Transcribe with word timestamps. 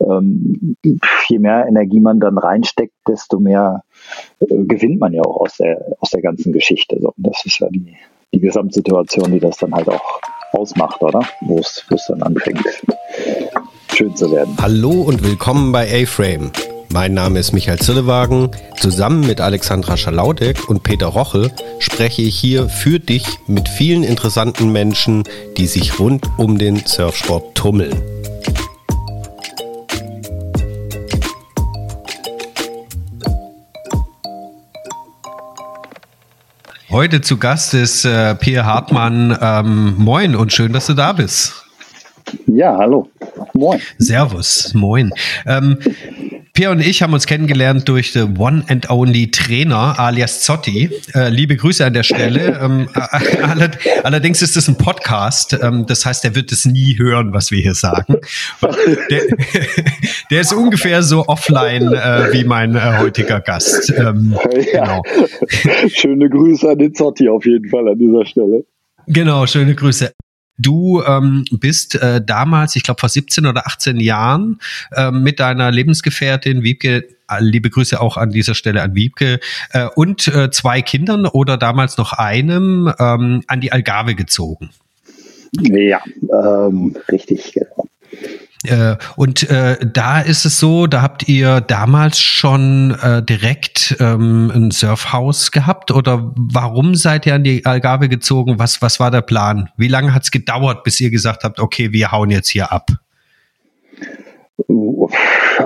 ähm, 0.00 0.76
je 1.28 1.38
mehr 1.38 1.66
Energie 1.66 2.00
man 2.00 2.20
dann 2.20 2.38
reinsteckt, 2.38 2.94
desto 3.06 3.38
mehr 3.38 3.82
äh, 4.40 4.64
gewinnt 4.64 5.00
man 5.00 5.12
ja 5.12 5.22
auch 5.22 5.40
aus 5.40 5.56
der, 5.56 5.84
aus 6.00 6.10
der 6.10 6.22
ganzen 6.22 6.52
Geschichte. 6.52 6.98
So, 7.00 7.12
das 7.16 7.44
ist 7.44 7.58
ja 7.60 7.68
die, 7.70 7.96
die 8.32 8.40
Gesamtsituation, 8.40 9.32
die 9.32 9.40
das 9.40 9.58
dann 9.58 9.74
halt 9.74 9.88
auch 9.88 10.20
ausmacht, 10.52 11.02
oder? 11.02 11.20
Wo 11.42 11.58
es 11.58 11.84
dann 12.08 12.22
anfängt, 12.22 12.64
schön 13.94 14.14
zu 14.16 14.30
werden. 14.32 14.56
Hallo 14.60 15.02
und 15.02 15.22
willkommen 15.24 15.72
bei 15.72 16.02
A-Frame. 16.02 16.50
Mein 16.92 17.14
Name 17.14 17.40
ist 17.40 17.52
Michael 17.52 17.78
Zillewagen. 17.78 18.50
Zusammen 18.78 19.26
mit 19.26 19.40
Alexandra 19.40 19.96
Schalaudek 19.96 20.68
und 20.68 20.82
Peter 20.82 21.08
Roche 21.08 21.50
spreche 21.78 22.22
ich 22.22 22.38
hier 22.38 22.68
für 22.68 23.00
dich 23.00 23.26
mit 23.46 23.68
vielen 23.68 24.02
interessanten 24.02 24.72
Menschen, 24.72 25.24
die 25.56 25.66
sich 25.66 25.98
rund 25.98 26.26
um 26.38 26.58
den 26.58 26.76
Surfsport 26.76 27.54
tummeln. 27.54 28.15
Heute 36.90 37.20
zu 37.20 37.36
Gast 37.36 37.74
ist 37.74 38.04
äh, 38.04 38.36
Pierre 38.36 38.64
Hartmann. 38.64 39.36
Ähm, 39.40 39.96
moin 39.98 40.36
und 40.36 40.52
schön, 40.52 40.72
dass 40.72 40.86
du 40.86 40.94
da 40.94 41.12
bist. 41.12 41.64
Ja, 42.46 42.76
hallo. 42.76 43.10
Moin. 43.54 43.80
Servus, 43.98 44.72
moin. 44.72 45.12
Ähm, 45.46 45.78
Pierre 46.56 46.72
und 46.72 46.80
ich 46.80 47.02
haben 47.02 47.12
uns 47.12 47.26
kennengelernt 47.26 47.86
durch 47.86 48.12
The 48.14 48.22
One 48.38 48.64
and 48.68 48.88
Only 48.88 49.30
Trainer 49.30 49.98
alias 49.98 50.40
Zotti. 50.40 50.88
Äh, 51.14 51.28
liebe 51.28 51.54
Grüße 51.54 51.84
an 51.84 51.92
der 51.92 52.02
Stelle. 52.02 52.58
Ähm, 52.62 52.88
allerdings 54.02 54.40
ist 54.40 54.56
es 54.56 54.66
ein 54.66 54.78
Podcast. 54.78 55.54
Ähm, 55.62 55.84
das 55.86 56.06
heißt, 56.06 56.24
er 56.24 56.34
wird 56.34 56.52
es 56.52 56.64
nie 56.64 56.98
hören, 56.98 57.34
was 57.34 57.50
wir 57.50 57.60
hier 57.60 57.74
sagen. 57.74 58.16
Der, 59.10 59.22
der 60.30 60.40
ist 60.40 60.54
ungefähr 60.54 61.02
so 61.02 61.26
offline 61.26 61.92
äh, 61.92 62.32
wie 62.32 62.44
mein 62.44 62.74
äh, 62.74 63.00
heutiger 63.00 63.40
Gast. 63.40 63.92
Ähm, 63.94 64.34
ja. 64.72 65.02
genau. 65.02 65.02
Schöne 65.88 66.30
Grüße 66.30 66.70
an 66.70 66.78
den 66.78 66.94
Zotti 66.94 67.28
auf 67.28 67.44
jeden 67.44 67.68
Fall 67.68 67.86
an 67.86 67.98
dieser 67.98 68.24
Stelle. 68.24 68.64
Genau, 69.06 69.46
schöne 69.46 69.74
Grüße. 69.74 70.10
Du 70.58 71.02
ähm, 71.02 71.44
bist 71.50 71.96
äh, 71.96 72.22
damals, 72.24 72.76
ich 72.76 72.82
glaube 72.82 73.00
vor 73.00 73.08
17 73.08 73.46
oder 73.46 73.66
18 73.66 74.00
Jahren, 74.00 74.60
äh, 74.92 75.10
mit 75.10 75.40
deiner 75.40 75.70
Lebensgefährtin 75.70 76.62
Wiebke, 76.62 77.08
äh, 77.28 77.40
liebe 77.40 77.70
Grüße 77.70 78.00
auch 78.00 78.16
an 78.16 78.30
dieser 78.30 78.54
Stelle 78.54 78.82
an 78.82 78.94
Wiebke, 78.94 79.40
äh, 79.72 79.86
und 79.94 80.28
äh, 80.28 80.50
zwei 80.50 80.82
Kindern 80.82 81.26
oder 81.26 81.56
damals 81.56 81.98
noch 81.98 82.12
einem 82.12 82.92
ähm, 82.98 83.42
an 83.46 83.60
die 83.60 83.72
Algarve 83.72 84.14
gezogen. 84.14 84.70
Ja, 85.60 86.02
ähm, 86.32 86.96
richtig, 87.10 87.52
genau. 87.52 87.86
Äh, 88.66 88.96
und 89.16 89.48
äh, 89.50 89.78
da 89.84 90.20
ist 90.20 90.44
es 90.44 90.58
so, 90.58 90.86
da 90.86 91.02
habt 91.02 91.28
ihr 91.28 91.60
damals 91.60 92.18
schon 92.20 92.92
äh, 93.02 93.22
direkt 93.22 93.96
ähm, 94.00 94.50
ein 94.54 94.70
Surfhaus 94.70 95.50
gehabt 95.50 95.90
oder 95.90 96.32
warum 96.36 96.94
seid 96.94 97.26
ihr 97.26 97.34
an 97.34 97.44
die 97.44 97.64
Algarve 97.64 98.08
gezogen? 98.08 98.58
Was, 98.58 98.82
was 98.82 99.00
war 99.00 99.10
der 99.10 99.22
Plan? 99.22 99.70
Wie 99.76 99.88
lange 99.88 100.14
hat 100.14 100.24
es 100.24 100.30
gedauert, 100.30 100.84
bis 100.84 101.00
ihr 101.00 101.10
gesagt 101.10 101.44
habt, 101.44 101.60
okay, 101.60 101.92
wir 101.92 102.12
hauen 102.12 102.30
jetzt 102.30 102.48
hier 102.48 102.72
ab? 102.72 102.90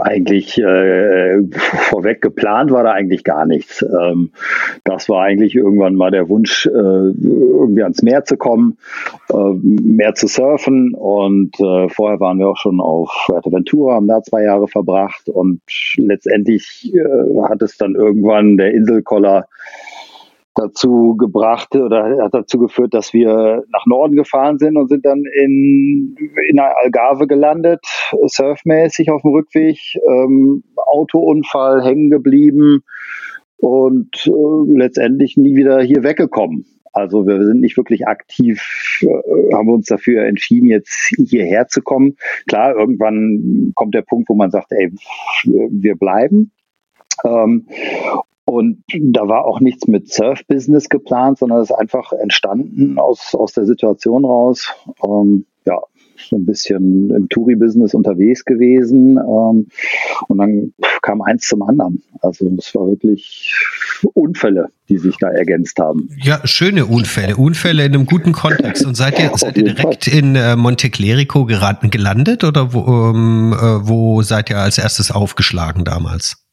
Eigentlich 0.04 0.58
äh, 0.58 1.42
vorweg 1.50 2.22
geplant 2.22 2.70
war 2.70 2.82
da 2.82 2.92
eigentlich 2.92 3.24
gar 3.24 3.46
nichts. 3.46 3.82
Ähm, 3.82 4.30
das 4.84 5.08
war 5.08 5.22
eigentlich 5.22 5.54
irgendwann 5.54 5.94
mal 5.94 6.10
der 6.10 6.28
Wunsch, 6.28 6.66
äh, 6.66 6.70
irgendwie 6.70 7.82
ans 7.82 8.02
Meer 8.02 8.24
zu 8.24 8.36
kommen, 8.36 8.78
äh, 9.32 9.52
mehr 9.62 10.14
zu 10.14 10.26
surfen. 10.26 10.94
Und 10.94 11.58
äh, 11.60 11.88
vorher 11.88 12.20
waren 12.20 12.38
wir 12.38 12.48
auch 12.48 12.56
schon 12.56 12.80
auf 12.80 13.10
Fuerteventura, 13.26 13.94
haben 13.94 14.08
da 14.08 14.22
zwei 14.22 14.44
Jahre 14.44 14.68
verbracht. 14.68 15.28
Und 15.28 15.60
letztendlich 15.96 16.92
äh, 16.94 17.42
hat 17.42 17.62
es 17.62 17.76
dann 17.76 17.94
irgendwann 17.94 18.56
der 18.56 18.72
Inselkoller 18.72 19.46
dazu 20.60 21.16
gebracht 21.16 21.74
oder 21.74 22.22
hat 22.22 22.34
dazu 22.34 22.58
geführt, 22.58 22.94
dass 22.94 23.12
wir 23.12 23.64
nach 23.72 23.86
Norden 23.86 24.16
gefahren 24.16 24.58
sind 24.58 24.76
und 24.76 24.88
sind 24.88 25.04
dann 25.04 25.24
in, 25.34 26.16
in 26.48 26.56
der 26.56 26.76
Algarve 26.78 27.26
gelandet, 27.26 27.80
surfmäßig 28.26 29.10
auf 29.10 29.22
dem 29.22 29.32
Rückweg, 29.32 29.78
ähm, 30.08 30.62
Autounfall 30.76 31.84
hängen 31.84 32.10
geblieben 32.10 32.82
und 33.56 34.26
äh, 34.26 34.78
letztendlich 34.78 35.36
nie 35.36 35.56
wieder 35.56 35.80
hier 35.80 36.02
weggekommen. 36.02 36.66
Also 36.92 37.26
wir 37.26 37.44
sind 37.44 37.60
nicht 37.60 37.76
wirklich 37.76 38.08
aktiv, 38.08 39.00
äh, 39.02 39.54
haben 39.54 39.68
wir 39.68 39.74
uns 39.74 39.86
dafür 39.86 40.24
entschieden, 40.24 40.68
jetzt 40.68 41.12
hierher 41.16 41.68
zu 41.68 41.82
kommen. 41.82 42.16
Klar, 42.48 42.74
irgendwann 42.74 43.72
kommt 43.74 43.94
der 43.94 44.02
Punkt, 44.02 44.28
wo 44.28 44.34
man 44.34 44.50
sagt, 44.50 44.72
ey, 44.72 44.92
wir 45.44 45.96
bleiben. 45.96 46.50
Ähm, 47.24 47.66
und 48.50 48.82
da 48.88 49.28
war 49.28 49.44
auch 49.44 49.60
nichts 49.60 49.86
mit 49.86 50.12
Surf-Business 50.12 50.88
geplant, 50.88 51.38
sondern 51.38 51.60
es 51.60 51.70
ist 51.70 51.76
einfach 51.76 52.12
entstanden 52.12 52.98
aus, 52.98 53.34
aus 53.34 53.52
der 53.52 53.64
Situation 53.64 54.24
raus. 54.24 54.72
Ähm, 55.04 55.46
ja, 55.64 55.78
so 56.28 56.36
ein 56.36 56.46
bisschen 56.46 57.10
im 57.10 57.28
Touri-Business 57.28 57.94
unterwegs 57.94 58.44
gewesen. 58.44 59.18
Ähm, 59.18 59.68
und 60.28 60.38
dann 60.38 60.72
kam 61.02 61.22
eins 61.22 61.46
zum 61.46 61.62
anderen. 61.62 62.02
Also 62.22 62.50
es 62.58 62.74
war 62.74 62.86
wirklich 62.86 63.54
Unfälle, 64.14 64.68
die 64.88 64.98
sich 64.98 65.16
da 65.18 65.28
ergänzt 65.28 65.78
haben. 65.78 66.10
Ja, 66.22 66.40
schöne 66.44 66.86
Unfälle. 66.86 67.36
Unfälle 67.36 67.84
in 67.84 67.94
einem 67.94 68.06
guten 68.06 68.32
Kontext. 68.32 68.84
Und 68.84 68.96
seid 68.96 69.18
ihr, 69.18 69.30
seid 69.36 69.56
ihr 69.56 69.64
direkt 69.64 70.04
Fall. 70.06 70.18
in 70.18 70.36
äh, 70.36 70.56
Monte 70.56 70.90
Clerico 70.90 71.44
geraten, 71.46 71.90
gelandet 71.90 72.44
oder 72.44 72.72
wo, 72.74 73.10
ähm, 73.10 73.52
äh, 73.52 73.88
wo 73.88 74.22
seid 74.22 74.50
ihr 74.50 74.58
als 74.58 74.78
erstes 74.78 75.10
aufgeschlagen 75.10 75.84
damals? 75.84 76.49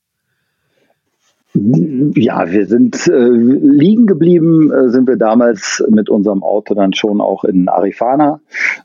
Ja, 2.16 2.51
wir 2.51 2.68
sind 2.68 3.07
äh, 3.07 3.29
liegen 3.29 4.06
geblieben, 4.06 4.72
äh, 4.72 4.90
sind 4.90 5.07
wir 5.07 5.18
damals 5.18 5.84
mit 5.90 6.09
unserem 6.09 6.44
Auto 6.44 6.75
dann 6.75 6.94
schon 6.94 7.19
auch 7.19 7.44
in 7.44 7.68
Arifana. 7.68 8.41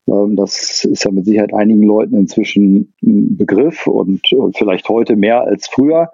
Ähm, 0.09 0.37
das 0.37 0.85
ist 0.85 1.05
ja 1.05 1.11
mit 1.11 1.27
Sicherheit 1.27 1.53
einigen 1.53 1.83
Leuten 1.83 2.17
inzwischen 2.17 2.95
ein 3.03 3.37
Begriff 3.37 3.87
und, 3.87 4.33
und 4.33 4.57
vielleicht 4.57 4.89
heute 4.89 5.17
mehr 5.17 5.43
als 5.43 5.69
früher 5.69 6.09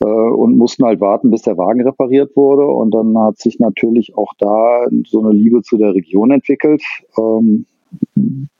äh, 0.00 0.06
und 0.06 0.56
mussten 0.56 0.84
halt 0.84 1.00
warten, 1.00 1.30
bis 1.30 1.42
der 1.42 1.58
Wagen 1.58 1.82
repariert 1.82 2.36
wurde. 2.36 2.64
Und 2.66 2.92
dann 2.92 3.18
hat 3.18 3.38
sich 3.38 3.58
natürlich 3.58 4.16
auch 4.16 4.32
da 4.38 4.86
so 5.06 5.20
eine 5.20 5.32
Liebe 5.32 5.62
zu 5.62 5.76
der 5.76 5.94
Region 5.94 6.30
entwickelt. 6.30 6.82
Ähm, 7.18 7.66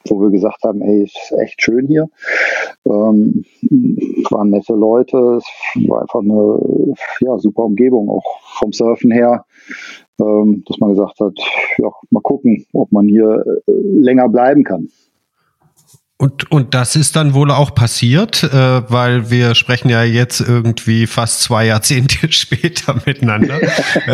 wo 0.09 0.21
wir 0.21 0.31
gesagt 0.31 0.63
haben, 0.65 0.83
ey, 0.83 1.05
ist 1.05 1.35
echt 1.41 1.63
schön 1.63 1.87
hier. 1.87 2.09
Ähm, 2.85 3.45
waren 4.31 4.51
nette 4.51 4.75
Leute, 4.75 5.39
es 5.39 5.89
war 5.89 6.03
einfach 6.03 6.21
eine 6.21 6.95
ja, 7.21 7.39
super 7.39 7.65
Umgebung, 7.65 8.09
auch 8.09 8.41
vom 8.59 8.73
Surfen 8.73 9.11
her, 9.11 9.45
ähm, 10.21 10.65
dass 10.67 10.79
man 10.79 10.91
gesagt 10.91 11.21
hat, 11.21 11.39
ja, 11.79 11.91
mal 12.11 12.23
gucken, 12.23 12.67
ob 12.73 12.91
man 12.93 13.07
hier 13.07 13.45
äh, 13.67 13.73
länger 13.73 14.29
bleiben 14.29 14.65
kann. 14.65 14.89
Und, 16.23 16.53
und 16.53 16.73
das 16.73 16.95
ist 16.95 17.17
dann 17.17 17.35
wohl 17.35 17.51
auch 17.51 17.75
passiert, 17.75 18.45
äh, 18.45 18.89
weil 18.89 19.29
wir 19.31 19.57
sprechen 19.57 19.89
ja 19.89 20.05
jetzt 20.05 20.39
irgendwie 20.41 21.09
fast 21.09 21.43
zwei 21.43 21.67
Jahrzehnte 21.67 22.17
später 22.31 22.95
miteinander. 23.05 23.61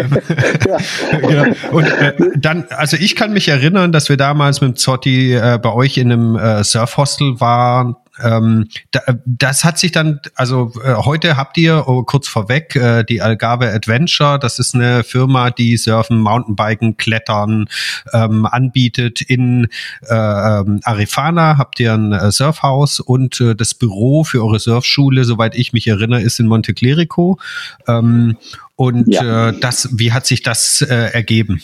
ja. 0.66 0.78
genau. 1.20 1.54
Und 1.70 1.84
äh, 1.84 2.14
dann, 2.34 2.64
also 2.70 2.96
ich 2.96 3.14
kann 3.14 3.34
mich 3.34 3.48
erinnern, 3.48 3.92
dass 3.92 4.08
wir 4.08 4.16
damals 4.16 4.62
mit 4.62 4.78
Zotti 4.78 5.34
äh, 5.34 5.58
bei 5.62 5.70
euch 5.70 5.98
in 5.98 6.10
einem 6.10 6.36
äh, 6.36 6.64
Surfhostel 6.64 7.40
waren 7.40 7.94
ähm, 8.22 8.68
da, 8.90 9.00
das 9.24 9.64
hat 9.64 9.78
sich 9.78 9.92
dann, 9.92 10.20
also 10.34 10.72
äh, 10.84 10.94
heute 10.94 11.36
habt 11.36 11.56
ihr, 11.58 11.84
oh, 11.86 12.02
kurz 12.02 12.28
vorweg, 12.28 12.76
äh, 12.76 13.04
die 13.04 13.20
Algarve 13.20 13.72
Adventure, 13.72 14.38
das 14.38 14.58
ist 14.58 14.74
eine 14.74 15.04
Firma, 15.04 15.50
die 15.50 15.76
Surfen, 15.76 16.18
Mountainbiken, 16.18 16.96
Klettern 16.96 17.68
ähm, 18.12 18.46
anbietet. 18.46 19.20
In 19.20 19.68
äh, 20.02 20.14
ähm, 20.14 20.80
Arifana 20.84 21.58
habt 21.58 21.80
ihr 21.80 21.94
ein 21.94 22.12
äh, 22.12 22.30
Surfhaus 22.30 23.00
und 23.00 23.40
äh, 23.40 23.54
das 23.54 23.74
Büro 23.74 24.24
für 24.24 24.42
eure 24.42 24.58
Surfschule, 24.58 25.24
soweit 25.24 25.54
ich 25.54 25.72
mich 25.72 25.86
erinnere, 25.86 26.22
ist 26.22 26.40
in 26.40 26.46
Monte 26.46 26.74
Clerico. 26.74 27.38
Ähm, 27.86 28.36
und 28.76 29.08
ja. 29.08 29.48
äh, 29.48 29.58
das, 29.58 29.88
wie 29.92 30.12
hat 30.12 30.26
sich 30.26 30.42
das 30.42 30.82
äh, 30.82 30.94
ergeben? 31.12 31.60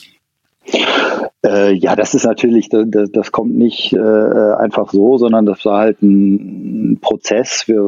Äh, 1.55 1.75
ja, 1.75 1.95
das 1.95 2.15
ist 2.15 2.25
natürlich, 2.25 2.69
das, 2.69 3.11
das 3.13 3.31
kommt 3.31 3.55
nicht 3.55 3.93
äh, 3.93 3.99
einfach 3.99 4.91
so, 4.91 5.19
sondern 5.19 5.47
das 5.47 5.65
war 5.65 5.79
halt 5.79 6.03
ein 6.03 6.99
Prozess. 7.01 7.65
Wir 7.67 7.81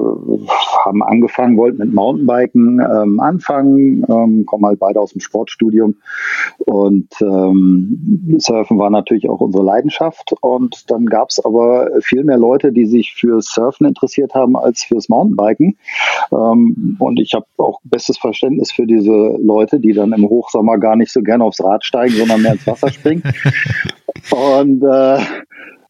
haben 0.84 1.02
angefangen, 1.02 1.56
wollten 1.56 1.78
mit 1.78 1.92
Mountainbiken 1.92 2.80
ähm, 2.80 3.18
anfangen, 3.18 4.04
ähm, 4.08 4.46
kommen 4.46 4.66
halt 4.66 4.78
beide 4.78 5.00
aus 5.00 5.12
dem 5.12 5.20
Sportstudium 5.20 5.96
und 6.58 7.08
ähm, 7.20 8.36
Surfen 8.38 8.78
war 8.78 8.90
natürlich 8.90 9.28
auch 9.28 9.40
unsere 9.40 9.64
Leidenschaft 9.64 10.34
und 10.40 10.90
dann 10.90 11.06
gab 11.06 11.30
es 11.30 11.44
aber 11.44 11.88
viel 12.02 12.24
mehr 12.24 12.38
Leute, 12.38 12.72
die 12.72 12.86
sich 12.86 13.14
für 13.14 13.40
Surfen 13.40 13.86
interessiert 13.86 14.34
haben 14.34 14.56
als 14.56 14.84
fürs 14.84 15.08
Mountainbiken 15.08 15.76
ähm, 16.30 16.96
und 17.00 17.19
ich 17.19 17.34
habe 17.34 17.46
auch 17.56 17.80
bestes 17.84 18.19
Verständnis 18.19 18.70
für 18.70 18.86
diese 18.86 19.38
Leute, 19.40 19.80
die 19.80 19.92
dann 19.92 20.12
im 20.12 20.28
Hochsommer 20.28 20.78
gar 20.78 20.96
nicht 20.96 21.12
so 21.12 21.22
gerne 21.22 21.44
aufs 21.44 21.62
Rad 21.62 21.84
steigen, 21.84 22.14
sondern 22.14 22.42
mehr 22.42 22.52
ins 22.52 22.66
Wasser 22.66 22.90
springen. 22.90 23.22
Und 24.31 24.82
äh, 24.82 25.19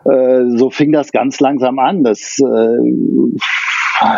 äh, 0.04 0.56
so 0.56 0.70
fing 0.70 0.92
das 0.92 1.12
ganz 1.12 1.40
langsam 1.40 1.78
an. 1.78 2.04
Das 2.04 2.38
äh, 2.38 3.36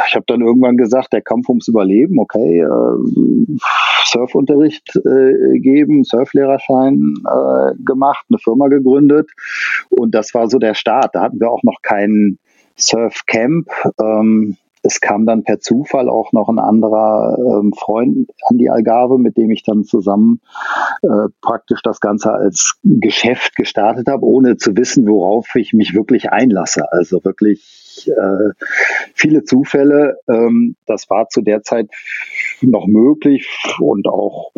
ich 0.08 0.14
habe 0.14 0.24
dann 0.26 0.40
irgendwann 0.40 0.76
gesagt, 0.76 1.12
der 1.12 1.22
Kampf 1.22 1.48
ums 1.48 1.68
Überleben, 1.68 2.18
okay, 2.18 2.60
äh, 2.60 3.58
Surfunterricht 4.06 4.96
äh, 4.96 5.58
geben, 5.60 6.04
Surflehrerschein 6.04 7.14
äh, 7.24 7.74
gemacht, 7.84 8.26
eine 8.28 8.38
Firma 8.38 8.68
gegründet 8.68 9.30
und 9.88 10.14
das 10.14 10.34
war 10.34 10.48
so 10.48 10.58
der 10.58 10.74
Start. 10.74 11.14
Da 11.14 11.22
hatten 11.22 11.40
wir 11.40 11.50
auch 11.50 11.62
noch 11.62 11.80
keinen 11.82 12.38
Surfcamp. 12.76 13.68
Ähm, 14.00 14.56
es 14.88 15.00
kam 15.00 15.26
dann 15.26 15.44
per 15.44 15.60
Zufall 15.60 16.08
auch 16.08 16.32
noch 16.32 16.48
ein 16.48 16.58
anderer 16.58 17.36
ähm, 17.38 17.74
Freund 17.74 18.30
an 18.48 18.56
die 18.56 18.70
Algarve, 18.70 19.18
mit 19.18 19.36
dem 19.36 19.50
ich 19.50 19.62
dann 19.62 19.84
zusammen 19.84 20.40
äh, 21.02 21.28
praktisch 21.42 21.82
das 21.82 22.00
Ganze 22.00 22.32
als 22.32 22.78
Geschäft 22.82 23.54
gestartet 23.54 24.08
habe, 24.08 24.24
ohne 24.24 24.56
zu 24.56 24.76
wissen, 24.76 25.06
worauf 25.06 25.54
ich 25.56 25.74
mich 25.74 25.94
wirklich 25.94 26.30
einlasse. 26.30 26.90
Also 26.90 27.22
wirklich 27.22 28.08
äh, 28.08 28.54
viele 29.14 29.44
Zufälle. 29.44 30.16
Ähm, 30.26 30.76
das 30.86 31.10
war 31.10 31.28
zu 31.28 31.42
der 31.42 31.62
Zeit 31.62 31.90
noch 32.62 32.86
möglich 32.86 33.46
und 33.78 34.06
auch 34.08 34.52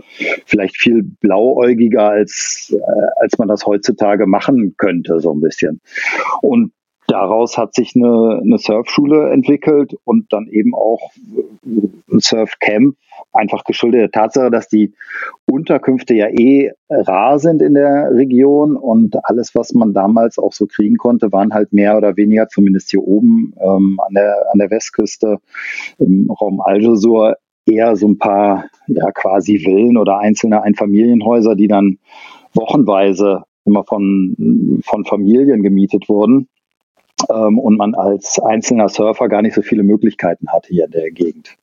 vielleicht 0.46 0.76
viel 0.76 1.02
blauäugiger, 1.02 2.08
als, 2.08 2.72
äh, 2.72 3.06
als 3.16 3.36
man 3.38 3.48
das 3.48 3.66
heutzutage 3.66 4.26
machen 4.26 4.74
könnte, 4.78 5.18
so 5.18 5.32
ein 5.32 5.40
bisschen. 5.40 5.80
Und 6.40 6.72
daraus 7.10 7.58
hat 7.58 7.74
sich 7.74 7.94
eine, 7.96 8.40
eine 8.42 8.58
Surfschule 8.58 9.30
entwickelt 9.30 9.94
und 10.04 10.32
dann 10.32 10.46
eben 10.46 10.74
auch 10.74 11.10
ein 11.64 12.20
Surfcamp, 12.20 12.96
einfach 13.32 13.64
geschuldet. 13.64 14.00
Der 14.00 14.10
Tatsache, 14.10 14.50
dass 14.50 14.68
die 14.68 14.92
Unterkünfte 15.46 16.14
ja 16.14 16.28
eh 16.28 16.72
rar 16.88 17.38
sind 17.38 17.62
in 17.62 17.74
der 17.74 18.12
Region 18.12 18.76
und 18.76 19.16
alles, 19.24 19.54
was 19.54 19.72
man 19.72 19.92
damals 19.92 20.38
auch 20.38 20.52
so 20.52 20.66
kriegen 20.66 20.96
konnte, 20.96 21.32
waren 21.32 21.52
halt 21.52 21.72
mehr 21.72 21.96
oder 21.96 22.16
weniger, 22.16 22.48
zumindest 22.48 22.90
hier 22.90 23.02
oben 23.02 23.54
ähm, 23.60 24.00
an, 24.04 24.14
der, 24.14 24.46
an 24.52 24.58
der 24.58 24.70
Westküste 24.70 25.38
im 25.98 26.30
Raum 26.30 26.60
Algesur, 26.60 27.36
eher 27.66 27.94
so 27.94 28.08
ein 28.08 28.18
paar 28.18 28.64
ja 28.86 29.10
quasi 29.12 29.58
Villen 29.58 29.96
oder 29.96 30.18
einzelne 30.18 30.62
Einfamilienhäuser, 30.62 31.54
die 31.54 31.68
dann 31.68 31.98
wochenweise 32.54 33.44
immer 33.64 33.84
von, 33.84 34.80
von 34.84 35.04
Familien 35.04 35.62
gemietet 35.62 36.08
wurden 36.08 36.48
und 37.28 37.76
man 37.76 37.94
als 37.94 38.38
einzelner 38.38 38.88
Surfer 38.88 39.28
gar 39.28 39.42
nicht 39.42 39.54
so 39.54 39.62
viele 39.62 39.82
Möglichkeiten 39.82 40.48
hatte 40.52 40.68
hier 40.68 40.86
in 40.86 40.90
der 40.90 41.10
Gegend. 41.10 41.56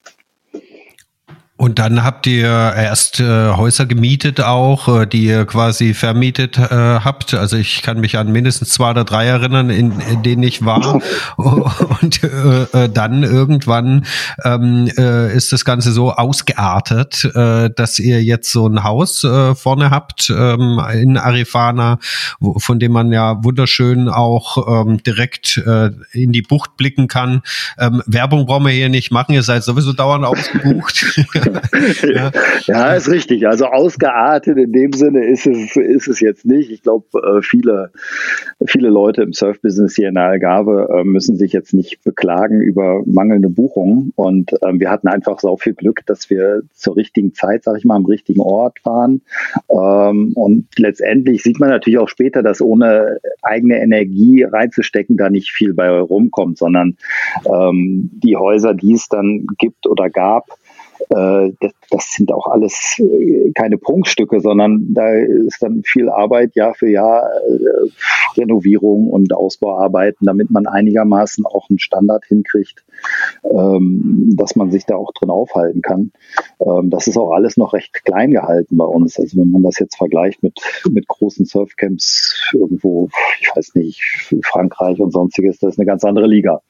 Und 1.57 1.79
dann 1.79 2.03
habt 2.03 2.27
ihr 2.27 2.47
erst 2.47 3.19
äh, 3.19 3.49
Häuser 3.49 3.87
gemietet 3.87 4.41
auch, 4.41 4.87
äh, 4.87 5.07
die 5.07 5.25
ihr 5.25 5.45
quasi 5.45 5.95
vermietet 5.95 6.59
äh, 6.59 6.69
habt. 6.69 7.33
Also 7.33 7.57
ich 7.57 7.81
kann 7.81 7.99
mich 7.99 8.15
an 8.19 8.31
mindestens 8.31 8.69
zwei 8.69 8.91
oder 8.91 9.03
drei 9.03 9.25
erinnern, 9.25 9.71
in, 9.71 9.99
in 9.99 10.21
denen 10.21 10.43
ich 10.43 10.63
war. 10.63 11.01
Und 11.37 12.23
äh, 12.23 12.83
äh, 12.83 12.89
dann 12.89 13.23
irgendwann 13.23 14.05
ähm, 14.43 14.87
äh, 14.97 15.35
ist 15.35 15.51
das 15.51 15.65
Ganze 15.65 15.91
so 15.91 16.11
ausgeartet, 16.11 17.25
äh, 17.33 17.71
dass 17.71 17.97
ihr 17.97 18.23
jetzt 18.23 18.51
so 18.51 18.67
ein 18.67 18.83
Haus 18.83 19.23
äh, 19.23 19.55
vorne 19.55 19.89
habt 19.89 20.29
ähm, 20.29 20.79
in 20.93 21.17
Arifana, 21.17 21.97
wo, 22.39 22.59
von 22.59 22.77
dem 22.77 22.91
man 22.91 23.11
ja 23.11 23.43
wunderschön 23.43 24.09
auch 24.09 24.85
ähm, 24.85 25.01
direkt 25.01 25.57
äh, 25.65 25.89
in 26.11 26.33
die 26.33 26.43
Bucht 26.43 26.77
blicken 26.77 27.07
kann. 27.07 27.41
Ähm, 27.79 28.03
Werbung 28.05 28.45
brauchen 28.45 28.65
wir 28.65 28.73
hier 28.73 28.89
nicht 28.89 29.11
machen, 29.11 29.33
ihr 29.33 29.43
seid 29.43 29.63
sowieso 29.63 29.91
dauernd 29.91 30.23
ausgebucht. 30.23 31.23
ja. 32.03 32.31
ja, 32.65 32.93
ist 32.93 33.09
richtig. 33.09 33.47
Also 33.47 33.65
ausgeartet 33.65 34.57
in 34.57 34.71
dem 34.71 34.93
Sinne 34.93 35.25
ist 35.25 35.47
es, 35.47 35.75
ist 35.75 36.07
es 36.07 36.19
jetzt 36.19 36.45
nicht. 36.45 36.71
Ich 36.71 36.83
glaube, 36.83 37.05
äh, 37.19 37.41
viele, 37.41 37.91
viele 38.65 38.89
Leute 38.89 39.23
im 39.23 39.33
Surf-Business 39.33 39.95
hier 39.95 40.09
in 40.09 40.15
der 40.15 40.25
Algarve 40.25 40.89
äh, 40.91 41.03
müssen 41.03 41.37
sich 41.37 41.53
jetzt 41.53 41.73
nicht 41.73 42.03
beklagen 42.03 42.61
über 42.61 43.01
mangelnde 43.05 43.49
Buchungen. 43.49 44.11
Und 44.15 44.51
ähm, 44.65 44.79
wir 44.79 44.89
hatten 44.89 45.07
einfach 45.07 45.39
so 45.39 45.57
viel 45.57 45.73
Glück, 45.73 46.01
dass 46.05 46.29
wir 46.29 46.61
zur 46.73 46.95
richtigen 46.95 47.33
Zeit, 47.33 47.63
sag 47.63 47.77
ich 47.77 47.85
mal, 47.85 47.95
am 47.95 48.05
richtigen 48.05 48.41
Ort 48.41 48.79
waren. 48.83 49.21
Ähm, 49.69 50.33
und 50.35 50.67
letztendlich 50.77 51.43
sieht 51.43 51.59
man 51.59 51.69
natürlich 51.69 51.99
auch 51.99 52.09
später, 52.09 52.43
dass 52.43 52.61
ohne 52.61 53.19
eigene 53.41 53.81
Energie 53.81 54.43
reinzustecken 54.43 55.17
da 55.17 55.29
nicht 55.29 55.51
viel 55.51 55.73
bei 55.73 55.89
rumkommt, 55.89 56.57
sondern 56.57 56.97
ähm, 57.45 58.09
die 58.23 58.35
Häuser, 58.35 58.73
die 58.73 58.93
es 58.93 59.07
dann 59.07 59.47
gibt 59.57 59.87
oder 59.87 60.09
gab, 60.09 60.45
das, 61.09 61.71
das, 61.89 62.13
sind 62.13 62.33
auch 62.33 62.47
alles 62.47 62.99
äh, 62.99 63.51
keine 63.53 63.77
Prunkstücke, 63.77 64.41
sondern 64.41 64.93
da 64.93 65.09
ist 65.13 65.61
dann 65.61 65.81
viel 65.83 66.09
Arbeit 66.09 66.55
Jahr 66.55 66.73
für 66.73 66.89
Jahr, 66.89 67.29
äh, 67.47 68.39
Renovierung 68.39 69.09
und 69.09 69.33
Ausbauarbeiten, 69.33 70.25
damit 70.25 70.51
man 70.51 70.67
einigermaßen 70.67 71.45
auch 71.45 71.69
einen 71.69 71.79
Standard 71.79 72.25
hinkriegt, 72.25 72.83
ähm, 73.43 74.33
dass 74.35 74.55
man 74.55 74.69
sich 74.69 74.85
da 74.85 74.95
auch 74.95 75.13
drin 75.13 75.29
aufhalten 75.29 75.81
kann. 75.81 76.11
Ähm, 76.59 76.89
das 76.89 77.07
ist 77.07 77.17
auch 77.17 77.31
alles 77.31 77.57
noch 77.57 77.73
recht 77.73 78.03
klein 78.05 78.31
gehalten 78.31 78.77
bei 78.77 78.85
uns. 78.85 79.19
Also 79.19 79.37
wenn 79.37 79.51
man 79.51 79.63
das 79.63 79.79
jetzt 79.79 79.97
vergleicht 79.97 80.41
mit, 80.43 80.59
mit 80.89 81.07
großen 81.07 81.45
Surfcamps 81.45 82.51
irgendwo, 82.53 83.09
ich 83.41 83.49
weiß 83.55 83.75
nicht, 83.75 84.01
Frankreich 84.43 84.99
und 84.99 85.11
sonstiges, 85.11 85.59
das 85.59 85.73
ist 85.73 85.79
eine 85.79 85.85
ganz 85.85 86.03
andere 86.03 86.27
Liga. 86.27 86.61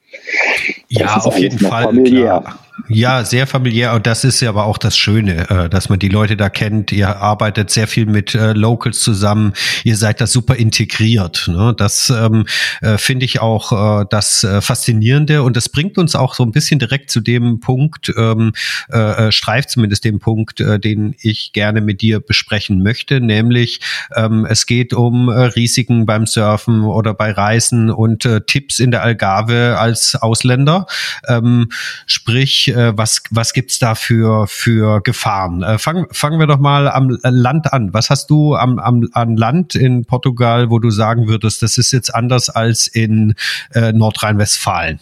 Ja, 0.88 1.16
auf 1.16 1.38
jeden 1.38 1.58
Fall. 1.58 1.84
Familiär. 1.84 2.40
Klar. 2.40 2.58
Ja, 2.88 3.24
sehr 3.24 3.46
familiär. 3.46 3.92
Und 3.94 4.06
das 4.06 4.24
ist 4.24 4.40
ja 4.40 4.50
aber 4.50 4.64
auch 4.64 4.78
das 4.78 4.96
Schöne, 4.96 5.50
äh, 5.50 5.68
dass 5.68 5.88
man 5.88 5.98
die 5.98 6.08
Leute 6.08 6.36
da 6.36 6.48
kennt. 6.48 6.92
Ihr 6.92 7.16
arbeitet 7.16 7.70
sehr 7.70 7.88
viel 7.88 8.06
mit 8.06 8.34
äh, 8.34 8.52
Locals 8.52 9.00
zusammen. 9.00 9.52
Ihr 9.84 9.96
seid 9.96 10.20
da 10.20 10.26
super 10.26 10.54
integriert. 10.54 11.48
Ne? 11.48 11.74
Das 11.76 12.10
ähm, 12.10 12.46
äh, 12.80 12.96
finde 12.96 13.24
ich 13.24 13.40
auch 13.40 14.04
das 14.08 14.46
Faszinierende. 14.60 15.42
Und 15.42 15.56
das 15.56 15.68
bringt 15.68 15.98
uns 15.98 16.14
auch 16.14 16.34
so 16.34 16.42
ein 16.44 16.52
bisschen 16.52 16.78
direkt 16.78 17.10
zu 17.10 17.20
dem 17.20 17.60
Punkt, 17.60 18.12
ähm, 18.16 18.52
äh, 18.88 19.30
streift 19.32 19.70
zumindest 19.78 20.04
den 20.04 20.18
Punkt, 20.18 20.60
äh, 20.60 20.80
den 20.80 21.14
ich 21.22 21.52
gerne 21.52 21.80
mit 21.80 22.02
dir 22.02 22.18
besprechen 22.18 22.82
möchte. 22.82 23.20
Nämlich, 23.20 23.80
ähm, 24.16 24.44
es 24.44 24.66
geht 24.66 24.92
um 24.92 25.28
äh, 25.28 25.32
Risiken 25.32 26.04
beim 26.04 26.26
Surfen 26.26 26.82
oder 26.82 27.14
bei 27.14 27.30
Reisen 27.30 27.88
und 27.88 28.24
äh, 28.24 28.40
Tipps 28.40 28.80
in 28.80 28.90
der 28.90 29.04
Algarve 29.04 29.76
als 29.78 30.16
Ausländer. 30.16 30.86
Ähm, 31.28 31.68
sprich, 32.06 32.74
äh, 32.74 32.98
was, 32.98 33.22
was 33.30 33.52
gibt's 33.52 33.78
da 33.78 33.94
für, 33.94 34.48
für 34.48 35.00
Gefahren? 35.00 35.62
Äh, 35.62 35.78
fangen, 35.78 36.06
fangen 36.10 36.40
wir 36.40 36.48
doch 36.48 36.58
mal 36.58 36.88
am 36.88 37.16
Land 37.22 37.72
an. 37.72 37.94
Was 37.94 38.10
hast 38.10 38.30
du 38.30 38.56
am, 38.56 38.80
am, 38.80 39.08
an 39.12 39.36
Land 39.36 39.76
in 39.76 40.06
Portugal, 40.06 40.70
wo 40.70 40.80
du 40.80 40.90
sagen 40.90 41.28
würdest, 41.28 41.62
das 41.62 41.78
ist 41.78 41.92
jetzt 41.92 42.12
anders 42.12 42.50
als 42.50 42.88
in 42.88 43.34
äh, 43.74 43.92
Nordrhein-Westfalen? 43.92 44.98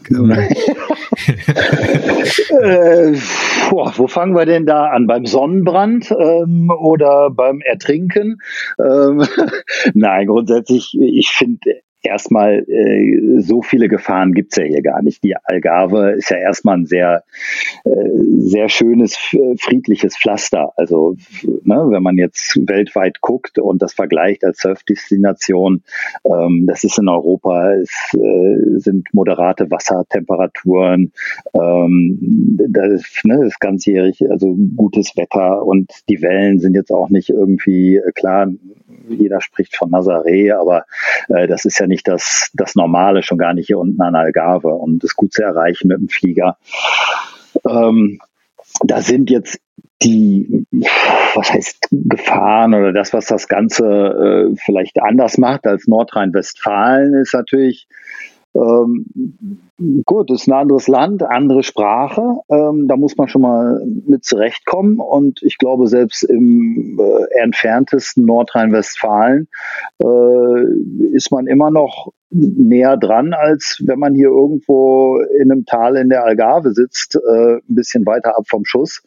äh, 2.62 3.18
boah, 3.70 3.92
wo 3.96 4.06
fangen 4.06 4.34
wir 4.34 4.46
denn 4.46 4.66
da 4.66 4.86
an? 4.86 5.06
Beim 5.06 5.26
Sonnenbrand 5.26 6.10
ähm, 6.10 6.70
oder 6.70 7.30
beim 7.30 7.60
Ertrinken? 7.60 8.38
Ähm, 8.78 9.26
Nein, 9.94 10.26
grundsätzlich, 10.26 10.96
ich 10.98 11.30
finde 11.30 11.82
erstmal 12.02 12.64
äh, 12.68 13.40
so 13.40 13.62
viele 13.62 13.88
Gefahren 13.88 14.32
gibt's 14.34 14.56
ja 14.56 14.64
hier 14.64 14.82
gar 14.82 15.02
nicht. 15.02 15.22
Die 15.24 15.36
Algarve 15.36 16.12
ist 16.12 16.30
ja 16.30 16.38
erstmal 16.38 16.78
ein 16.78 16.86
sehr, 16.86 17.24
äh, 17.84 17.90
sehr 18.38 18.68
schönes, 18.68 19.16
friedliches 19.58 20.16
Pflaster. 20.16 20.72
Also 20.76 21.16
ne, 21.42 21.86
wenn 21.88 22.02
man 22.02 22.16
jetzt 22.16 22.58
weltweit 22.66 23.20
guckt 23.20 23.58
und 23.58 23.82
das 23.82 23.94
vergleicht 23.94 24.44
als 24.44 24.58
Surfdestination, 24.58 25.82
ähm, 26.24 26.66
das 26.66 26.84
ist 26.84 26.98
in 26.98 27.08
Europa, 27.08 27.72
es 27.74 27.90
äh, 28.14 28.78
sind 28.78 29.12
moderate 29.12 29.70
Wassertemperaturen, 29.70 31.12
ähm, 31.54 32.58
das, 32.68 33.04
ne, 33.24 33.46
ist 33.46 33.60
ganzjährig, 33.60 34.30
also 34.30 34.56
gutes 34.76 35.16
Wetter 35.16 35.64
und 35.64 35.90
die 36.08 36.22
Wellen 36.22 36.60
sind 36.60 36.74
jetzt 36.74 36.92
auch 36.92 37.10
nicht 37.10 37.30
irgendwie, 37.30 37.96
äh, 37.96 38.12
klar, 38.12 38.48
jeder 39.08 39.40
spricht 39.40 39.76
von 39.76 39.90
Nazaré, 39.90 40.54
aber 40.54 40.84
äh, 41.28 41.46
das 41.46 41.64
ist 41.64 41.78
ja 41.78 41.86
nicht 41.86 42.06
das, 42.08 42.50
das 42.54 42.74
Normale, 42.74 43.22
schon 43.22 43.38
gar 43.38 43.54
nicht 43.54 43.66
hier 43.66 43.78
unten 43.78 44.00
an 44.00 44.14
Algarve 44.14 44.68
und 44.68 45.02
ist 45.04 45.16
gut 45.16 45.32
zu 45.32 45.42
erreichen 45.42 45.88
mit 45.88 45.98
dem 45.98 46.08
Flieger. 46.08 46.56
Ähm, 47.68 48.20
da 48.84 49.02
sind 49.02 49.30
jetzt 49.30 49.60
die, 50.02 50.66
was 51.34 51.52
heißt 51.52 51.88
Gefahren 51.90 52.74
oder 52.74 52.92
das, 52.92 53.12
was 53.12 53.26
das 53.26 53.46
Ganze 53.48 53.84
äh, 54.52 54.56
vielleicht 54.56 55.00
anders 55.00 55.38
macht 55.38 55.66
als 55.66 55.86
Nordrhein-Westfalen, 55.86 57.14
ist 57.14 57.34
natürlich 57.34 57.86
ähm, 58.54 59.06
gut, 60.04 60.30
ist 60.30 60.46
ein 60.46 60.52
anderes 60.52 60.88
Land, 60.88 61.22
andere 61.22 61.62
Sprache. 61.62 62.36
Ähm, 62.50 62.86
da 62.86 62.96
muss 62.96 63.16
man 63.16 63.28
schon 63.28 63.42
mal 63.42 63.82
mit 64.06 64.24
zurechtkommen. 64.24 64.98
Und 64.98 65.42
ich 65.42 65.58
glaube, 65.58 65.86
selbst 65.86 66.22
im 66.22 67.00
äh, 67.00 67.40
entferntesten 67.42 68.26
Nordrhein-Westfalen 68.26 69.48
äh, 70.02 71.14
ist 71.14 71.32
man 71.32 71.46
immer 71.46 71.70
noch 71.70 72.12
näher 72.30 72.96
dran, 72.96 73.34
als 73.34 73.82
wenn 73.84 73.98
man 73.98 74.14
hier 74.14 74.28
irgendwo 74.28 75.18
in 75.38 75.50
einem 75.50 75.64
Tal 75.66 75.96
in 75.96 76.08
der 76.08 76.24
Algarve 76.24 76.72
sitzt, 76.72 77.16
äh, 77.16 77.56
ein 77.56 77.74
bisschen 77.74 78.06
weiter 78.06 78.36
ab 78.38 78.44
vom 78.48 78.64
Schuss, 78.64 79.02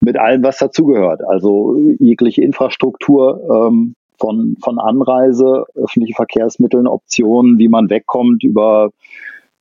mit 0.00 0.16
allem, 0.16 0.42
was 0.42 0.58
dazugehört. 0.58 1.22
Also 1.26 1.76
jegliche 1.98 2.42
Infrastruktur, 2.42 3.68
ähm, 3.68 3.94
von, 4.20 4.56
von 4.62 4.78
Anreise, 4.78 5.64
öffentliche 5.74 6.14
Verkehrsmitteln, 6.14 6.86
Optionen, 6.86 7.58
wie 7.58 7.68
man 7.68 7.90
wegkommt 7.90 8.44
über 8.44 8.90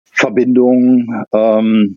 Verbindungen, 0.04 1.24
ähm, 1.34 1.96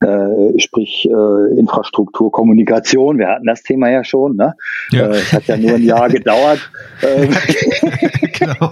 äh, 0.00 0.58
sprich 0.58 1.08
äh, 1.08 1.58
Infrastruktur, 1.58 2.30
Kommunikation. 2.32 3.18
Wir 3.18 3.28
hatten 3.28 3.46
das 3.46 3.62
Thema 3.62 3.90
ja 3.90 4.04
schon. 4.04 4.36
Ne? 4.36 4.54
Ja. 4.90 5.06
Äh, 5.08 5.16
es 5.16 5.32
hat 5.32 5.46
ja 5.46 5.56
nur 5.56 5.74
ein 5.74 5.84
Jahr 5.84 6.08
gedauert. 6.08 6.70
Genau. 8.38 8.70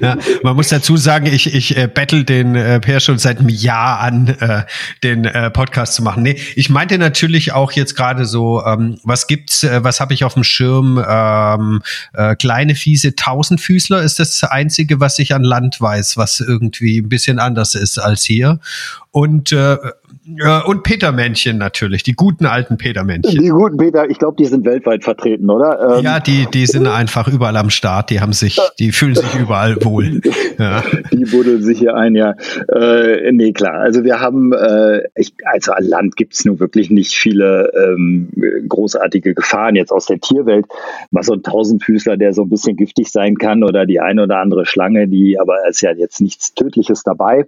Ja, 0.00 0.16
man 0.42 0.56
muss 0.56 0.68
dazu 0.68 0.96
sagen, 0.96 1.26
ich, 1.26 1.52
ich 1.52 1.76
äh, 1.76 1.88
battle 1.88 2.24
den 2.24 2.54
äh, 2.54 2.80
Per 2.80 3.00
schon 3.00 3.18
seit 3.18 3.38
einem 3.38 3.48
Jahr 3.48 4.00
an, 4.00 4.28
äh, 4.28 4.62
den 5.02 5.24
äh, 5.24 5.50
Podcast 5.50 5.94
zu 5.94 6.02
machen. 6.02 6.22
Nee, 6.22 6.36
ich 6.54 6.70
meinte 6.70 6.96
natürlich 6.98 7.52
auch 7.52 7.72
jetzt 7.72 7.96
gerade 7.96 8.24
so, 8.24 8.64
ähm, 8.64 8.98
was 9.02 9.26
gibt's, 9.26 9.64
äh, 9.64 9.82
was 9.82 10.00
habe 10.00 10.14
ich 10.14 10.24
auf 10.24 10.34
dem 10.34 10.44
Schirm? 10.44 11.02
Ähm, 11.06 11.82
äh, 12.14 12.36
kleine, 12.36 12.74
fiese 12.74 13.16
Tausendfüßler 13.16 14.02
ist 14.02 14.20
das 14.20 14.44
Einzige, 14.44 15.00
was 15.00 15.18
ich 15.18 15.34
an 15.34 15.42
Land 15.42 15.80
weiß, 15.80 16.16
was 16.16 16.40
irgendwie 16.40 16.98
ein 16.98 17.08
bisschen 17.08 17.38
anders 17.38 17.74
ist 17.74 17.98
als 17.98 18.22
hier. 18.22 18.60
Und 19.12 19.52
äh, 19.52 19.76
und 20.66 20.82
Petermännchen 20.82 21.58
natürlich, 21.58 22.02
die 22.02 22.12
guten 22.12 22.46
alten 22.46 22.76
Petermännchen. 22.76 23.42
Die 23.42 23.48
guten 23.48 23.76
Peter, 23.76 24.08
ich 24.08 24.18
glaube, 24.18 24.36
die 24.38 24.44
sind 24.44 24.64
weltweit 24.64 25.02
vertreten, 25.02 25.50
oder? 25.50 25.98
Ähm, 25.98 26.04
ja, 26.04 26.20
die, 26.20 26.46
die 26.52 26.66
sind 26.66 26.86
einfach 26.86 27.26
überall 27.26 27.56
am 27.56 27.70
Start, 27.70 28.10
die 28.10 28.20
haben 28.20 28.32
sich, 28.32 28.60
die 28.78 28.92
fühlen 28.92 29.14
sich 29.14 29.34
überall 29.34 29.82
wohl. 29.84 30.20
Ja. 30.58 30.82
Die 31.12 31.24
buddeln 31.24 31.62
sich 31.62 31.78
hier 31.78 31.94
ein, 31.94 32.14
ja. 32.14 32.34
Äh, 32.68 33.32
nee, 33.32 33.52
klar. 33.52 33.80
Also 33.80 34.04
wir 34.04 34.20
haben, 34.20 34.52
äh, 34.52 35.02
ich, 35.14 35.32
also 35.44 35.72
an 35.72 35.84
Land 35.84 36.16
gibt 36.16 36.34
es 36.34 36.44
nun 36.44 36.60
wirklich 36.60 36.90
nicht 36.90 37.14
viele 37.14 37.72
ähm, 37.74 38.30
großartige 38.68 39.34
Gefahren 39.34 39.74
jetzt 39.74 39.90
aus 39.90 40.06
der 40.06 40.20
Tierwelt. 40.20 40.66
Was 41.10 41.26
so 41.26 41.32
ein 41.32 41.42
Tausendfüßler, 41.42 42.16
der 42.16 42.32
so 42.32 42.42
ein 42.42 42.48
bisschen 42.48 42.76
giftig 42.76 43.10
sein 43.10 43.36
kann 43.36 43.64
oder 43.64 43.86
die 43.86 44.00
eine 44.00 44.24
oder 44.24 44.38
andere 44.38 44.66
Schlange, 44.66 45.08
die 45.08 45.38
aber 45.38 45.66
ist 45.68 45.80
ja 45.80 45.92
jetzt 45.92 46.20
nichts 46.20 46.54
Tödliches 46.54 47.02
dabei. 47.02 47.46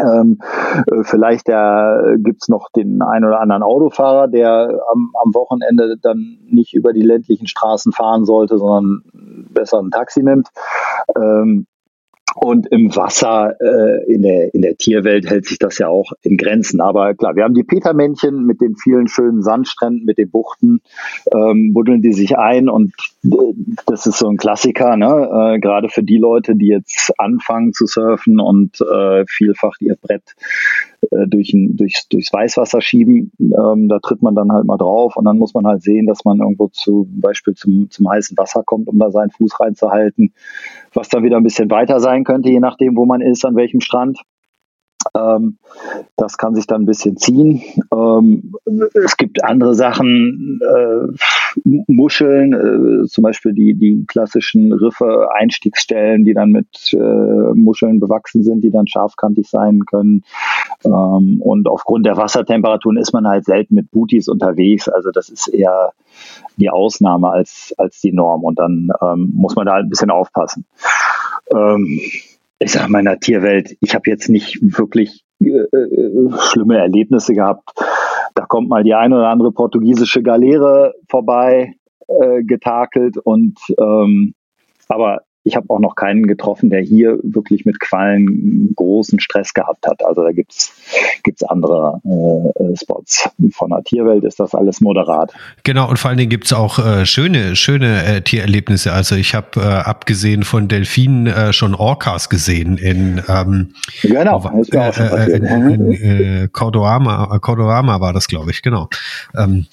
Ähm, 0.00 0.38
äh, 0.86 1.04
vielleicht 1.04 1.48
äh, 1.48 2.18
gibt's 2.18 2.48
noch 2.48 2.70
den 2.70 3.00
ein 3.02 3.24
oder 3.24 3.40
anderen 3.40 3.62
Autofahrer, 3.62 4.28
der 4.28 4.80
am, 4.92 5.12
am 5.22 5.34
Wochenende 5.34 5.96
dann 6.00 6.38
nicht 6.44 6.74
über 6.74 6.92
die 6.92 7.02
ländlichen 7.02 7.46
Straßen 7.46 7.92
fahren 7.92 8.24
sollte, 8.24 8.58
sondern 8.58 9.02
besser 9.50 9.80
ein 9.80 9.90
Taxi 9.90 10.22
nimmt. 10.22 10.48
Ähm, 11.16 11.66
und 12.34 12.66
im 12.68 12.94
Wasser, 12.96 13.56
äh, 13.60 14.12
in, 14.12 14.22
der, 14.22 14.54
in 14.54 14.62
der 14.62 14.76
Tierwelt 14.76 15.28
hält 15.28 15.46
sich 15.46 15.58
das 15.58 15.78
ja 15.78 15.88
auch 15.88 16.12
in 16.22 16.36
Grenzen. 16.36 16.80
Aber 16.80 17.14
klar, 17.14 17.36
wir 17.36 17.44
haben 17.44 17.54
die 17.54 17.62
Petermännchen 17.62 18.44
mit 18.44 18.60
den 18.60 18.76
vielen 18.76 19.08
schönen 19.08 19.42
Sandstränden, 19.42 20.04
mit 20.04 20.18
den 20.18 20.30
Buchten, 20.30 20.80
ähm, 21.32 21.72
buddeln 21.72 22.02
die 22.02 22.12
sich 22.12 22.36
ein 22.36 22.68
und 22.68 22.92
äh, 23.24 23.30
das 23.86 24.06
ist 24.06 24.18
so 24.18 24.28
ein 24.28 24.36
Klassiker, 24.36 24.96
ne? 24.96 25.54
äh, 25.54 25.58
gerade 25.60 25.88
für 25.88 26.02
die 26.02 26.18
Leute, 26.18 26.56
die 26.56 26.68
jetzt 26.68 27.12
anfangen 27.18 27.72
zu 27.72 27.86
surfen 27.86 28.40
und 28.40 28.80
äh, 28.80 29.24
vielfach 29.26 29.74
ihr 29.80 29.96
Brett 30.00 30.34
äh, 31.10 31.26
durch 31.26 31.52
ein, 31.52 31.76
durchs, 31.76 32.08
durchs 32.08 32.32
Weißwasser 32.32 32.80
schieben. 32.80 33.32
Ähm, 33.40 33.88
da 33.88 33.98
tritt 33.98 34.22
man 34.22 34.34
dann 34.34 34.52
halt 34.52 34.64
mal 34.64 34.76
drauf 34.76 35.16
und 35.16 35.24
dann 35.24 35.38
muss 35.38 35.54
man 35.54 35.66
halt 35.66 35.82
sehen, 35.82 36.06
dass 36.06 36.24
man 36.24 36.38
irgendwo 36.38 36.68
zum 36.68 37.20
Beispiel 37.20 37.54
zum, 37.54 37.90
zum 37.90 38.08
heißen 38.08 38.36
Wasser 38.36 38.62
kommt, 38.64 38.88
um 38.88 38.98
da 38.98 39.10
seinen 39.10 39.30
Fuß 39.30 39.60
reinzuhalten, 39.60 40.32
was 40.92 41.08
dann 41.08 41.22
wieder 41.22 41.36
ein 41.36 41.44
bisschen 41.44 41.70
weiter 41.70 42.00
sein 42.00 42.24
könnte, 42.24 42.50
je 42.50 42.60
nachdem, 42.60 42.96
wo 42.96 43.06
man 43.06 43.20
ist, 43.20 43.44
an 43.44 43.56
welchem 43.56 43.80
Strand. 43.80 44.20
Ähm, 45.14 45.58
das 46.16 46.38
kann 46.38 46.54
sich 46.54 46.66
dann 46.66 46.82
ein 46.82 46.86
bisschen 46.86 47.16
ziehen. 47.16 47.62
Ähm, 47.92 48.54
es 49.04 49.16
gibt 49.16 49.44
andere 49.44 49.74
Sachen, 49.74 50.60
äh, 50.62 51.16
Muscheln, 51.64 52.52
äh, 52.52 53.06
zum 53.06 53.22
Beispiel 53.22 53.52
die, 53.52 53.74
die 53.74 54.04
klassischen 54.06 54.72
Riffe, 54.72 55.28
Einstiegsstellen, 55.34 56.24
die 56.24 56.34
dann 56.34 56.50
mit 56.50 56.92
äh, 56.92 56.96
Muscheln 57.54 58.00
bewachsen 58.00 58.42
sind, 58.42 58.62
die 58.62 58.70
dann 58.70 58.86
scharfkantig 58.86 59.48
sein 59.48 59.84
können. 59.86 60.24
Ähm, 60.84 61.40
und 61.40 61.68
aufgrund 61.68 62.06
der 62.06 62.16
Wassertemperaturen 62.16 62.96
ist 62.96 63.12
man 63.12 63.26
halt 63.26 63.44
selten 63.44 63.74
mit 63.74 63.90
Booties 63.90 64.28
unterwegs. 64.28 64.88
Also 64.88 65.10
das 65.10 65.28
ist 65.28 65.48
eher 65.48 65.92
die 66.56 66.70
Ausnahme 66.70 67.30
als, 67.30 67.74
als 67.78 68.00
die 68.00 68.12
Norm. 68.12 68.44
Und 68.44 68.58
dann 68.58 68.90
ähm, 69.02 69.32
muss 69.34 69.56
man 69.56 69.66
da 69.66 69.74
halt 69.74 69.86
ein 69.86 69.90
bisschen 69.90 70.10
aufpassen. 70.10 70.64
Ähm, 71.52 72.00
ich 72.58 72.72
sage 72.72 72.90
meiner 72.90 73.18
Tierwelt, 73.18 73.76
ich 73.80 73.94
habe 73.94 74.10
jetzt 74.10 74.28
nicht 74.28 74.58
wirklich 74.60 75.24
äh, 75.42 75.48
äh, 75.48 76.30
schlimme 76.50 76.78
Erlebnisse 76.78 77.34
gehabt. 77.34 77.70
Da 78.34 78.44
kommt 78.46 78.68
mal 78.68 78.82
die 78.82 78.94
eine 78.94 79.16
oder 79.16 79.28
andere 79.28 79.52
portugiesische 79.52 80.22
Galeere 80.22 80.94
vorbei, 81.08 81.74
äh, 82.08 82.42
getakelt 82.42 83.16
und 83.18 83.58
ähm, 83.78 84.34
aber 84.88 85.22
ich 85.44 85.56
habe 85.56 85.68
auch 85.68 85.78
noch 85.78 85.94
keinen 85.94 86.26
getroffen, 86.26 86.70
der 86.70 86.80
hier 86.80 87.18
wirklich 87.22 87.66
mit 87.66 87.78
Quallen 87.78 88.72
großen 88.74 89.20
Stress 89.20 89.52
gehabt 89.52 89.86
hat. 89.86 90.04
Also 90.04 90.22
da 90.22 90.32
gibt's 90.32 90.74
gibt's 91.22 91.42
andere 91.42 92.00
äh, 92.04 92.76
Spots. 92.76 93.28
Von 93.52 93.70
der 93.70 93.84
Tierwelt 93.84 94.24
ist 94.24 94.40
das 94.40 94.54
alles 94.54 94.80
moderat. 94.80 95.32
Genau, 95.62 95.88
und 95.88 95.98
vor 95.98 96.08
allen 96.08 96.18
Dingen 96.18 96.30
gibt's 96.30 96.52
auch 96.52 96.78
äh, 96.78 97.04
schöne, 97.04 97.56
schöne 97.56 98.04
äh, 98.04 98.20
Tiererlebnisse. 98.22 98.92
Also 98.92 99.16
ich 99.16 99.34
habe 99.34 99.60
äh, 99.60 99.60
abgesehen 99.60 100.44
von 100.44 100.68
Delfinen 100.68 101.26
äh, 101.26 101.52
schon 101.52 101.74
Orcas 101.74 102.30
gesehen 102.30 102.78
in 102.78 103.22
ähm, 103.28 103.74
genau, 104.02 104.36
auf, 104.36 104.46
äh, 104.46 104.70
äh, 104.70 105.36
in, 105.36 105.44
in, 105.44 105.92
äh, 105.92 106.48
Cordorama, 106.50 107.38
Cordorama 107.38 108.00
war 108.00 108.14
das, 108.14 108.28
glaube 108.28 108.50
ich, 108.50 108.62
genau. 108.62 108.88
Ähm, 109.36 109.66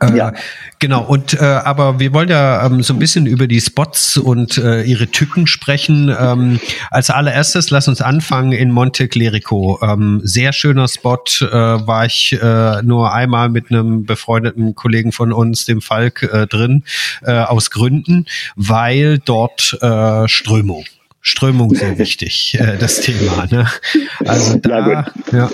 äh, 0.00 0.16
ja. 0.16 0.32
Genau, 0.78 1.02
und 1.02 1.34
äh, 1.34 1.44
aber 1.44 1.98
wir 1.98 2.12
wollen 2.12 2.28
ja 2.28 2.64
ähm, 2.64 2.82
so 2.82 2.94
ein 2.94 2.98
bisschen 2.98 3.26
über 3.26 3.46
die 3.46 3.60
Spots 3.60 4.16
und 4.16 4.58
äh, 4.58 4.82
ihre 4.82 5.08
Tücken 5.08 5.46
sprechen. 5.46 6.14
Ähm, 6.18 6.60
als 6.90 7.10
allererstes 7.10 7.70
lass 7.70 7.88
uns 7.88 8.00
anfangen 8.00 8.52
in 8.52 8.70
Monte 8.70 9.08
Clerico. 9.08 9.78
Ähm, 9.82 10.20
sehr 10.24 10.52
schöner 10.52 10.88
Spot, 10.88 11.22
äh, 11.40 11.46
war 11.46 12.06
ich 12.06 12.38
äh, 12.40 12.82
nur 12.82 13.12
einmal 13.12 13.48
mit 13.48 13.70
einem 13.70 14.04
befreundeten 14.04 14.74
Kollegen 14.74 15.12
von 15.12 15.32
uns, 15.32 15.64
dem 15.64 15.80
Falk, 15.80 16.22
äh, 16.22 16.46
drin, 16.46 16.84
äh, 17.22 17.32
aus 17.32 17.70
Gründen, 17.70 18.26
weil 18.56 19.18
dort 19.18 19.78
äh, 19.82 20.28
Strömung 20.28 20.84
Strömung 21.20 21.74
sehr 21.74 21.98
wichtig, 21.98 22.56
äh, 22.60 22.76
das 22.78 23.00
Thema. 23.00 23.46
Ne? 23.50 23.66
Also 24.24 24.58
da, 24.58 24.88
ja, 24.88 25.06
ja. 25.32 25.50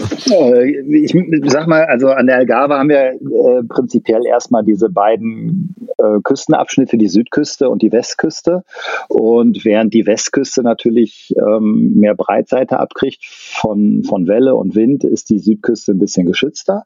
Ich 0.89 1.15
sag 1.51 1.67
mal, 1.67 1.85
also 1.85 2.09
an 2.09 2.27
der 2.27 2.37
Algarve 2.37 2.75
haben 2.75 2.89
wir 2.89 3.13
äh, 3.13 3.65
prinzipiell 3.69 4.25
erstmal 4.27 4.65
diese 4.65 4.89
beiden 4.89 5.75
äh, 5.99 6.21
Küstenabschnitte, 6.23 6.97
die 6.97 7.09
Südküste 7.09 7.69
und 7.69 7.83
die 7.83 7.93
Westküste. 7.93 8.63
Und 9.09 9.65
während 9.65 9.95
die 9.95 10.07
Westküste 10.07 10.63
natürlich 10.63 11.35
ähm, 11.37 11.95
mehr 11.95 12.15
Breitseite 12.15 12.79
abkriegt 12.79 13.25
von, 13.25 14.05
von 14.05 14.27
Welle 14.27 14.55
und 14.55 14.75
Wind, 14.75 15.05
ist 15.05 15.31
die 15.31 15.39
Südküste 15.39 15.93
ein 15.93 15.99
bisschen 15.99 16.27
geschützter. 16.27 16.85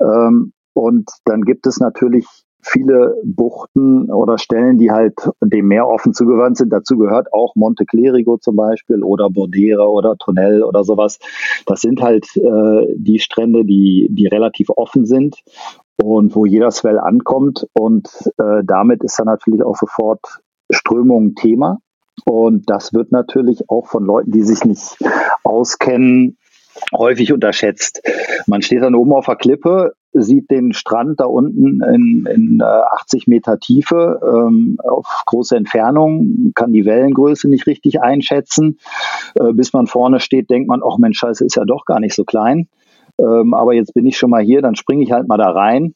Ähm, 0.00 0.52
und 0.74 1.10
dann 1.24 1.42
gibt 1.42 1.66
es 1.66 1.80
natürlich 1.80 2.24
viele 2.68 3.16
Buchten 3.24 4.10
oder 4.10 4.38
Stellen, 4.38 4.78
die 4.78 4.90
halt 4.90 5.14
dem 5.40 5.68
Meer 5.68 5.88
offen 5.88 6.12
zugewandt 6.12 6.56
sind. 6.56 6.72
Dazu 6.72 6.98
gehört 6.98 7.32
auch 7.32 7.54
Monte 7.56 7.84
Clerigo 7.84 8.36
zum 8.38 8.56
Beispiel 8.56 9.02
oder 9.02 9.30
Bordera 9.30 9.84
oder 9.84 10.16
Tonell 10.16 10.62
oder 10.62 10.84
sowas. 10.84 11.18
Das 11.66 11.80
sind 11.80 12.02
halt 12.02 12.26
äh, 12.36 12.94
die 12.96 13.18
Strände, 13.18 13.64
die, 13.64 14.08
die 14.10 14.26
relativ 14.26 14.70
offen 14.70 15.06
sind 15.06 15.36
und 16.02 16.34
wo 16.34 16.46
jeder 16.46 16.70
Swell 16.70 16.98
ankommt. 16.98 17.66
Und 17.72 18.08
äh, 18.38 18.62
damit 18.64 19.02
ist 19.02 19.18
dann 19.18 19.26
natürlich 19.26 19.62
auch 19.62 19.76
sofort 19.76 20.20
Strömung 20.70 21.34
Thema. 21.34 21.78
Und 22.24 22.68
das 22.68 22.92
wird 22.92 23.12
natürlich 23.12 23.68
auch 23.70 23.86
von 23.86 24.04
Leuten, 24.04 24.32
die 24.32 24.42
sich 24.42 24.64
nicht 24.64 24.98
auskennen, 25.44 26.36
häufig 26.96 27.32
unterschätzt. 27.32 28.02
Man 28.46 28.62
steht 28.62 28.82
dann 28.82 28.94
oben 28.94 29.12
auf 29.12 29.26
der 29.26 29.36
Klippe, 29.36 29.92
sieht 30.12 30.50
den 30.50 30.72
Strand 30.72 31.20
da 31.20 31.26
unten 31.26 31.82
in, 31.82 32.26
in 32.26 32.62
80 32.62 33.26
äh, 33.26 33.30
Meter 33.30 33.58
Tiefe 33.58 34.20
ähm, 34.22 34.78
auf 34.82 35.06
große 35.26 35.56
Entfernung, 35.56 36.52
kann 36.54 36.72
die 36.72 36.84
Wellengröße 36.84 37.48
nicht 37.48 37.66
richtig 37.66 38.00
einschätzen. 38.00 38.78
Äh, 39.34 39.52
bis 39.52 39.72
man 39.72 39.86
vorne 39.86 40.20
steht, 40.20 40.50
denkt 40.50 40.68
man, 40.68 40.82
ach 40.84 40.98
Mensch, 40.98 41.18
Scheiße, 41.18 41.44
ist 41.44 41.56
ja 41.56 41.64
doch 41.64 41.84
gar 41.84 42.00
nicht 42.00 42.14
so 42.14 42.24
klein. 42.24 42.68
Ähm, 43.18 43.54
aber 43.54 43.74
jetzt 43.74 43.94
bin 43.94 44.06
ich 44.06 44.16
schon 44.16 44.30
mal 44.30 44.42
hier, 44.42 44.62
dann 44.62 44.76
springe 44.76 45.02
ich 45.02 45.12
halt 45.12 45.28
mal 45.28 45.38
da 45.38 45.50
rein 45.50 45.94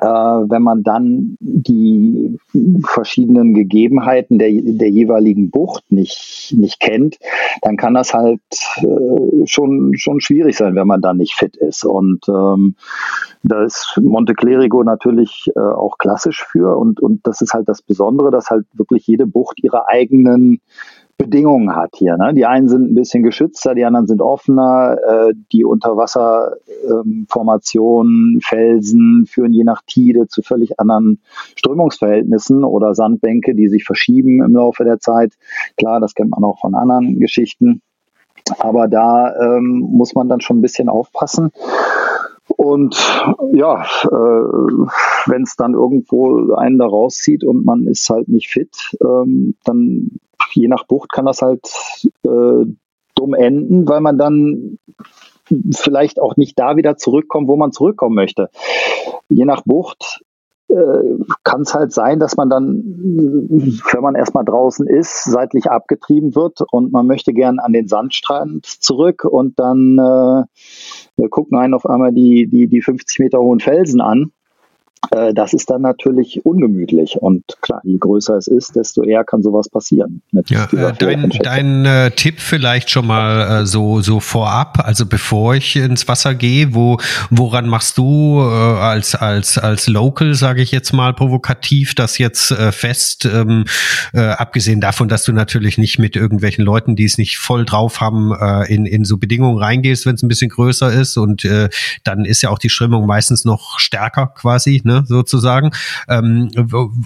wenn 0.00 0.62
man 0.62 0.82
dann 0.82 1.36
die 1.40 2.38
verschiedenen 2.84 3.54
Gegebenheiten 3.54 4.38
der, 4.38 4.50
der 4.52 4.90
jeweiligen 4.90 5.50
Bucht 5.50 5.90
nicht, 5.90 6.54
nicht 6.56 6.80
kennt, 6.80 7.18
dann 7.62 7.76
kann 7.76 7.94
das 7.94 8.14
halt 8.14 8.40
äh, 8.76 9.46
schon, 9.46 9.94
schon 9.96 10.20
schwierig 10.20 10.56
sein, 10.56 10.74
wenn 10.74 10.86
man 10.86 11.00
da 11.00 11.14
nicht 11.14 11.34
fit 11.34 11.56
ist. 11.56 11.84
Und 11.84 12.28
ähm, 12.28 12.76
da 13.42 13.64
ist 13.64 13.98
Monte 14.02 14.34
Clerigo 14.34 14.82
natürlich 14.82 15.50
äh, 15.54 15.60
auch 15.60 15.98
klassisch 15.98 16.44
für. 16.44 16.76
Und, 16.76 17.00
und 17.00 17.26
das 17.26 17.40
ist 17.40 17.52
halt 17.52 17.68
das 17.68 17.82
Besondere, 17.82 18.30
dass 18.30 18.50
halt 18.50 18.66
wirklich 18.72 19.06
jede 19.06 19.26
Bucht 19.26 19.62
ihre 19.62 19.88
eigenen 19.88 20.60
Bedingungen 21.18 21.74
hat 21.74 21.96
hier. 21.96 22.16
Ne? 22.16 22.32
Die 22.32 22.46
einen 22.46 22.68
sind 22.68 22.92
ein 22.92 22.94
bisschen 22.94 23.24
geschützter, 23.24 23.74
die 23.74 23.84
anderen 23.84 24.06
sind 24.06 24.22
offener. 24.22 24.96
Äh, 25.04 25.34
die 25.52 25.64
Unterwasserformationen, 25.64 28.34
ähm, 28.34 28.40
Felsen 28.40 29.26
führen 29.26 29.52
je 29.52 29.64
nach 29.64 29.82
Tide 29.84 30.28
zu 30.28 30.42
völlig 30.42 30.78
anderen 30.78 31.20
Strömungsverhältnissen 31.56 32.62
oder 32.62 32.94
Sandbänke, 32.94 33.56
die 33.56 33.66
sich 33.66 33.82
verschieben 33.84 34.44
im 34.44 34.52
Laufe 34.52 34.84
der 34.84 35.00
Zeit. 35.00 35.32
Klar, 35.76 35.98
das 35.98 36.14
kennt 36.14 36.30
man 36.30 36.44
auch 36.44 36.60
von 36.60 36.76
anderen 36.76 37.18
Geschichten. 37.18 37.82
Aber 38.60 38.86
da 38.86 39.34
ähm, 39.34 39.88
muss 39.92 40.14
man 40.14 40.28
dann 40.28 40.40
schon 40.40 40.58
ein 40.58 40.62
bisschen 40.62 40.88
aufpassen. 40.88 41.50
Und 42.56 42.96
ja, 43.52 43.82
äh, 43.82 45.26
wenn 45.26 45.42
es 45.42 45.56
dann 45.56 45.74
irgendwo 45.74 46.54
einen 46.54 46.78
da 46.78 46.86
rauszieht 46.86 47.44
und 47.44 47.64
man 47.64 47.86
ist 47.86 48.08
halt 48.08 48.28
nicht 48.28 48.48
fit, 48.48 48.96
ähm, 49.02 49.56
dann 49.64 50.18
je 50.52 50.68
nach 50.68 50.84
Bucht 50.84 51.12
kann 51.12 51.26
das 51.26 51.42
halt 51.42 51.70
äh, 52.24 52.64
dumm 53.14 53.34
enden, 53.34 53.88
weil 53.88 54.00
man 54.00 54.18
dann 54.18 54.78
vielleicht 55.74 56.20
auch 56.20 56.36
nicht 56.36 56.58
da 56.58 56.76
wieder 56.76 56.96
zurückkommt, 56.96 57.48
wo 57.48 57.56
man 57.56 57.72
zurückkommen 57.72 58.14
möchte. 58.14 58.50
Je 59.28 59.44
nach 59.44 59.62
Bucht 59.62 60.22
kann 61.44 61.62
es 61.62 61.74
halt 61.74 61.92
sein, 61.92 62.20
dass 62.20 62.36
man 62.36 62.50
dann, 62.50 62.82
wenn 63.92 64.02
man 64.02 64.14
erstmal 64.14 64.44
draußen 64.44 64.86
ist, 64.86 65.24
seitlich 65.24 65.70
abgetrieben 65.70 66.34
wird 66.34 66.60
und 66.70 66.92
man 66.92 67.06
möchte 67.06 67.32
gern 67.32 67.58
an 67.58 67.72
den 67.72 67.88
Sandstrand 67.88 68.66
zurück 68.66 69.24
und 69.24 69.58
dann 69.58 69.98
äh, 71.16 71.28
gucken 71.28 71.58
einen 71.58 71.74
auf 71.74 71.86
einmal 71.86 72.12
die, 72.12 72.48
die, 72.48 72.68
die 72.68 72.82
50 72.82 73.18
Meter 73.20 73.40
hohen 73.40 73.60
Felsen 73.60 74.00
an 74.00 74.32
äh, 75.10 75.32
das 75.34 75.52
ist 75.52 75.70
dann 75.70 75.82
natürlich 75.82 76.44
ungemütlich. 76.44 77.16
Und 77.20 77.44
klar, 77.60 77.80
je 77.84 77.98
größer 77.98 78.36
es 78.36 78.46
ist, 78.46 78.76
desto 78.76 79.02
eher 79.02 79.24
kann 79.24 79.42
sowas 79.42 79.68
passieren. 79.68 80.22
ja, 80.48 80.64
äh, 80.72 80.92
dein 80.98 81.30
dein 81.42 81.84
äh, 81.84 82.10
Tipp 82.10 82.40
vielleicht 82.40 82.90
schon 82.90 83.06
mal 83.06 83.62
äh, 83.62 83.66
so, 83.66 84.00
so 84.00 84.20
vorab, 84.20 84.80
also 84.84 85.06
bevor 85.06 85.54
ich 85.54 85.76
ins 85.76 86.08
Wasser 86.08 86.34
gehe, 86.34 86.74
wo, 86.74 86.98
woran 87.30 87.68
machst 87.68 87.98
du 87.98 88.40
äh, 88.40 88.42
als, 88.42 89.14
als, 89.14 89.58
als 89.58 89.88
Local, 89.88 90.34
sage 90.34 90.62
ich 90.62 90.72
jetzt 90.72 90.92
mal 90.92 91.14
provokativ, 91.14 91.94
das 91.94 92.18
jetzt 92.18 92.50
äh, 92.50 92.72
fest, 92.72 93.24
ähm, 93.24 93.64
äh, 94.12 94.20
abgesehen 94.20 94.80
davon, 94.80 95.08
dass 95.08 95.24
du 95.24 95.32
natürlich 95.32 95.78
nicht 95.78 95.98
mit 95.98 96.16
irgendwelchen 96.16 96.64
Leuten, 96.64 96.96
die 96.96 97.04
es 97.04 97.18
nicht 97.18 97.38
voll 97.38 97.64
drauf 97.64 98.00
haben, 98.00 98.32
äh, 98.32 98.72
in, 98.72 98.86
in 98.86 99.04
so 99.04 99.16
Bedingungen 99.16 99.58
reingehst, 99.58 100.06
wenn 100.06 100.14
es 100.14 100.22
ein 100.22 100.28
bisschen 100.28 100.50
größer 100.50 100.92
ist 100.92 101.16
und 101.16 101.44
äh, 101.44 101.68
dann 102.04 102.24
ist 102.24 102.42
ja 102.42 102.50
auch 102.50 102.58
die 102.58 102.68
Strömung 102.68 103.06
meistens 103.06 103.44
noch 103.44 103.78
stärker 103.78 104.26
quasi, 104.26 104.82
ne, 104.88 105.04
sozusagen. 105.06 105.70
Ähm, 106.08 106.48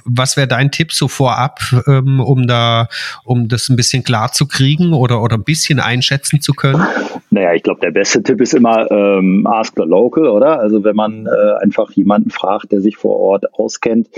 was 0.04 0.36
wäre 0.36 0.48
dein 0.48 0.70
Tipp 0.70 0.92
so 0.92 1.08
vorab, 1.08 1.60
ähm, 1.86 2.20
um 2.20 2.46
da, 2.46 2.88
um 3.24 3.48
das 3.48 3.68
ein 3.68 3.76
bisschen 3.76 4.04
klar 4.04 4.32
zu 4.32 4.46
kriegen 4.46 4.92
oder, 4.92 5.22
oder 5.22 5.36
ein 5.36 5.44
bisschen 5.44 5.80
einschätzen 5.80 6.40
zu 6.40 6.54
können? 6.54 6.82
Naja, 7.30 7.54
ich 7.54 7.62
glaube, 7.62 7.80
der 7.80 7.90
beste 7.90 8.22
Tipp 8.22 8.40
ist 8.40 8.54
immer 8.54 8.90
ähm, 8.90 9.46
Ask 9.46 9.74
the 9.76 9.84
Local, 9.84 10.28
oder? 10.28 10.60
Also 10.60 10.84
wenn 10.84 10.94
man 10.94 11.26
äh, 11.26 11.62
einfach 11.62 11.90
jemanden 11.92 12.30
fragt, 12.30 12.72
der 12.72 12.80
sich 12.80 12.96
vor 12.96 13.18
Ort 13.18 13.52
auskennt 13.54 14.08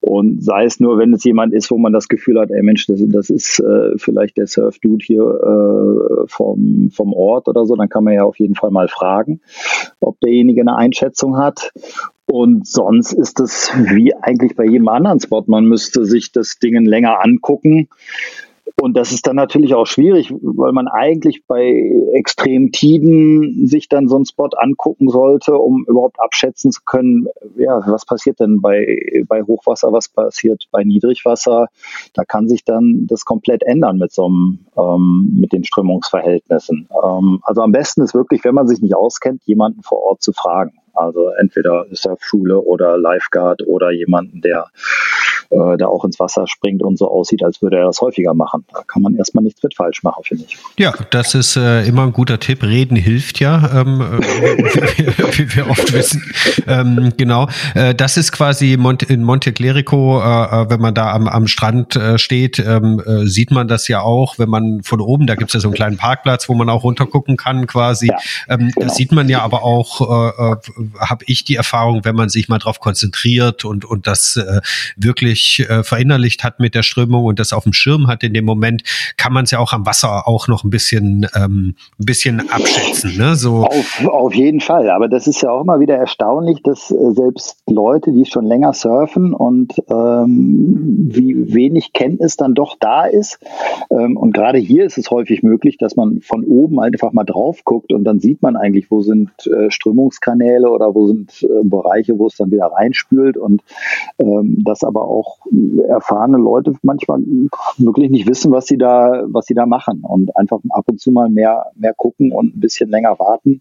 und 0.00 0.42
sei 0.42 0.64
es 0.64 0.80
nur, 0.80 0.98
wenn 0.98 1.12
es 1.12 1.24
jemand 1.24 1.52
ist, 1.52 1.70
wo 1.70 1.78
man 1.78 1.92
das 1.92 2.08
Gefühl 2.08 2.40
hat, 2.40 2.50
ey 2.50 2.62
Mensch, 2.62 2.86
das, 2.86 3.00
das 3.06 3.28
ist 3.28 3.60
äh, 3.60 3.98
vielleicht 3.98 4.36
der 4.36 4.46
Surf-Dude 4.46 5.04
hier 5.04 5.22
äh, 5.22 6.26
vom, 6.26 6.90
vom 6.92 7.12
Ort 7.12 7.48
oder 7.48 7.66
so, 7.66 7.76
dann 7.76 7.88
kann 7.88 8.04
man 8.04 8.14
ja 8.14 8.22
auf 8.22 8.38
jeden 8.38 8.54
Fall 8.54 8.70
mal 8.70 8.88
fragen, 8.88 9.40
ob 10.00 10.20
derjenige 10.20 10.60
eine 10.60 10.76
Einschätzung 10.76 11.36
hat. 11.36 11.72
Und 12.30 12.66
sonst 12.66 13.12
ist 13.12 13.40
es 13.40 13.72
wie 13.74 14.14
eigentlich 14.14 14.54
bei 14.54 14.64
jedem 14.64 14.88
anderen 14.88 15.18
Spot. 15.18 15.42
Man 15.46 15.64
müsste 15.64 16.04
sich 16.04 16.30
das 16.30 16.58
Ding 16.58 16.84
länger 16.84 17.24
angucken. 17.24 17.88
Und 18.80 18.96
das 18.96 19.12
ist 19.12 19.26
dann 19.26 19.36
natürlich 19.36 19.74
auch 19.74 19.86
schwierig, 19.86 20.32
weil 20.40 20.72
man 20.72 20.88
eigentlich 20.88 21.44
bei 21.46 21.92
extremen 22.14 22.72
Tiden 22.72 23.66
sich 23.66 23.88
dann 23.88 24.08
so 24.08 24.16
einen 24.16 24.24
Spot 24.24 24.48
angucken 24.56 25.10
sollte, 25.10 25.54
um 25.54 25.84
überhaupt 25.86 26.18
abschätzen 26.18 26.72
zu 26.72 26.80
können, 26.86 27.26
ja, 27.56 27.82
was 27.86 28.06
passiert 28.06 28.40
denn 28.40 28.60
bei, 28.62 29.24
bei 29.28 29.42
Hochwasser, 29.42 29.92
was 29.92 30.08
passiert 30.08 30.66
bei 30.70 30.82
Niedrigwasser. 30.84 31.66
Da 32.14 32.24
kann 32.24 32.48
sich 32.48 32.64
dann 32.64 33.06
das 33.06 33.24
komplett 33.24 33.62
ändern 33.64 33.98
mit 33.98 34.12
so 34.12 34.26
einem, 34.26 34.60
ähm, 34.78 35.36
mit 35.38 35.52
den 35.52 35.64
Strömungsverhältnissen. 35.64 36.88
Ähm, 37.04 37.40
also 37.42 37.62
am 37.62 37.72
besten 37.72 38.02
ist 38.02 38.14
wirklich, 38.14 38.44
wenn 38.44 38.54
man 38.54 38.68
sich 38.68 38.80
nicht 38.80 38.94
auskennt, 38.94 39.42
jemanden 39.44 39.82
vor 39.82 40.02
Ort 40.04 40.22
zu 40.22 40.32
fragen. 40.32 40.79
Also 40.94 41.30
entweder 41.30 41.86
Surfschule 41.90 42.60
oder 42.60 42.98
Lifeguard 42.98 43.66
oder 43.66 43.90
jemanden, 43.90 44.40
der 44.40 44.66
äh, 45.50 45.76
da 45.76 45.86
auch 45.86 46.04
ins 46.04 46.20
Wasser 46.20 46.46
springt 46.46 46.82
und 46.82 46.96
so 46.96 47.10
aussieht, 47.10 47.42
als 47.42 47.60
würde 47.60 47.78
er 47.78 47.84
das 47.84 48.00
häufiger 48.00 48.34
machen. 48.34 48.64
Da 48.72 48.82
kann 48.86 49.02
man 49.02 49.16
erstmal 49.16 49.42
nichts 49.42 49.62
mit 49.62 49.74
falsch 49.74 50.02
machen, 50.02 50.22
finde 50.24 50.44
ich. 50.46 50.56
Ja, 50.78 50.94
das 51.10 51.34
ist 51.34 51.56
äh, 51.56 51.84
immer 51.86 52.04
ein 52.04 52.12
guter 52.12 52.38
Tipp. 52.38 52.62
Reden 52.62 52.96
hilft 52.96 53.40
ja, 53.40 53.80
ähm, 53.80 54.00
äh, 54.00 54.18
wie, 55.38 55.56
wir 55.56 55.68
oft 55.68 55.92
wissen. 55.92 56.22
Ähm, 56.66 57.12
genau. 57.16 57.48
Äh, 57.74 57.94
das 57.94 58.16
ist 58.16 58.30
quasi 58.30 58.76
Mont 58.76 59.02
in 59.02 59.24
Monte 59.24 59.52
Clerico, 59.52 60.20
äh, 60.20 60.22
äh, 60.24 60.70
wenn 60.70 60.80
man 60.80 60.94
da 60.94 61.12
am, 61.12 61.26
am 61.26 61.48
Strand 61.48 61.96
äh, 61.96 62.18
steht, 62.18 62.58
ähm, 62.60 63.02
äh, 63.04 63.26
sieht 63.26 63.50
man 63.50 63.66
das 63.66 63.88
ja 63.88 64.02
auch, 64.02 64.38
wenn 64.38 64.48
man 64.48 64.82
von 64.84 65.00
oben, 65.00 65.26
da 65.26 65.34
gibt 65.34 65.50
es 65.50 65.54
ja 65.54 65.60
so 65.60 65.68
einen 65.68 65.74
kleinen 65.74 65.96
Parkplatz, 65.96 66.48
wo 66.48 66.54
man 66.54 66.68
auch 66.68 66.84
runtergucken 66.84 67.36
kann 67.36 67.66
quasi. 67.66 68.06
Ja, 68.06 68.18
ähm, 68.48 68.70
genau. 68.72 68.86
Das 68.86 68.96
sieht 68.96 69.10
man 69.10 69.28
ja 69.28 69.42
aber 69.42 69.64
auch, 69.64 70.00
äh, 70.00 70.56
habe 71.00 71.24
ich 71.26 71.44
die 71.44 71.56
Erfahrung, 71.56 72.04
wenn 72.04 72.14
man 72.14 72.28
sich 72.28 72.48
mal 72.48 72.58
drauf 72.58 72.78
konzentriert 72.78 73.64
und, 73.64 73.84
und 73.84 74.06
das 74.06 74.36
äh, 74.36 74.60
wirklich 74.96 75.39
wirklich 75.40 75.70
äh, 75.70 75.82
verinnerlicht 75.82 76.44
hat 76.44 76.60
mit 76.60 76.74
der 76.74 76.82
Strömung 76.82 77.24
und 77.24 77.38
das 77.38 77.52
auf 77.52 77.64
dem 77.64 77.72
Schirm 77.72 78.06
hat 78.06 78.22
in 78.22 78.34
dem 78.34 78.44
Moment, 78.44 78.82
kann 79.16 79.32
man 79.32 79.44
es 79.44 79.50
ja 79.50 79.58
auch 79.58 79.72
am 79.72 79.86
Wasser 79.86 80.28
auch 80.28 80.48
noch 80.48 80.64
ein 80.64 80.70
bisschen, 80.70 81.26
ähm, 81.34 81.74
ein 81.98 82.04
bisschen 82.04 82.50
abschätzen. 82.50 83.16
Ne? 83.16 83.36
So. 83.36 83.64
Auf, 83.64 84.06
auf 84.06 84.34
jeden 84.34 84.60
Fall. 84.60 84.90
Aber 84.90 85.08
das 85.08 85.26
ist 85.26 85.42
ja 85.42 85.50
auch 85.50 85.62
immer 85.62 85.80
wieder 85.80 85.96
erstaunlich, 85.96 86.62
dass 86.62 86.90
äh, 86.90 87.12
selbst 87.12 87.58
Leute, 87.68 88.12
die 88.12 88.26
schon 88.26 88.44
länger 88.44 88.72
surfen 88.72 89.32
und 89.32 89.74
ähm, 89.88 91.08
wie 91.10 91.54
wenig 91.54 91.92
Kenntnis 91.92 92.36
dann 92.36 92.54
doch 92.54 92.76
da 92.78 93.04
ist. 93.04 93.38
Ähm, 93.90 94.16
und 94.16 94.32
gerade 94.32 94.58
hier 94.58 94.84
ist 94.84 94.98
es 94.98 95.10
häufig 95.10 95.42
möglich, 95.42 95.78
dass 95.78 95.96
man 95.96 96.20
von 96.20 96.44
oben 96.44 96.80
einfach 96.80 97.12
mal 97.12 97.24
drauf 97.24 97.64
guckt 97.64 97.92
und 97.92 98.04
dann 98.04 98.20
sieht 98.20 98.42
man 98.42 98.56
eigentlich, 98.56 98.90
wo 98.90 99.02
sind 99.02 99.30
äh, 99.46 99.70
Strömungskanäle 99.70 100.70
oder 100.70 100.94
wo 100.94 101.06
sind 101.06 101.42
äh, 101.42 101.64
Bereiche, 101.64 102.18
wo 102.18 102.26
es 102.26 102.36
dann 102.36 102.50
wieder 102.50 102.66
reinspült 102.66 103.36
und 103.36 103.62
ähm, 104.18 104.62
das 104.64 104.84
aber 104.84 105.04
auch 105.04 105.29
auch 105.30 105.46
erfahrene 105.88 106.38
Leute 106.38 106.74
manchmal 106.82 107.20
wirklich 107.78 108.10
nicht 108.10 108.28
wissen, 108.28 108.52
was 108.52 108.66
sie 108.66 108.78
da, 108.78 109.24
was 109.26 109.46
sie 109.46 109.54
da 109.54 109.66
machen 109.66 110.02
und 110.02 110.36
einfach 110.36 110.58
ab 110.70 110.84
und 110.88 111.00
zu 111.00 111.10
mal 111.10 111.28
mehr, 111.28 111.66
mehr 111.76 111.94
gucken 111.94 112.32
und 112.32 112.56
ein 112.56 112.60
bisschen 112.60 112.90
länger 112.90 113.18
warten, 113.18 113.60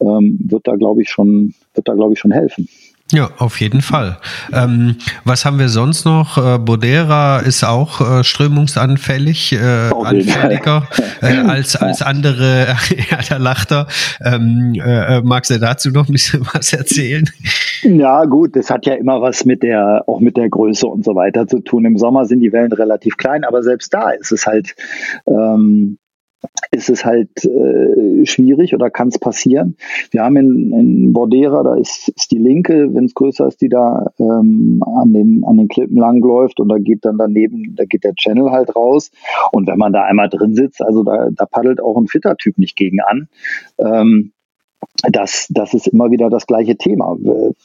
ähm, 0.00 0.38
wird 0.42 0.66
da 0.66 0.76
glaube 0.76 1.02
ich 1.02 1.10
schon, 1.10 1.54
wird 1.74 1.88
da 1.88 1.94
glaube 1.94 2.14
ich 2.14 2.18
schon 2.18 2.32
helfen. 2.32 2.68
Ja, 3.14 3.28
auf 3.36 3.60
jeden 3.60 3.82
Fall. 3.82 4.16
Ähm, 4.54 4.96
was 5.24 5.44
haben 5.44 5.58
wir 5.58 5.68
sonst 5.68 6.06
noch? 6.06 6.38
Äh, 6.38 6.58
Bodera 6.58 7.40
ist 7.40 7.62
auch 7.62 8.00
äh, 8.00 8.24
strömungsanfällig, 8.24 9.52
äh, 9.52 9.90
anfälliger 9.92 10.88
äh, 11.20 11.26
als, 11.46 11.76
als 11.76 12.00
andere 12.00 12.74
Erderlachter. 13.10 13.86
Ähm, 14.24 14.74
äh, 14.82 15.20
magst 15.20 15.50
du 15.50 15.58
dazu 15.58 15.90
noch 15.90 16.08
ein 16.08 16.12
bisschen 16.12 16.46
was 16.54 16.72
erzählen? 16.72 17.28
Ja, 17.82 18.24
gut, 18.24 18.56
das 18.56 18.70
hat 18.70 18.86
ja 18.86 18.94
immer 18.94 19.20
was 19.20 19.44
mit 19.44 19.62
der, 19.62 20.04
auch 20.06 20.20
mit 20.20 20.38
der 20.38 20.48
Größe 20.48 20.86
und 20.86 21.04
so 21.04 21.14
weiter 21.14 21.46
zu 21.46 21.58
tun. 21.58 21.84
Im 21.84 21.98
Sommer 21.98 22.24
sind 22.24 22.40
die 22.40 22.52
Wellen 22.52 22.72
relativ 22.72 23.18
klein, 23.18 23.44
aber 23.44 23.62
selbst 23.62 23.92
da 23.92 24.10
ist 24.10 24.32
es 24.32 24.46
halt, 24.46 24.74
ähm, 25.26 25.98
ist 26.70 26.88
es 26.88 27.04
halt 27.04 27.44
äh, 27.44 28.24
schwierig 28.24 28.74
oder 28.74 28.90
kann 28.90 29.08
es 29.08 29.18
passieren. 29.18 29.76
Wir 30.10 30.22
haben 30.22 30.36
in, 30.36 30.72
in 30.72 31.12
Bordera, 31.12 31.62
da 31.62 31.74
ist, 31.74 32.08
ist 32.08 32.30
die 32.32 32.38
linke, 32.38 32.94
wenn 32.94 33.04
es 33.04 33.14
größer 33.14 33.46
ist, 33.46 33.60
die 33.60 33.68
da 33.68 34.10
ähm, 34.18 34.82
an, 34.86 35.12
den, 35.12 35.44
an 35.44 35.58
den 35.58 35.68
Klippen 35.68 35.98
langläuft 35.98 36.60
und 36.60 36.68
da 36.68 36.78
geht 36.78 37.04
dann 37.04 37.18
daneben, 37.18 37.74
da 37.76 37.84
geht 37.84 38.04
der 38.04 38.14
Channel 38.14 38.50
halt 38.50 38.74
raus. 38.74 39.10
Und 39.52 39.66
wenn 39.66 39.78
man 39.78 39.92
da 39.92 40.04
einmal 40.04 40.28
drin 40.28 40.54
sitzt, 40.54 40.82
also 40.82 41.02
da, 41.02 41.28
da 41.30 41.46
paddelt 41.46 41.80
auch 41.82 41.96
ein 41.96 42.06
fitter 42.06 42.36
Typ 42.36 42.58
nicht 42.58 42.76
gegen 42.76 43.00
an. 43.00 43.28
Ähm, 43.78 44.32
das, 45.10 45.46
das 45.50 45.74
ist 45.74 45.88
immer 45.88 46.10
wieder 46.10 46.30
das 46.30 46.46
gleiche 46.46 46.76
Thema. 46.76 47.16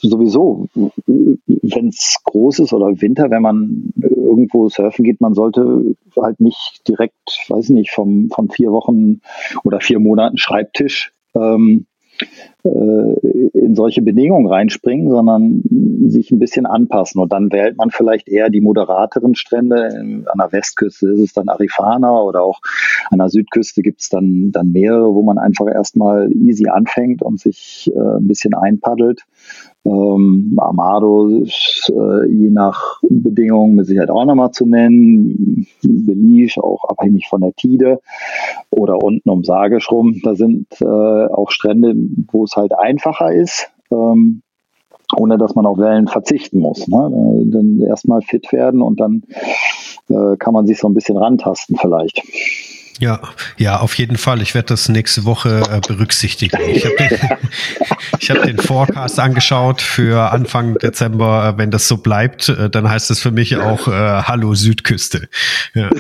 Sowieso, 0.02 0.68
wenn 1.06 1.88
es 1.88 2.18
groß 2.24 2.60
ist 2.60 2.74
oder 2.74 3.02
Winter, 3.02 3.30
wenn 3.30 3.42
man 3.42 3.94
irgendwo 4.02 4.70
surfen 4.70 5.06
geht, 5.06 5.22
man 5.22 5.34
sollte 5.34 5.96
halt 6.16 6.40
nicht 6.40 6.82
direkt, 6.88 7.46
weiß 7.50 7.70
nicht, 7.70 7.92
vom, 7.92 8.30
von 8.30 8.50
vier 8.50 8.72
Wochen 8.72 9.22
oder 9.64 9.80
vier 9.80 10.00
Monaten 10.00 10.38
Schreibtisch 10.38 11.14
ähm, 11.36 11.86
äh, 11.96 11.97
in 12.64 13.76
solche 13.76 14.02
Bedingungen 14.02 14.48
reinspringen, 14.48 15.10
sondern 15.10 15.62
sich 16.08 16.32
ein 16.32 16.40
bisschen 16.40 16.66
anpassen. 16.66 17.22
Und 17.22 17.32
dann 17.32 17.52
wählt 17.52 17.78
man 17.78 17.92
vielleicht 17.92 18.28
eher 18.28 18.50
die 18.50 18.62
moderateren 18.62 19.36
Strände. 19.36 19.88
An 19.88 20.38
der 20.38 20.52
Westküste 20.52 21.10
ist 21.10 21.20
es 21.20 21.34
dann 21.34 21.50
Arifana 21.50 22.22
oder 22.22 22.42
auch 22.42 22.62
an 23.10 23.20
der 23.20 23.30
Südküste 23.30 23.82
gibt 23.82 24.02
es 24.02 24.10
dann, 24.10 24.52
dann 24.52 24.72
mehrere, 24.72 25.14
wo 25.14 25.22
man 25.24 25.38
einfach 25.38 25.68
erstmal 25.68 26.32
easy 26.34 26.68
anfängt 26.68 27.22
und 27.22 27.40
sich 27.40 27.92
äh, 27.94 28.00
ein 28.00 28.28
bisschen 28.28 28.54
einpaddelt. 28.54 29.24
Ähm, 29.88 30.58
Amado 30.58 31.30
ist 31.30 31.90
äh, 31.96 32.28
je 32.30 32.50
nach 32.50 33.00
Bedingungen 33.02 33.76
mit 33.76 33.86
Sicherheit 33.86 34.10
auch 34.10 34.26
nochmal 34.26 34.52
zu 34.52 34.66
nennen. 34.66 35.66
Belize 35.82 36.62
auch 36.62 36.84
abhängig 36.90 37.28
von 37.30 37.42
der 37.42 37.54
Tide 37.54 38.02
oder 38.70 39.02
unten 39.02 39.30
um 39.30 39.44
Sagisch 39.44 39.90
rum. 39.90 40.20
Da 40.24 40.36
sind 40.36 40.68
äh, 40.82 40.86
auch 40.86 41.52
Strände, 41.52 41.96
wo 42.32 42.44
es 42.44 42.56
halt 42.56 42.78
einfacher 42.78 43.32
ist. 43.32 43.70
Ähm, 43.92 44.42
ohne 45.16 45.38
dass 45.38 45.56
man 45.56 45.66
auf 45.66 45.78
Wellen 45.78 46.08
verzichten 46.08 46.60
muss. 46.60 46.86
Ne? 46.90 47.46
Dann 47.46 47.80
erstmal 47.80 48.22
fit 48.22 48.52
werden 48.52 48.82
und 48.82 49.00
dann 49.00 49.24
äh, 50.10 50.36
kann 50.38 50.54
man 50.54 50.68
sich 50.68 50.80
so 50.80 50.90
ein 50.90 50.94
bisschen 50.94 51.16
rantasten 51.16 51.78
vielleicht. 51.78 52.22
Ja, 53.00 53.20
ja, 53.58 53.80
auf 53.80 53.94
jeden 53.96 54.18
Fall. 54.18 54.42
Ich 54.42 54.56
werde 54.56 54.70
das 54.70 54.90
nächste 54.90 55.26
Woche 55.26 55.62
äh, 55.72 55.80
berücksichtigen. 55.88 56.60
Ich 56.68 56.84
habe 56.84 56.96
den, 56.96 57.10
hab 58.30 58.44
den 58.44 58.58
Forecast 58.58 59.20
angeschaut 59.20 59.82
für 59.82 60.32
Anfang 60.32 60.76
Dezember. 60.76 61.54
Äh, 61.56 61.58
wenn 61.58 61.72
das 61.72 61.88
so 61.88 61.98
bleibt, 61.98 62.50
äh, 62.50 62.70
dann 62.70 62.90
heißt 62.90 63.12
es 63.12 63.20
für 63.20 63.32
mich 63.32 63.58
auch 63.58 63.88
äh, 63.88 63.92
Hallo 63.92 64.54
Südküste. 64.56 65.28
Ja. 65.74 65.90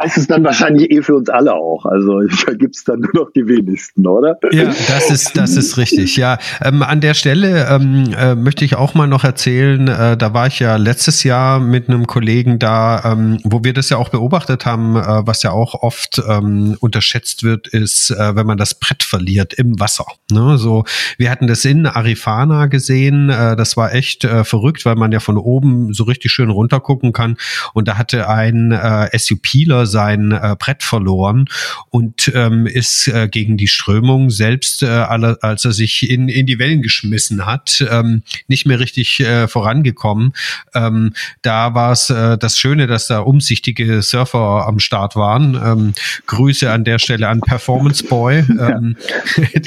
heißt 0.00 0.18
es 0.18 0.26
dann 0.26 0.44
wahrscheinlich 0.44 0.90
eh 0.90 1.02
für 1.02 1.14
uns 1.16 1.28
alle 1.28 1.54
auch. 1.54 1.84
Also 1.86 2.20
da 2.46 2.54
gibt 2.54 2.76
es 2.76 2.84
dann 2.84 3.00
nur 3.00 3.12
noch 3.14 3.32
die 3.32 3.46
wenigsten, 3.46 4.06
oder? 4.06 4.38
Ja, 4.52 4.64
das 4.64 5.10
ist, 5.10 5.36
das 5.36 5.56
ist 5.56 5.76
richtig. 5.76 6.16
Ja, 6.16 6.38
ähm, 6.62 6.82
an 6.82 7.00
der 7.00 7.14
Stelle 7.14 7.66
ähm, 7.68 8.14
äh, 8.16 8.34
möchte 8.34 8.64
ich 8.64 8.76
auch 8.76 8.94
mal 8.94 9.06
noch 9.06 9.24
erzählen, 9.24 9.88
äh, 9.88 10.16
da 10.16 10.34
war 10.34 10.46
ich 10.46 10.58
ja 10.60 10.76
letztes 10.76 11.24
Jahr 11.24 11.60
mit 11.60 11.88
einem 11.88 12.06
Kollegen 12.06 12.58
da, 12.58 13.12
ähm, 13.12 13.38
wo 13.44 13.64
wir 13.64 13.72
das 13.72 13.90
ja 13.90 13.96
auch 13.96 14.08
beobachtet 14.08 14.66
haben, 14.66 14.96
äh, 14.96 15.26
was 15.26 15.42
ja 15.42 15.50
auch 15.50 15.82
oft 15.82 16.22
ähm, 16.28 16.76
unterschätzt 16.80 17.42
wird, 17.42 17.68
ist, 17.68 18.10
wenn 18.10 18.46
man 18.46 18.58
das 18.58 18.74
Brett 18.74 19.02
verliert 19.02 19.54
im 19.54 19.78
Wasser. 19.82 20.06
Ne? 20.30 20.58
So, 20.58 20.84
wir 21.18 21.28
hatten 21.28 21.48
das 21.48 21.64
in 21.64 21.86
Arifana 21.86 22.66
gesehen. 22.66 23.30
Äh, 23.30 23.56
das 23.56 23.76
war 23.76 23.92
echt 23.92 24.22
äh, 24.22 24.44
verrückt, 24.44 24.84
weil 24.84 24.94
man 24.94 25.10
ja 25.10 25.18
von 25.18 25.36
oben 25.36 25.92
so 25.92 26.04
richtig 26.04 26.30
schön 26.30 26.50
runtergucken 26.50 27.12
kann. 27.12 27.36
Und 27.74 27.88
da 27.88 27.98
hatte 27.98 28.28
ein 28.28 28.70
äh, 28.70 29.18
SUPler 29.18 29.86
sein 29.86 30.30
äh, 30.30 30.54
Brett 30.56 30.84
verloren 30.84 31.46
und 31.90 32.30
ähm, 32.32 32.66
ist 32.66 33.08
äh, 33.08 33.26
gegen 33.28 33.56
die 33.56 33.66
Strömung 33.66 34.30
selbst, 34.30 34.84
äh, 34.84 34.86
alle, 34.86 35.38
als 35.42 35.64
er 35.64 35.72
sich 35.72 36.08
in, 36.08 36.28
in 36.28 36.46
die 36.46 36.60
Wellen 36.60 36.82
geschmissen 36.82 37.44
hat, 37.44 37.84
ähm, 37.90 38.22
nicht 38.46 38.66
mehr 38.66 38.78
richtig 38.78 39.18
äh, 39.18 39.48
vorangekommen. 39.48 40.32
Ähm, 40.74 41.12
da 41.42 41.74
war 41.74 41.90
es 41.90 42.08
äh, 42.08 42.38
das 42.38 42.56
Schöne, 42.56 42.86
dass 42.86 43.08
da 43.08 43.18
umsichtige 43.18 44.00
Surfer 44.02 44.64
am 44.68 44.78
Start 44.78 45.16
waren. 45.16 45.54
Ähm, 45.54 45.92
Grüße 46.26 46.70
an 46.70 46.84
der 46.84 47.00
Stelle 47.00 47.28
an 47.28 47.40
Performance 47.40 48.04
Boy, 48.04 48.38
ähm, 48.48 48.96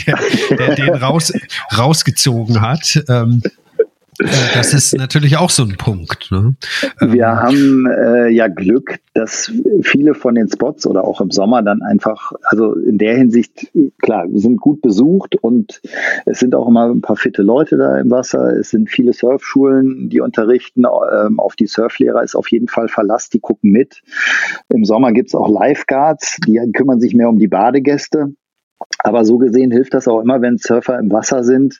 der, 0.05 0.17
der 0.49 0.75
den 0.75 0.95
raus, 0.95 1.33
rausgezogen 1.77 2.61
hat. 2.61 3.03
Ähm, 3.09 3.41
äh, 4.19 4.25
das 4.53 4.73
ist 4.73 4.97
natürlich 4.97 5.37
auch 5.37 5.49
so 5.49 5.63
ein 5.63 5.75
Punkt. 5.77 6.29
Ne? 6.31 6.55
Wir 7.01 7.25
ähm, 7.25 7.35
haben 7.35 7.85
äh, 7.87 8.29
ja 8.29 8.47
Glück, 8.47 8.99
dass 9.13 9.51
viele 9.81 10.13
von 10.13 10.35
den 10.35 10.49
Spots 10.49 10.85
oder 10.87 11.03
auch 11.03 11.21
im 11.21 11.31
Sommer 11.31 11.61
dann 11.63 11.81
einfach, 11.81 12.31
also 12.43 12.73
in 12.75 12.97
der 12.97 13.17
Hinsicht, 13.17 13.71
klar, 14.01 14.25
sind 14.33 14.61
gut 14.61 14.81
besucht 14.81 15.35
und 15.41 15.81
es 16.25 16.39
sind 16.39 16.55
auch 16.55 16.67
immer 16.67 16.89
ein 16.89 17.01
paar 17.01 17.15
fitte 17.15 17.41
Leute 17.41 17.77
da 17.77 17.99
im 17.99 18.09
Wasser. 18.11 18.57
Es 18.57 18.69
sind 18.69 18.89
viele 18.89 19.13
Surfschulen, 19.13 20.09
die 20.09 20.21
unterrichten. 20.21 20.85
Ähm, 20.85 21.39
auf 21.39 21.55
die 21.55 21.67
Surflehrer 21.67 22.23
ist 22.23 22.35
auf 22.35 22.49
jeden 22.51 22.67
Fall 22.67 22.87
Verlass, 22.87 23.29
die 23.29 23.39
gucken 23.39 23.71
mit. 23.71 24.01
Im 24.69 24.85
Sommer 24.85 25.11
gibt 25.11 25.29
es 25.29 25.35
auch 25.35 25.49
Lifeguards, 25.49 26.37
die 26.47 26.59
kümmern 26.73 26.99
sich 26.99 27.13
mehr 27.13 27.29
um 27.29 27.39
die 27.39 27.47
Badegäste. 27.47 28.33
Aber 28.99 29.25
so 29.25 29.37
gesehen 29.37 29.71
hilft 29.71 29.93
das 29.93 30.07
auch 30.07 30.21
immer, 30.21 30.41
wenn 30.41 30.57
Surfer 30.57 30.99
im 30.99 31.11
Wasser 31.11 31.43
sind 31.43 31.79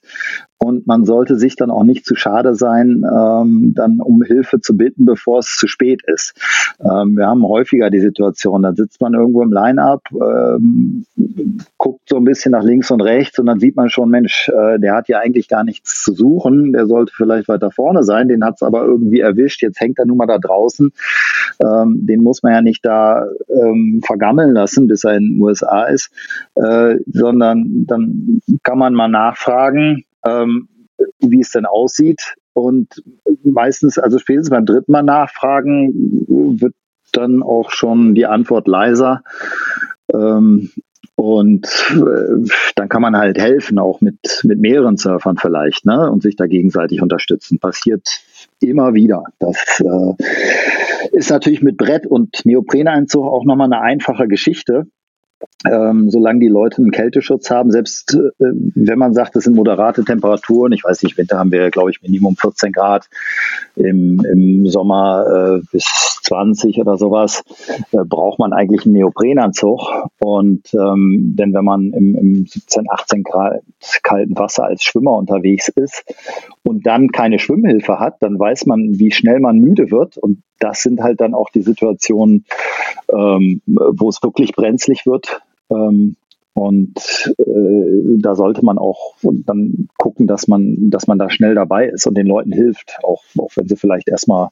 und 0.58 0.88
man 0.88 1.06
sollte 1.06 1.38
sich 1.38 1.56
dann 1.56 1.70
auch 1.70 1.84
nicht 1.84 2.06
zu 2.06 2.16
schade 2.16 2.56
sein, 2.56 3.04
ähm, 3.04 3.74
dann 3.76 4.00
um 4.00 4.24
Hilfe 4.24 4.62
zu 4.62 4.78
bitten, 4.78 5.06
bevor 5.06 5.40
es 5.40 5.58
zu 5.58 5.68
spät 5.68 6.02
ist. 6.06 6.34
Ähm, 6.80 7.18
wir 7.18 7.28
haben 7.28 7.46
häufiger 7.46 7.90
die 7.90 8.00
Situation, 8.00 8.64
da 8.64 8.74
sitzt 8.74 9.02
man 9.02 9.14
irgendwo 9.14 9.42
im 9.42 9.52
Line-Up, 9.52 10.04
ähm, 10.14 11.06
guckt 11.78 12.08
so 12.10 12.18
ein 12.18 12.24
bisschen 12.24 12.52
nach 12.52 12.64
links 12.64 12.90
und 12.90 13.02
rechts 13.02 13.38
und 13.38 13.48
dann 13.48 13.60
sieht 13.60 13.76
man 13.76 13.90
schon, 13.90 14.10
Mensch, 14.10 14.50
äh, 14.50 14.80
der 14.80 14.96
hat 14.96 15.10
ja 15.10 15.20
eigentlich 15.20 15.48
gar 15.50 15.64
nichts 15.64 16.04
zu 16.04 16.14
suchen, 16.14 16.72
der 16.72 16.88
sollte 16.88 17.14
vielleicht 17.16 17.48
weiter 17.48 17.72
vorne 17.72 18.04
sein, 18.04 18.28
den 18.28 18.44
hat 18.44 18.56
es 18.56 18.64
aber 18.64 18.86
irgendwie 18.86 19.20
erwischt, 19.20 19.62
jetzt 19.62 19.80
hängt 19.80 20.00
er 20.00 20.06
nun 20.06 20.18
mal 20.18 20.26
da 20.26 20.38
draußen. 20.38 20.92
Ähm, 21.62 22.06
den 22.06 22.24
muss 22.24 22.44
man 22.44 22.54
ja 22.54 22.62
nicht 22.62 22.86
da 22.86 23.26
ähm, 23.50 24.02
vergammeln 24.06 24.54
lassen, 24.54 24.88
bis 24.88 25.04
er 25.04 25.18
in 25.18 25.32
den 25.32 25.42
USA 25.42 25.84
ist, 25.84 26.12
äh, 26.56 26.96
sondern 27.12 27.86
dann 27.88 28.42
kann 28.64 28.78
man 28.78 28.94
mal 28.94 29.08
nachfragen, 29.08 30.04
ähm, 30.26 30.68
wie 31.20 31.42
es 31.42 31.52
denn 31.52 31.66
aussieht. 31.66 32.36
Und 32.54 33.04
meistens, 33.44 33.98
also 33.98 34.18
spätestens 34.18 34.50
beim 34.50 34.66
dritten 34.66 34.92
Mal 34.92 35.04
nachfragen, 35.04 36.26
wird 36.60 36.74
dann 37.12 37.44
auch 37.44 37.72
schon 37.72 38.16
die 38.16 38.26
Antwort 38.26 38.68
leiser. 38.68 39.24
Ähm, 40.14 40.72
und 41.16 41.66
äh, 41.92 42.50
dann 42.76 42.90
kann 42.90 43.02
man 43.02 43.16
halt 43.16 43.38
helfen, 43.38 43.80
auch 43.80 44.02
mit, 44.02 44.42
mit 44.44 44.60
mehreren 44.60 44.98
Surfern 44.98 45.38
vielleicht, 45.38 45.86
ne? 45.86 46.12
Und 46.12 46.24
sich 46.24 46.36
da 46.36 46.46
gegenseitig 46.46 47.02
unterstützen. 47.02 47.60
Passiert 47.60 48.08
immer 48.60 48.94
wieder. 48.94 49.24
Das 49.40 49.80
äh, 49.80 51.08
ist 51.12 51.30
natürlich 51.30 51.62
mit 51.62 51.78
Brett 51.78 52.06
und 52.06 52.46
Neopreneinzug 52.46 53.26
auch 53.26 53.46
nochmal 53.46 53.72
eine 53.72 53.82
einfache 53.82 54.28
Geschichte 54.28 54.88
ähm, 55.72 56.10
solange 56.10 56.40
die 56.40 56.48
Leute 56.48 56.78
einen 56.78 56.92
Kälteschutz 56.92 57.50
haben, 57.50 57.72
selbst 57.72 58.16
äh, 58.16 58.32
wenn 58.40 59.00
man 59.00 59.14
sagt, 59.14 59.36
es 59.36 59.46
sind 59.46 59.56
moderate 59.56 60.04
Temperaturen, 60.04 60.72
ich 60.72 60.84
weiß 60.84 61.04
nicht, 61.04 61.18
Winter 61.18 61.40
haben 61.40 61.52
wir, 61.52 61.70
glaube 61.72 61.92
ich, 61.92 62.02
Minimum 62.02 62.36
14 62.36 62.72
Grad, 62.72 63.10
im, 63.76 64.24
im 64.26 64.68
Sommer 64.68 65.60
äh, 65.60 65.66
bis 65.72 65.86
20 66.24 66.80
oder 66.80 66.98
sowas, 66.98 67.44
äh, 67.92 68.04
braucht 68.06 68.40
man 68.40 68.54
eigentlich 68.54 68.86
einen 68.86 68.96
Neoprenanzug. 68.96 69.82
Und 70.20 70.74
ähm, 70.74 71.36
denn 71.38 71.54
wenn 71.54 71.66
man 71.66 71.92
im, 71.92 72.16
im 72.16 72.46
17, 72.46 72.86
18 72.90 73.24
Grad 73.24 73.62
kalten 74.04 74.38
Wasser 74.38 74.66
als 74.66 74.84
Schwimmer 74.84 75.18
unterwegs 75.18 75.70
ist 75.70 76.04
und 76.64 76.86
dann 76.86 77.10
keine 77.10 77.40
Schwimmhilfe 77.40 78.00
hat, 78.00 78.16
dann 78.22 78.40
weiß 78.40 78.66
man, 78.66 78.98
wie 79.00 79.12
schnell 79.12 79.40
man 79.40 79.58
müde 79.58 79.92
wird. 79.92 80.18
Und 80.18 80.42
das 80.60 80.82
sind 80.82 81.02
halt 81.02 81.22
dann 81.22 81.34
auch 81.34 81.50
die 81.50 81.62
Situationen, 81.62 82.46
ähm, 83.12 83.62
wo 83.66 84.10
es 84.10 84.24
wirklich 84.24 84.54
brenzlig 84.54 85.06
wird. 85.06 85.42
Ähm, 85.70 86.16
und 86.58 87.34
äh, 87.38 88.18
da 88.22 88.34
sollte 88.34 88.64
man 88.64 88.78
auch 88.78 89.16
dann 89.22 89.90
gucken, 89.98 90.26
dass 90.26 90.48
man, 90.48 90.90
dass 90.90 91.06
man 91.06 91.20
da 91.20 91.30
schnell 91.30 91.54
dabei 91.54 91.88
ist 91.88 92.08
und 92.08 92.18
den 92.18 92.28
Leuten 92.28 92.54
hilft, 92.54 92.98
auch, 93.04 93.24
auch 93.38 93.52
wenn 93.56 93.68
sie 93.68 93.76
vielleicht 93.76 94.08
erstmal 94.08 94.50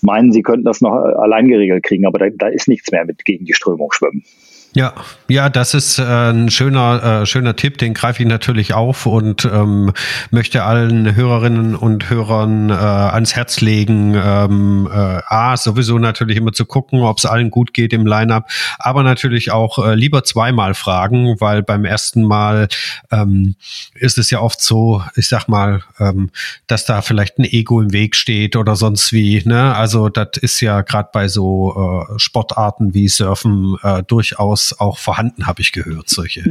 meinen, 0.00 0.30
sie 0.30 0.42
könnten 0.42 0.64
das 0.64 0.80
noch 0.80 0.92
allein 0.92 1.48
geregelt 1.48 1.82
kriegen, 1.82 2.06
aber 2.06 2.20
da, 2.20 2.26
da 2.30 2.46
ist 2.46 2.68
nichts 2.68 2.92
mehr 2.92 3.04
mit 3.04 3.24
gegen 3.24 3.46
die 3.46 3.54
Strömung 3.54 3.90
schwimmen. 3.90 4.22
Ja, 4.72 4.94
ja, 5.26 5.48
das 5.48 5.74
ist 5.74 5.98
äh, 5.98 6.02
ein 6.04 6.48
schöner, 6.48 7.22
äh, 7.22 7.26
schöner 7.26 7.56
Tipp, 7.56 7.78
den 7.78 7.92
greife 7.92 8.22
ich 8.22 8.28
natürlich 8.28 8.72
auf 8.72 9.04
und 9.04 9.44
ähm, 9.44 9.92
möchte 10.30 10.62
allen 10.62 11.16
Hörerinnen 11.16 11.74
und 11.74 12.08
Hörern 12.08 12.70
äh, 12.70 12.74
ans 12.74 13.34
Herz 13.34 13.60
legen, 13.60 14.14
ähm, 14.14 14.88
äh, 14.92 15.22
A, 15.26 15.56
sowieso 15.56 15.98
natürlich 15.98 16.36
immer 16.36 16.52
zu 16.52 16.66
gucken, 16.66 17.00
ob 17.00 17.18
es 17.18 17.26
allen 17.26 17.50
gut 17.50 17.74
geht 17.74 17.92
im 17.92 18.06
Line-Up, 18.06 18.48
aber 18.78 19.02
natürlich 19.02 19.50
auch 19.50 19.84
äh, 19.84 19.96
lieber 19.96 20.22
zweimal 20.22 20.74
fragen, 20.74 21.40
weil 21.40 21.64
beim 21.64 21.84
ersten 21.84 22.22
Mal 22.22 22.68
ähm, 23.10 23.56
ist 23.94 24.18
es 24.18 24.30
ja 24.30 24.40
oft 24.40 24.60
so, 24.60 25.02
ich 25.16 25.28
sag 25.28 25.48
mal, 25.48 25.82
ähm, 25.98 26.30
dass 26.68 26.84
da 26.84 27.02
vielleicht 27.02 27.38
ein 27.38 27.44
Ego 27.44 27.80
im 27.80 27.92
Weg 27.92 28.14
steht 28.14 28.54
oder 28.54 28.76
sonst 28.76 29.12
wie. 29.12 29.42
Ne? 29.44 29.74
Also 29.74 30.08
das 30.08 30.28
ist 30.40 30.60
ja 30.60 30.82
gerade 30.82 31.08
bei 31.12 31.26
so 31.26 32.06
äh, 32.08 32.18
Sportarten 32.20 32.94
wie 32.94 33.08
Surfen 33.08 33.76
äh, 33.82 34.04
durchaus 34.04 34.59
durchaus 34.60 34.74
auch 34.78 34.98
vorhanden, 34.98 35.46
habe 35.46 35.60
ich 35.60 35.72
gehört, 35.72 36.08
solche, 36.08 36.42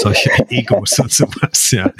solche 0.00 0.30
Egos 0.48 0.98
und 0.98 1.12
sowas, 1.12 1.70
ja. 1.70 1.90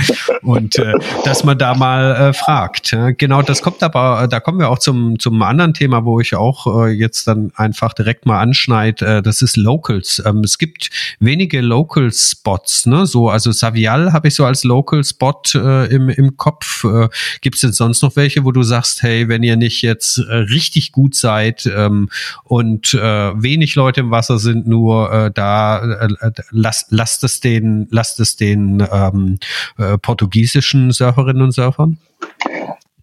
Und 0.43 0.79
äh, 0.79 0.95
dass 1.25 1.45
man 1.45 1.59
da 1.59 1.75
mal 1.75 2.15
äh, 2.15 2.33
fragt. 2.33 2.93
Ja. 2.93 3.11
Genau, 3.11 3.43
das 3.43 3.63
kommt 3.63 3.83
aber, 3.83 4.27
da 4.29 4.41
kommen 4.41 4.59
wir 4.59 4.69
auch 4.69 4.79
zum, 4.79 5.19
zum 5.19 5.41
anderen 5.43 5.75
Thema, 5.75 6.05
wo 6.05 6.21
ich 6.21 6.35
auch 6.35 6.85
äh, 6.85 6.91
jetzt 6.91 7.27
dann 7.27 7.53
einfach 7.57 7.93
direkt 7.93 8.27
mal 8.27 8.41
anschneid, 8.41 9.03
äh, 9.03 9.23
das 9.23 9.43
ist 9.43 9.57
Locals. 9.57 10.23
Ähm, 10.25 10.41
es 10.41 10.59
gibt 10.59 10.91
wenige 11.21 11.61
Local-Spots, 11.61 12.87
ne? 12.87 13.07
So, 13.07 13.29
also 13.29 13.53
Savial 13.53 14.13
habe 14.13 14.29
ich 14.29 14.35
so 14.35 14.45
als 14.45 14.65
Local-Spot 14.65 15.43
äh, 15.55 15.95
im, 15.95 16.09
im 16.09 16.37
Kopf. 16.37 16.85
Äh, 16.85 17.09
gibt 17.41 17.57
es 17.57 17.63
denn 17.63 17.73
sonst 17.73 18.03
noch 18.03 18.17
welche, 18.17 18.45
wo 18.45 18.53
du 18.53 18.63
sagst, 18.63 19.03
hey, 19.03 19.29
wenn 19.29 19.43
ihr 19.43 19.57
nicht 19.57 19.83
jetzt 19.83 20.19
äh, 20.19 20.35
richtig 20.35 20.93
gut 20.93 21.15
seid 21.15 21.67
ähm, 21.67 22.09
und 22.45 22.95
äh, 22.95 23.43
wenig 23.43 23.75
Leute 23.75 24.01
im 24.01 24.11
Wasser 24.11 24.39
sind, 24.39 24.67
nur 24.67 25.13
äh, 25.13 25.31
da 25.33 25.52
äh, 25.53 26.27
äh, 26.27 26.33
lasst, 26.51 26.91
lasst 26.91 27.25
es 27.25 27.41
den, 27.41 27.89
lasst 27.91 28.21
es 28.21 28.37
den 28.37 28.87
ähm, 28.93 29.39
äh, 29.79 29.99
portugiesischen 29.99 30.93
Surferinnen 30.93 31.43
und 31.43 31.53
Surfern? 31.53 31.99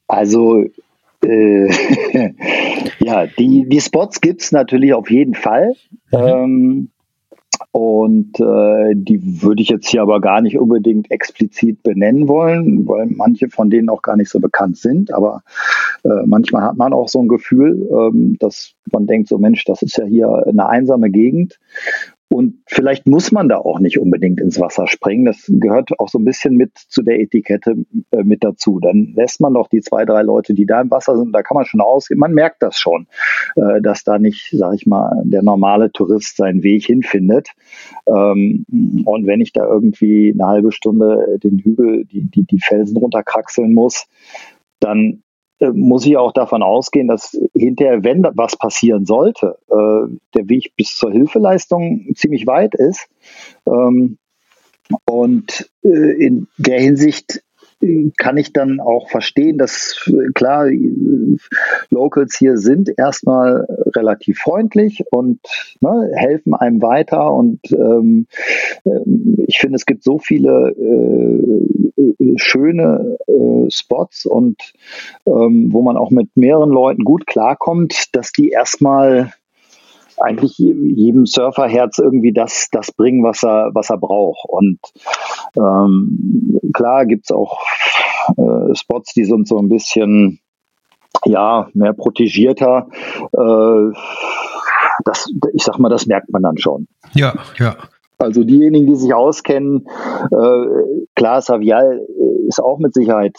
Also 0.08 0.66
äh, 1.24 1.70
ja, 3.00 3.28
die, 3.28 3.68
die 3.68 3.82
Spots 3.82 4.22
gibt 4.22 4.42
es 4.42 4.52
natürlich 4.52 4.94
auf 4.94 5.10
jeden 5.10 5.36
Fall. 5.36 5.74
Mhm. 6.12 6.18
Ähm, 6.18 6.90
und 7.72 8.40
äh, 8.40 8.96
die 8.96 9.42
würde 9.42 9.62
ich 9.62 9.70
jetzt 9.70 9.90
hier 9.90 10.02
aber 10.02 10.22
gar 10.22 10.42
nicht 10.42 10.58
unbedingt 10.58 11.12
explizit 11.12 11.84
benennen 11.84 12.28
wollen, 12.28 12.88
weil 12.88 13.06
manche 13.08 13.50
von 13.50 13.70
denen 13.70 13.90
auch 13.90 14.02
gar 14.02 14.16
nicht 14.16 14.30
so 14.30 14.40
bekannt 14.40 14.78
sind. 14.78 15.14
Aber 15.14 15.44
äh, 16.04 16.26
manchmal 16.26 16.64
hat 16.64 16.78
man 16.78 16.94
auch 16.94 17.10
so 17.10 17.22
ein 17.22 17.28
Gefühl, 17.28 17.88
ähm, 17.92 18.38
dass 18.40 18.74
man 18.92 19.08
denkt, 19.08 19.28
so 19.28 19.38
Mensch, 19.38 19.66
das 19.66 19.82
ist 19.82 19.98
ja 19.98 20.06
hier 20.06 20.44
eine 20.48 20.68
einsame 20.68 21.10
Gegend. 21.10 21.60
Und 22.30 22.62
vielleicht 22.68 23.08
muss 23.08 23.32
man 23.32 23.50
da 23.50 23.58
auch 23.58 23.80
nicht 23.80 24.00
unbedingt 24.00 24.40
ins 24.40 24.60
Wasser 24.60 24.86
springen. 24.86 25.26
Das 25.26 25.46
gehört 25.48 26.00
auch 26.00 26.10
so 26.10 26.20
ein 26.20 26.26
bisschen 26.26 26.56
mit 26.56 26.78
zu 26.78 27.02
der 27.02 27.20
Etikette 27.20 27.76
äh, 28.12 28.24
mit 28.24 28.44
dazu. 28.44 28.80
Dann 28.80 29.14
lässt 29.16 29.42
man 29.42 29.56
doch 29.56 29.68
die 29.68 29.82
zwei, 29.82 30.06
drei 30.06 30.22
Leute, 30.22 30.54
die 30.54 30.68
da 30.68 30.80
im 30.82 30.92
Wasser 30.92 31.18
sind, 31.18 31.34
da 31.34 31.42
kann 31.42 31.56
man 31.56 31.66
schon 31.66 31.82
ausgehen. 31.82 32.20
Man 32.20 32.34
merkt 32.34 32.62
das 32.62 32.78
schon, 32.78 33.08
äh, 33.56 33.82
dass 33.82 34.04
da 34.04 34.20
nicht, 34.20 34.52
sag 34.52 34.76
ich 34.76 34.86
mal, 34.86 35.24
der 35.26 35.42
normale 35.42 35.92
Tourist 35.92 36.38
seinen 36.38 36.62
Weg 36.62 36.86
hinfindet. 36.86 37.50
Ähm, 38.06 38.64
und 39.06 39.26
wenn 39.26 39.42
ich 39.42 39.52
da 39.52 39.66
irgendwie 39.66 40.32
eine 40.32 40.48
halbe 40.48 40.72
Stunde 40.72 41.40
den 41.42 41.58
Hügel, 41.58 42.06
die, 42.06 42.30
die, 42.30 42.44
die 42.44 42.60
Felsen 42.60 42.98
runterkraxeln 42.98 43.74
muss, 43.74 44.06
dann 44.80 45.24
muss 45.74 46.06
ich 46.06 46.18
auch 46.18 46.32
davon 46.32 46.64
ausgehen, 46.64 47.08
dass 47.08 47.38
hinterher, 47.54 48.04
wenn 48.04 48.24
was 48.34 48.56
passieren 48.56 49.06
sollte, 49.06 49.58
äh, 49.70 50.14
der 50.36 50.50
Weg 50.50 50.74
bis 50.78 50.96
zur 50.96 51.12
Hilfeleistung 51.12 52.08
ziemlich 52.16 52.48
weit 52.48 52.76
ist. 52.76 53.08
Ähm, 53.66 54.18
und 55.06 55.70
äh, 55.84 56.26
in 56.26 56.48
der 56.58 56.80
Hinsicht 56.80 57.44
kann 58.18 58.38
ich 58.38 58.52
dann 58.54 58.80
auch 58.80 59.10
verstehen, 59.10 59.58
dass 59.58 60.10
klar, 60.34 60.70
Locals 61.90 62.38
hier 62.38 62.58
sind 62.58 62.92
erstmal 62.98 63.66
relativ 63.96 64.40
freundlich 64.40 65.04
und 65.12 65.40
ne, 65.80 66.12
helfen 66.14 66.54
einem 66.54 66.82
weiter. 66.82 67.34
Und 67.34 67.60
ähm, 67.72 68.28
ich 69.48 69.58
finde, 69.60 69.78
es 69.78 69.86
gibt 69.86 70.04
so 70.04 70.20
viele 70.20 70.72
äh, 70.72 72.38
schöne 72.38 73.18
äh, 73.28 73.70
Spots 73.70 74.26
und 74.26 74.74
ähm, 75.26 75.70
wo 75.72 75.82
man 75.82 75.98
auch 75.98 76.12
mit 76.12 76.36
mehreren 76.36 76.70
Leuten 76.70 77.04
gut 77.04 77.28
klarkommt, 77.28 78.16
dass 78.16 78.32
die 78.32 78.50
erstmal 78.50 79.34
eigentlich 80.22 80.58
jedem 80.58 81.26
Surferherz 81.26 82.00
irgendwie 82.00 82.34
das, 82.34 82.68
das 82.72 82.92
bringen, 82.92 83.24
was 83.24 83.44
er, 83.44 83.72
was 83.74 83.90
er 83.90 83.98
braucht. 83.98 84.46
Und 84.48 84.80
ähm, 85.56 86.60
klar 86.74 87.06
gibt's 87.06 87.32
auch 87.32 87.60
äh, 88.38 88.76
Spots, 88.76 89.14
die 89.14 89.26
sind 89.26 89.48
so 89.48 89.58
ein 89.58 89.70
bisschen 89.70 90.40
ja, 91.26 91.68
mehr 91.74 91.94
protegierter. 91.94 92.88
Äh, 93.34 93.94
das, 95.06 95.32
ich 95.54 95.64
sag 95.64 95.80
mal, 95.80 95.90
das 95.90 96.06
merkt 96.06 96.32
man 96.32 96.44
dann 96.44 96.58
schon. 96.58 96.88
Ja, 97.14 97.36
ja. 97.58 97.76
Also 98.18 98.44
diejenigen, 98.44 98.86
die 98.88 98.96
sich 98.96 99.14
auskennen, 99.14 99.88
äh, 100.32 101.06
klar, 101.16 101.42
Savial 101.42 102.06
ist 102.50 102.60
auch 102.62 102.78
mit 102.80 102.94
Sicherheit 102.94 103.38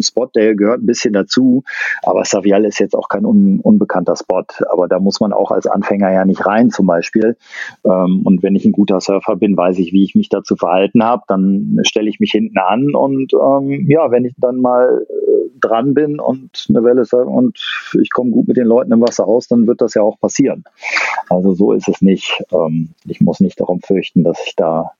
Spot, 0.00 0.26
der 0.26 0.54
gehört 0.54 0.82
ein 0.82 0.86
bisschen 0.86 1.12
dazu, 1.12 1.64
aber 2.02 2.24
Savial 2.24 2.64
ist 2.64 2.78
jetzt 2.78 2.94
auch 2.94 3.08
kein 3.08 3.24
un 3.24 3.60
unbekannter 3.60 4.16
Spot. 4.16 4.44
Aber 4.70 4.88
da 4.88 4.98
muss 4.98 5.20
man 5.20 5.32
auch 5.32 5.50
als 5.50 5.66
Anfänger 5.66 6.12
ja 6.12 6.24
nicht 6.24 6.46
rein 6.46 6.70
zum 6.70 6.86
Beispiel. 6.86 7.36
Ähm, 7.84 8.22
und 8.24 8.42
wenn 8.42 8.54
ich 8.54 8.64
ein 8.64 8.72
guter 8.72 9.00
Surfer 9.00 9.36
bin, 9.36 9.56
weiß 9.56 9.78
ich, 9.78 9.92
wie 9.92 10.04
ich 10.04 10.14
mich 10.14 10.28
dazu 10.28 10.56
verhalten 10.56 11.02
habe. 11.02 11.22
Dann 11.28 11.80
stelle 11.82 12.08
ich 12.08 12.20
mich 12.20 12.32
hinten 12.32 12.58
an 12.58 12.94
und 12.94 13.32
ähm, 13.34 13.86
ja, 13.88 14.10
wenn 14.10 14.24
ich 14.24 14.34
dann 14.38 14.60
mal 14.60 15.06
äh, 15.08 15.58
dran 15.60 15.94
bin 15.94 16.20
und 16.20 16.66
eine 16.68 16.84
Welle 16.84 17.04
und 17.26 17.58
ich 18.00 18.10
komme 18.10 18.30
gut 18.30 18.48
mit 18.48 18.56
den 18.56 18.66
Leuten 18.66 18.92
im 18.92 19.00
Wasser 19.00 19.26
aus, 19.26 19.48
dann 19.48 19.66
wird 19.66 19.80
das 19.80 19.94
ja 19.94 20.02
auch 20.02 20.18
passieren. 20.18 20.64
Also 21.28 21.54
so 21.54 21.72
ist 21.72 21.88
es 21.88 22.02
nicht. 22.02 22.42
Ähm, 22.52 22.90
ich 23.06 23.20
muss 23.20 23.40
nicht 23.40 23.60
darum 23.60 23.80
fürchten, 23.80 24.24
dass 24.24 24.42
ich 24.46 24.56
da 24.56 24.92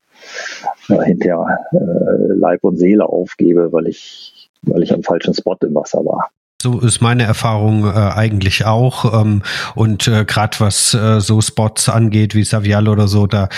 äh, 0.88 1.02
hinterher 1.04 1.66
äh, 1.72 2.32
Leib 2.34 2.64
und 2.64 2.76
Seele 2.76 3.06
aufgebe, 3.06 3.72
weil 3.72 3.88
ich, 3.88 4.33
weil 4.66 4.82
ich 4.82 4.92
am 4.92 5.02
falschen 5.02 5.34
Spot 5.34 5.56
im 5.62 5.74
Wasser 5.74 6.04
war. 6.04 6.30
So 6.60 6.80
ist 6.80 7.02
meine 7.02 7.24
Erfahrung 7.24 7.84
äh, 7.84 7.90
eigentlich 7.90 8.64
auch. 8.64 9.20
Ähm, 9.20 9.42
und 9.74 10.08
äh, 10.08 10.24
gerade 10.24 10.60
was 10.60 10.94
äh, 10.94 11.20
so 11.20 11.40
Spots 11.42 11.90
angeht 11.90 12.34
wie 12.34 12.44
Savial 12.44 12.88
oder 12.88 13.06
so, 13.06 13.26
da 13.26 13.48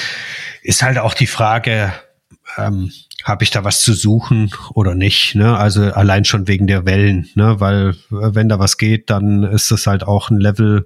ist 0.62 0.83
halt 0.83 0.99
auch 0.99 1.14
die 1.14 1.29
Frage, 1.29 1.92
ähm, 2.59 2.90
habe 3.27 3.43
ich 3.43 3.51
da 3.51 3.65
was 3.65 3.83
zu 3.83 3.93
suchen 3.93 4.51
oder 4.73 4.95
nicht. 4.95 5.35
Ne? 5.35 5.59
Also 5.59 5.83
allein 5.83 6.25
schon 6.25 6.47
wegen 6.47 6.69
der 6.69 6.87
Wellen, 6.87 7.27
ne? 7.35 7.57
weil 7.59 7.91
äh, 8.12 8.35
wenn 8.35 8.49
da 8.49 8.61
was 8.61 8.79
geht, 8.79 9.11
dann 9.11 9.43
ist 9.43 9.73
das 9.73 9.89
halt 9.89 10.05
auch 10.05 10.31
ein 10.31 10.39
Level, 10.39 10.85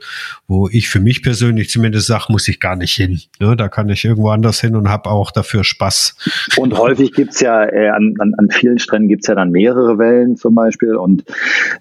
wo 0.49 0.67
ich 0.67 0.89
für 0.89 1.01
mich 1.01 1.23
persönlich 1.23 1.69
zumindest 1.69 2.07
sage, 2.07 2.25
muss 2.31 2.49
ich 2.49 2.59
gar 2.59 2.77
nicht 2.77 2.95
hin. 2.95 3.21
Ne? 3.41 3.57
Da 3.57 3.69
kann 3.69 3.91
ich 3.91 4.07
irgendwo 4.07 4.31
anders 4.31 4.59
hin 4.59 4.75
und 4.75 4.89
habe 4.89 5.11
auch 5.11 5.33
dafür 5.33 5.65
Spaß. 5.65 6.17
Und 6.57 6.79
häufig 6.79 7.13
gibt's 7.13 7.41
ja 7.41 7.63
äh, 7.63 7.91
an, 7.91 8.15
an, 8.19 8.33
an 8.39 8.49
vielen 8.49 8.79
Stränden 8.79 9.09
gibt's 9.09 9.27
ja 9.27 9.35
dann 9.35 9.51
mehrere 9.51 9.99
Wellen 9.99 10.37
zum 10.37 10.55
Beispiel 10.55 10.95
und 10.95 11.25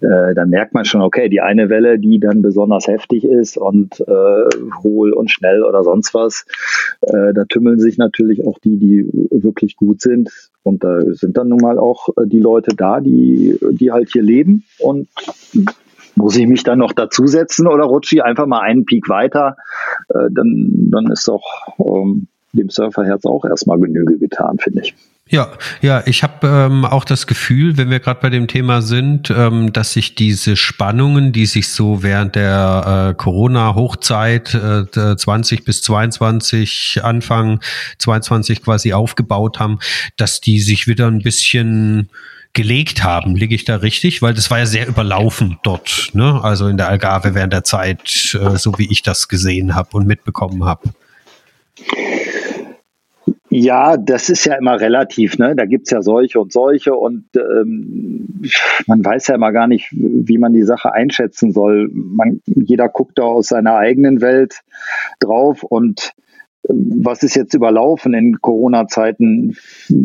äh, 0.01 0.35
dann 0.35 0.49
merkt 0.49 0.73
man 0.73 0.83
schon, 0.83 1.01
okay, 1.01 1.29
die 1.29 1.39
eine 1.39 1.69
Welle, 1.69 1.99
die 1.99 2.19
dann 2.19 2.41
besonders 2.41 2.87
heftig 2.87 3.23
ist 3.23 3.55
und 3.55 4.01
äh, 4.01 4.83
hohl 4.83 5.13
und 5.13 5.31
schnell 5.31 5.63
oder 5.63 5.85
sonst 5.85 6.13
was, 6.13 6.45
äh, 7.01 7.33
da 7.33 7.45
tümmeln 7.45 7.79
sich 7.79 7.97
natürlich 7.97 8.45
auch 8.45 8.59
die, 8.59 8.77
die 8.77 9.09
wirklich 9.31 9.77
gut 9.77 10.01
sind 10.01 10.48
und 10.63 10.83
da 10.83 11.01
sind 11.13 11.37
dann 11.37 11.49
nun 11.49 11.59
mal 11.61 11.79
auch 11.79 12.09
äh, 12.09 12.27
die 12.27 12.39
Leute 12.39 12.75
da, 12.75 12.99
die, 12.99 13.57
die 13.71 13.91
halt 13.91 14.09
hier 14.11 14.23
leben. 14.23 14.65
Und 14.79 15.07
muss 16.15 16.35
ich 16.35 16.47
mich 16.47 16.63
dann 16.63 16.79
noch 16.79 16.91
dazusetzen 16.91 17.67
oder 17.67 17.85
rutsche 17.85 18.17
ich 18.17 18.23
einfach 18.23 18.45
mal 18.45 18.59
einen 18.59 18.85
Peak 18.85 19.07
weiter, 19.07 19.55
äh, 20.09 20.29
dann, 20.31 20.89
dann 20.91 21.11
ist 21.11 21.27
doch 21.27 21.43
ähm, 21.79 22.27
dem 22.51 22.69
Surferherz 22.69 23.25
auch 23.25 23.45
erstmal 23.45 23.79
Genüge 23.79 24.17
getan, 24.17 24.57
finde 24.59 24.81
ich. 24.81 24.95
Ja, 25.31 25.51
ja, 25.81 26.01
ich 26.07 26.23
habe 26.23 26.47
ähm, 26.47 26.85
auch 26.85 27.05
das 27.05 27.27
Gefühl, 27.27 27.77
wenn 27.77 27.91
wir 27.91 27.99
gerade 27.99 28.19
bei 28.19 28.31
dem 28.31 28.47
Thema 28.47 28.81
sind, 28.81 29.29
ähm, 29.29 29.71
dass 29.71 29.93
sich 29.93 30.15
diese 30.15 30.55
Spannungen, 30.55 31.31
die 31.31 31.45
sich 31.45 31.69
so 31.69 32.01
während 32.01 32.33
der 32.33 33.11
äh, 33.11 33.13
Corona-Hochzeit 33.13 34.55
äh, 34.55 35.15
20 35.15 35.65
bis 35.65 35.83
22, 35.83 37.01
Anfang 37.03 37.59
22 37.99 38.63
quasi 38.63 38.93
aufgebaut 38.93 39.59
haben, 39.59 39.77
dass 40.17 40.41
die 40.41 40.59
sich 40.59 40.87
wieder 40.87 41.05
ein 41.05 41.21
bisschen 41.21 42.09
gelegt 42.53 43.03
haben. 43.03 43.35
Liege 43.35 43.53
ich 43.53 43.65
da 43.65 43.75
richtig? 43.75 44.23
Weil 44.23 44.33
das 44.33 44.49
war 44.49 44.57
ja 44.57 44.65
sehr 44.65 44.87
überlaufen 44.87 45.59
dort, 45.61 46.09
ne? 46.13 46.43
Also 46.43 46.67
in 46.67 46.77
der 46.77 46.89
Algarve 46.89 47.35
während 47.35 47.53
der 47.53 47.63
Zeit, 47.63 48.35
äh, 48.41 48.57
so 48.57 48.79
wie 48.79 48.91
ich 48.91 49.03
das 49.03 49.27
gesehen 49.27 49.75
habe 49.75 49.89
und 49.95 50.07
mitbekommen 50.07 50.65
habe. 50.65 50.89
Ja, 53.51 53.97
das 53.97 54.29
ist 54.29 54.45
ja 54.45 54.55
immer 54.55 54.79
relativ. 54.79 55.39
Ne? 55.39 55.55
Da 55.55 55.65
gibt's 55.65 55.89
ja 55.89 56.01
solche 56.01 56.39
und 56.39 56.53
solche 56.53 56.93
und 56.93 57.25
ähm, 57.35 58.43
man 58.85 59.03
weiß 59.03 59.27
ja 59.27 59.35
immer 59.35 59.51
gar 59.51 59.67
nicht, 59.67 59.89
wie 59.91 60.37
man 60.37 60.53
die 60.53 60.63
Sache 60.63 60.93
einschätzen 60.93 61.51
soll. 61.51 61.89
Man, 61.91 62.41
jeder 62.45 62.89
guckt 62.89 63.17
da 63.17 63.23
aus 63.23 63.47
seiner 63.47 63.75
eigenen 63.75 64.21
Welt 64.21 64.61
drauf 65.19 65.63
und 65.63 66.13
ähm, 66.69 67.01
was 67.03 67.23
ist 67.23 67.35
jetzt 67.35 67.55
überlaufen 67.55 68.13
in 68.13 68.39
Corona-Zeiten? 68.39 69.55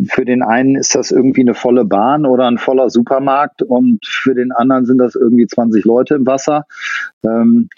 Für 0.09 0.25
den 0.25 0.41
einen 0.41 0.75
ist 0.75 0.95
das 0.95 1.11
irgendwie 1.11 1.41
eine 1.41 1.53
volle 1.53 1.85
Bahn 1.85 2.25
oder 2.25 2.47
ein 2.47 2.57
voller 2.57 2.89
Supermarkt 2.89 3.61
und 3.61 4.03
für 4.05 4.33
den 4.33 4.51
anderen 4.53 4.85
sind 4.87 4.97
das 4.97 5.13
irgendwie 5.13 5.45
20 5.45 5.85
Leute 5.85 6.15
im 6.15 6.25
Wasser. 6.25 6.65
Ähm, 7.23 7.69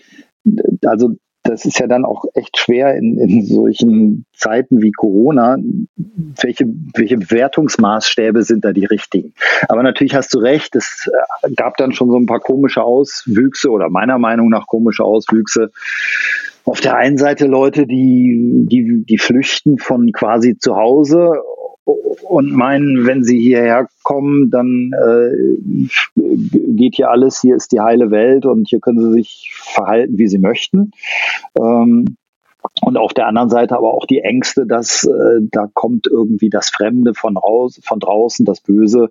also 0.86 1.18
das 1.48 1.66
ist 1.66 1.80
ja 1.80 1.88
dann 1.88 2.06
auch 2.06 2.26
echt 2.34 2.58
schwer 2.58 2.96
in, 2.96 3.18
in 3.18 3.46
solchen 3.46 4.26
Zeiten 4.34 4.82
wie 4.82 4.92
Corona. 4.92 5.58
Welche, 6.42 6.66
welche 6.94 7.18
Bewertungsmaßstäbe 7.18 8.44
sind 8.44 8.66
da 8.66 8.74
die 8.74 8.86
richtigen? 8.86 9.34
Aber 9.68 9.84
natürlich 9.84 10.16
hast 10.16 10.34
du 10.34 10.40
recht, 10.40 10.76
es 10.76 11.10
äh, 11.44 11.52
gab 11.56 11.78
dann 11.78 11.94
schon 11.94 12.10
so 12.10 12.18
ein 12.18 12.26
paar 12.26 12.40
komische 12.40 12.84
Auswüchse 12.84 13.70
oder 13.70 13.90
meiner 13.90 14.20
Meinung 14.20 14.50
nach 14.50 14.68
komische 14.68 15.04
Auswüchse. 15.04 15.72
Auf 16.66 16.82
der 16.82 16.98
einen 16.98 17.18
Seite 17.18 17.48
Leute, 17.48 17.88
die, 17.88 18.66
die, 18.70 19.06
die 19.06 19.18
flüchten 19.18 19.78
von 19.78 20.12
quasi 20.12 20.58
zu 20.58 20.76
Hause 20.76 21.32
und 21.88 22.52
meinen, 22.52 23.06
wenn 23.06 23.24
sie 23.24 23.40
hierher 23.40 23.88
kommen, 24.04 24.52
dann 24.52 24.92
äh, 24.94 25.88
geht 26.16 26.96
hier 26.96 27.10
alles, 27.10 27.42
hier 27.42 27.56
ist 27.56 27.72
die 27.72 27.80
heile 27.80 28.12
Welt 28.12 28.46
und 28.46 28.68
hier 28.68 28.80
können 28.80 29.00
sie 29.00 29.14
sich 29.14 29.52
verhalten, 29.54 30.18
wie 30.18 30.28
sie 30.28 30.40
möchten. 30.40 30.92
Ähm, 31.58 32.18
und 32.82 32.98
auf 32.98 33.14
der 33.14 33.28
anderen 33.28 33.50
Seite 33.50 33.78
aber 33.78 33.94
auch 33.94 34.06
die 34.06 34.20
Ängste, 34.20 34.66
dass 34.66 35.06
äh, 35.06 35.40
da 35.52 35.70
kommt 35.74 36.08
irgendwie 36.08 36.50
das 36.50 36.70
Fremde 36.70 37.14
von, 37.14 37.38
raus, 37.38 37.80
von 37.84 38.00
draußen, 38.00 38.46
das 38.46 38.60
Böse. 38.60 39.10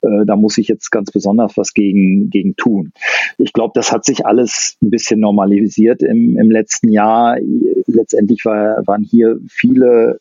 Äh, 0.00 0.24
da 0.26 0.36
muss 0.36 0.56
ich 0.56 0.68
jetzt 0.68 0.90
ganz 0.90 1.10
besonders 1.10 1.56
was 1.56 1.74
gegen, 1.74 2.30
gegen 2.30 2.56
tun. 2.56 2.92
Ich 3.36 3.52
glaube, 3.52 3.72
das 3.74 3.92
hat 3.92 4.06
sich 4.06 4.24
alles 4.24 4.76
ein 4.82 4.90
bisschen 4.90 5.20
normalisiert 5.20 6.02
im, 6.02 6.38
im 6.38 6.50
letzten 6.50 6.88
Jahr. 6.88 7.36
Letztendlich 7.86 8.44
war, 8.46 8.86
waren 8.86 9.02
hier 9.02 9.38
viele 9.48 10.18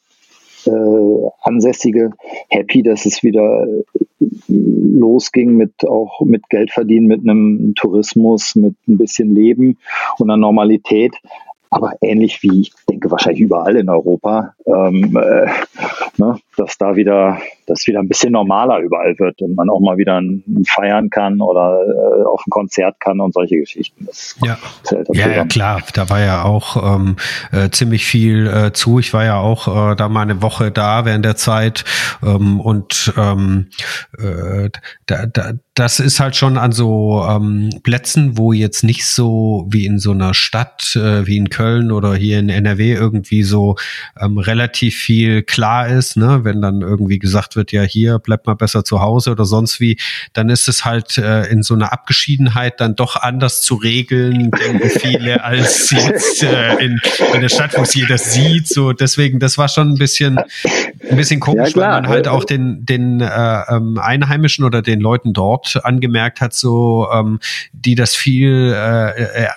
äh, 0.67 1.30
Ansässige 1.41 2.12
happy, 2.49 2.84
dass 2.84 3.06
es 3.06 3.23
wieder 3.23 3.65
losging 4.47 5.56
mit 5.56 5.86
auch 5.88 6.21
mit 6.21 6.49
Geld 6.49 6.71
verdienen, 6.71 7.08
mit 7.08 7.21
einem 7.21 7.73
Tourismus, 7.76 8.56
mit 8.56 8.76
ein 8.88 8.97
bisschen 8.97 9.34
Leben 9.34 9.78
und 10.17 10.30
einer 10.30 10.38
Normalität. 10.38 11.15
Aber 11.74 11.94
ähnlich 12.02 12.42
wie 12.44 12.62
ich 12.62 12.74
denke 12.90 13.10
wahrscheinlich 13.10 13.42
überall 13.42 13.76
in 13.76 13.90
Europa, 13.90 14.54
ähm, 14.66 15.18
äh, 15.18 15.48
ne, 16.18 16.38
dass 16.56 16.78
da 16.78 16.96
wieder, 16.96 17.40
dass 17.66 17.88
wieder 17.88 18.00
ein 18.00 18.08
bisschen 18.08 18.34
normaler 18.34 18.80
überall 18.80 19.18
wird 19.18 19.42
und 19.42 19.56
man 19.56 19.70
auch 19.70 19.80
mal 19.80 19.98
wieder 19.98 20.20
ein, 20.20 20.44
feiern 20.68 21.10
kann 21.10 21.42
oder 21.42 21.80
äh, 21.82 22.26
auf 22.26 22.42
ein 22.46 22.50
Konzert 22.50 23.00
kann 23.00 23.20
und 23.20 23.34
solche 23.34 23.58
Geschichten. 23.58 24.06
Das 24.06 24.36
ja. 24.44 24.58
Ja, 25.12 25.30
ja, 25.30 25.46
klar. 25.46 25.82
Da 25.94 26.10
war 26.10 26.20
ja 26.20 26.44
auch 26.44 26.96
ähm, 26.96 27.16
äh, 27.52 27.70
ziemlich 27.70 28.06
viel 28.06 28.48
äh, 28.48 28.74
zu. 28.74 29.00
Ich 29.00 29.14
war 29.14 29.24
ja 29.24 29.40
auch 29.40 29.92
äh, 29.92 29.96
da 29.96 30.10
mal 30.10 30.22
eine 30.22 30.42
Woche 30.42 30.72
da 30.72 31.06
während 31.06 31.26
der 31.26 31.36
Zeit 31.36 31.86
ähm, 32.24 32.60
und 32.60 33.14
ähm, 33.18 33.70
äh, 34.20 34.70
da, 35.06 35.26
da, 35.26 35.54
das 35.76 36.00
ist 36.00 36.20
halt 36.20 36.36
schon 36.36 36.60
an 36.60 36.72
so 36.72 37.26
ähm, 37.28 37.72
Plätzen, 37.82 38.38
wo 38.38 38.54
jetzt 38.54 38.84
nicht 38.84 39.08
so 39.08 39.66
wie 39.70 39.88
in 39.88 39.98
so 39.98 40.12
einer 40.12 40.36
Stadt 40.36 40.96
äh, 40.96 41.26
wie 41.26 41.38
in 41.38 41.50
Köln 41.50 41.92
oder 41.92 42.14
hier 42.14 42.38
in 42.38 42.50
NRW 42.50 42.94
irgendwie 42.94 43.42
so 43.42 43.76
ähm, 44.20 44.38
relativ 44.38 44.96
viel 44.96 45.42
klar 45.42 45.88
ist, 45.88 46.16
ne? 46.16 46.42
Wenn 46.44 46.62
dann 46.62 46.82
irgendwie 46.82 47.18
gesagt 47.18 47.56
wird, 47.56 47.72
ja 47.72 47.82
hier 47.82 48.20
bleibt 48.20 48.46
mal 48.46 48.54
besser 48.54 48.86
zu 48.86 49.02
Hause 49.02 49.32
oder 49.32 49.46
sonst 49.46 49.80
wie, 49.80 49.98
dann 50.34 50.50
ist 50.50 50.70
es 50.70 50.86
halt 50.86 51.18
äh, 51.18 51.46
in 51.48 51.64
so 51.64 51.74
einer 51.74 51.92
Abgeschiedenheit 51.92 52.80
dann 52.80 52.96
doch 52.96 53.16
anders 53.16 53.62
zu 53.62 53.74
regeln, 53.74 54.52
denken 54.52 54.90
viele, 55.00 55.44
als 55.44 55.90
jetzt 55.90 56.44
äh, 56.44 56.76
in, 56.86 57.02
in 57.34 57.42
der 57.42 57.50
Stadt, 57.50 57.76
wo 57.76 57.82
es 57.82 57.96
jeder 57.96 58.20
sieht. 58.20 58.68
So 58.68 58.94
deswegen, 58.94 59.40
das 59.40 59.58
war 59.58 59.68
schon 59.70 59.94
ein 59.94 59.98
bisschen 59.98 60.38
ein 61.10 61.18
bisschen 61.18 61.40
komisch, 61.40 61.72
ja, 61.72 61.82
weil 61.82 61.90
man 61.90 62.08
halt 62.08 62.28
auch 62.28 62.44
den 62.44 62.86
den 62.86 63.22
äh, 63.22 63.62
ähm, 63.70 63.98
Einheimischen 63.98 64.66
oder 64.66 64.84
den 64.84 65.00
Leuten 65.00 65.34
dort 65.34 65.62
Wort 65.63 65.86
angemerkt 65.86 66.41
hat, 66.41 66.54
so 66.54 67.08
ähm, 67.13 67.39
die 67.71 67.95
das 67.95 68.15
viel, 68.15 68.73
äh, 68.76 69.43
äh, 69.43 69.47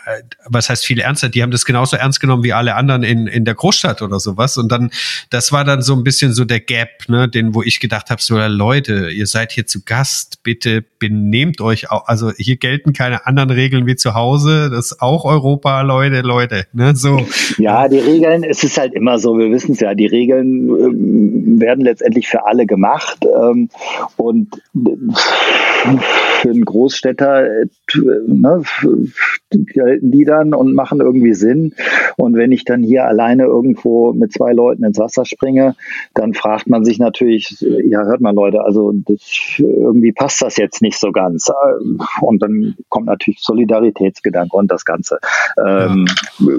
was 0.47 0.71
heißt 0.71 0.85
viel 0.85 1.01
ernster, 1.01 1.29
die 1.29 1.43
haben 1.43 1.51
das 1.51 1.65
genauso 1.65 1.97
ernst 1.97 2.21
genommen 2.21 2.43
wie 2.43 2.53
alle 2.53 2.75
anderen 2.75 3.03
in, 3.03 3.27
in 3.27 3.45
der 3.45 3.55
Großstadt 3.55 4.03
oder 4.03 4.21
sowas. 4.21 4.57
Und 4.57 4.71
dann, 4.71 4.91
das 5.31 5.53
war 5.53 5.65
dann 5.65 5.83
so 5.83 5.95
ein 5.95 6.05
bisschen 6.05 6.33
so 6.33 6.45
der 6.45 6.61
Gap, 6.61 7.09
ne, 7.09 7.29
den, 7.29 7.55
wo 7.55 7.63
ich 7.63 7.81
gedacht 7.81 8.11
habe, 8.11 8.23
so 8.23 8.37
Leute, 8.39 9.11
ihr 9.11 9.27
seid 9.27 9.53
hier 9.53 9.67
zu 9.67 9.85
Gast, 9.85 10.43
bitte 10.43 10.85
benehmt 10.99 11.61
euch 11.61 11.91
auch. 11.91 12.07
Also 12.07 12.33
hier 12.37 12.57
gelten 12.57 12.93
keine 12.93 13.27
anderen 13.27 13.51
Regeln 13.51 13.87
wie 13.87 13.97
zu 13.97 14.15
Hause. 14.15 14.71
Das 14.71 14.93
ist 14.93 15.03
auch 15.03 15.25
Europa, 15.25 15.83
Leute, 15.83 16.21
Leute. 16.21 16.67
Ne, 16.73 16.95
so. 16.95 17.27
Ja, 17.59 17.89
die 17.89 17.99
Regeln, 17.99 18.45
es 18.45 18.63
ist 18.65 18.79
halt 18.79 18.95
immer 18.95 19.19
so, 19.19 19.39
wir 19.39 19.51
wissen 19.51 19.73
es 19.73 19.81
ja, 19.81 19.95
die 19.95 20.07
Regeln 20.07 20.69
ähm, 20.69 21.61
werden 21.61 21.85
letztendlich 21.85 22.29
für 22.29 22.47
alle 22.47 22.67
gemacht. 22.67 23.19
Ähm, 23.25 23.69
und 24.17 24.49
für 25.99 26.51
einen 26.51 26.65
Großstädter 26.65 27.65
ne, 28.27 28.63
gelten 29.51 30.11
die 30.11 30.25
dann 30.25 30.55
und 30.55 30.75
machen 30.75 31.01
irgendwie 31.01 31.35
Sinn. 31.35 31.75
Und 32.17 32.37
wenn 32.37 32.53
ich 32.53 32.65
dann 32.65 32.83
hier 32.83 33.05
alleine 33.05 33.45
irgendwo 33.45 34.13
mit 34.13 34.33
zwei 34.33 34.53
Leuten 34.53 34.85
ins 34.85 34.99
Wasser 34.99 35.25
springe, 35.25 35.77
dann 36.15 36.35
fragt 36.35 36.69
man 36.69 36.85
sich 36.85 36.99
natürlich, 36.99 37.57
ja, 37.61 38.05
hört 38.05 38.21
mal 38.21 38.35
Leute, 38.35 38.63
also 38.63 38.93
das, 38.93 39.21
irgendwie 39.59 40.13
passt 40.13 40.43
das 40.43 40.57
jetzt 40.57 40.83
nicht 40.83 40.99
so 40.99 41.13
ganz. 41.13 41.51
Und 42.21 42.43
dann 42.43 42.77
kommt 42.89 43.07
natürlich 43.07 43.41
Solidaritätsgedanke 43.41 44.57
und 44.57 44.71
das 44.71 44.85
Ganze. 44.85 45.19
Ähm, 45.65 46.07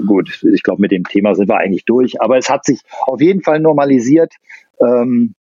Gut, 0.06 0.42
ich 0.52 0.62
glaube, 0.62 0.80
mit 0.80 0.92
dem 0.92 1.04
Thema 1.04 1.34
sind 1.34 1.48
wir 1.48 1.58
eigentlich 1.58 1.84
durch. 1.84 2.20
Aber 2.20 2.38
es 2.38 2.50
hat 2.50 2.64
sich 2.64 2.80
auf 3.06 3.20
jeden 3.20 3.42
Fall 3.42 3.60
normalisiert. 3.60 4.34
Ähm, 4.80 5.34
äh, 5.34 5.37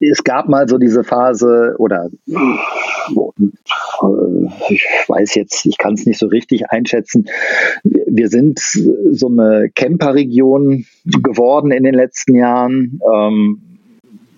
es 0.00 0.24
gab 0.24 0.48
mal 0.48 0.68
so 0.68 0.78
diese 0.78 1.04
Phase 1.04 1.74
oder 1.78 2.08
äh, 2.28 2.34
ich 4.68 4.86
weiß 5.08 5.34
jetzt, 5.34 5.66
ich 5.66 5.78
kann 5.78 5.94
es 5.94 6.06
nicht 6.06 6.18
so 6.18 6.26
richtig 6.26 6.70
einschätzen. 6.70 7.28
Wir 7.82 8.28
sind 8.28 8.58
so 8.58 9.28
eine 9.28 9.70
Camperregion 9.74 10.86
geworden 11.04 11.70
in 11.70 11.84
den 11.84 11.94
letzten 11.94 12.34
Jahren. 12.34 13.00
Ähm, 13.12 13.60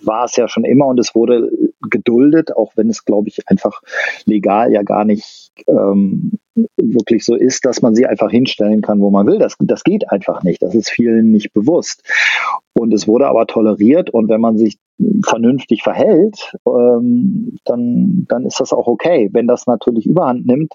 war 0.03 0.25
es 0.25 0.35
ja 0.37 0.47
schon 0.47 0.63
immer 0.63 0.87
und 0.87 0.99
es 0.99 1.13
wurde 1.13 1.51
geduldet, 1.89 2.55
auch 2.55 2.71
wenn 2.75 2.89
es, 2.89 3.05
glaube 3.05 3.27
ich, 3.27 3.47
einfach 3.47 3.81
legal 4.25 4.71
ja 4.71 4.83
gar 4.83 5.05
nicht 5.05 5.51
ähm, 5.67 6.39
wirklich 6.77 7.23
so 7.23 7.35
ist, 7.35 7.65
dass 7.65 7.81
man 7.81 7.93
sie 7.93 8.05
einfach 8.05 8.31
hinstellen 8.31 8.81
kann, 8.81 9.01
wo 9.01 9.11
man 9.11 9.27
will. 9.27 9.37
Das, 9.37 9.55
das 9.59 9.83
geht 9.83 10.09
einfach 10.09 10.43
nicht. 10.43 10.61
Das 10.61 10.73
ist 10.73 10.89
vielen 10.89 11.31
nicht 11.31 11.53
bewusst. 11.53 12.03
Und 12.73 12.93
es 12.93 13.07
wurde 13.07 13.27
aber 13.27 13.47
toleriert 13.47 14.09
und 14.09 14.29
wenn 14.29 14.41
man 14.41 14.57
sich 14.57 14.77
vernünftig 15.23 15.83
verhält, 15.83 16.53
ähm, 16.65 17.57
dann, 17.65 18.25
dann 18.27 18.45
ist 18.45 18.59
das 18.59 18.73
auch 18.73 18.87
okay. 18.87 19.29
Wenn 19.31 19.47
das 19.47 19.67
natürlich 19.67 20.05
überhand 20.05 20.45
nimmt, 20.45 20.73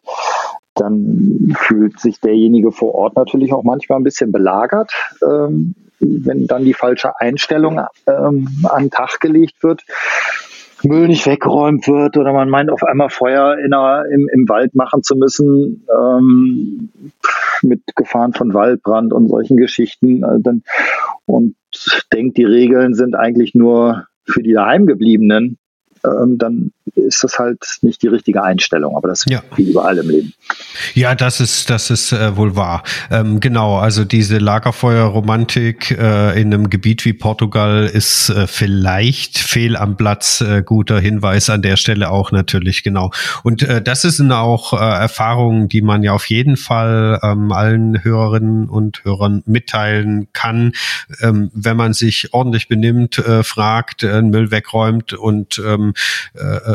dann 0.75 1.55
fühlt 1.57 2.01
sich 2.01 2.21
derjenige 2.21 2.73
vor 2.73 2.95
Ort 2.95 3.17
natürlich 3.17 3.53
auch 3.53 3.65
manchmal 3.65 3.99
ein 3.99 4.05
bisschen 4.05 4.33
belagert, 4.33 4.93
ähm, 5.23 5.75
wenn 6.01 6.47
dann 6.47 6.65
die 6.65 6.75
falsche 6.75 7.19
Einstellung 7.21 7.81
ähm, 8.07 8.49
an 8.65 8.85
den 8.85 8.91
Tag 8.91 9.21
gelegt 9.21 9.63
wird. 9.63 9.83
Müll 10.85 11.07
nicht 11.07 11.27
weggeräumt 11.27 11.87
wird 11.87 12.17
oder 12.17 12.33
man 12.33 12.49
meint 12.49 12.71
auf 12.71 12.83
einmal 12.83 13.09
Feuer 13.09 13.57
in 13.59 13.73
einer, 13.73 14.05
im, 14.07 14.29
im 14.33 14.49
Wald 14.49 14.75
machen 14.75 15.05
zu 15.05 15.15
müssen 15.15 15.87
ähm, 15.97 16.91
mit 17.63 17.83
Gefahren 17.95 18.33
von 18.33 18.53
Waldbrand 18.53 19.13
und 19.13 19.29
solchen 19.29 19.57
Geschichten 19.57 20.25
äh, 20.25 20.41
dann, 20.41 20.65
und 21.27 21.55
denkt, 22.13 22.37
die 22.37 22.45
Regeln 22.45 22.95
sind 22.95 23.15
eigentlich 23.15 23.55
nur 23.55 24.07
für 24.25 24.43
die 24.43 24.53
Daheimgebliebenen, 24.53 25.59
ähm, 26.05 26.39
dann 26.39 26.73
ist 26.95 27.23
das 27.23 27.39
halt 27.39 27.59
nicht 27.83 28.03
die 28.03 28.09
richtige 28.09 28.43
Einstellung. 28.43 28.97
Aber 28.97 29.09
das 29.09 29.25
ja. 29.29 29.43
wie 29.57 29.71
überall 29.71 29.99
im 29.99 30.11
Leben. 30.11 30.35
Ja, 30.95 31.15
das 31.15 31.41
ist, 31.41 31.71
das 31.71 31.91
ist 31.91 32.13
äh, 32.13 32.37
wohl 32.37 32.57
wahr. 32.57 32.83
Ähm, 33.11 33.41
genau, 33.41 33.79
also 33.79 34.05
diese 34.05 34.39
Lagerfeuerromantik 34.39 35.93
äh, 35.93 36.41
in 36.41 36.53
einem 36.53 36.71
Gebiet 36.71 37.05
wie 37.05 37.13
Portugal 37.13 37.91
ist 37.93 38.31
äh, 38.31 38.47
vielleicht 38.47 39.39
fehl 39.39 39.77
am 39.77 39.97
Platz. 39.97 40.41
Äh, 40.41 40.63
guter 40.63 41.01
Hinweis 41.01 41.51
an 41.51 41.63
der 41.63 41.77
Stelle 41.77 42.11
auch 42.11 42.33
natürlich, 42.33 42.83
genau. 42.83 43.11
Und 43.43 43.63
äh, 43.63 43.83
das 43.83 44.03
sind 44.03 44.33
auch 44.33 44.73
äh, 44.73 44.77
Erfahrungen, 44.77 45.69
die 45.69 45.83
man 45.83 46.03
ja 46.03 46.13
auf 46.13 46.27
jeden 46.27 46.57
Fall 46.57 47.21
ähm, 47.23 47.53
allen 47.53 48.03
Hörerinnen 48.03 48.69
und 48.69 49.05
Hörern 49.05 49.43
mitteilen 49.47 50.29
kann, 50.33 50.73
ähm, 51.21 51.51
wenn 51.55 51.77
man 51.77 51.93
sich 51.93 52.33
ordentlich 52.33 52.69
benimmt, 52.69 53.19
äh, 53.19 53.43
fragt, 53.43 54.03
äh, 54.03 54.23
Müll 54.23 54.51
wegräumt 54.51 55.13
und 55.13 55.61
ähm, 55.65 55.95
äh, 56.35 56.72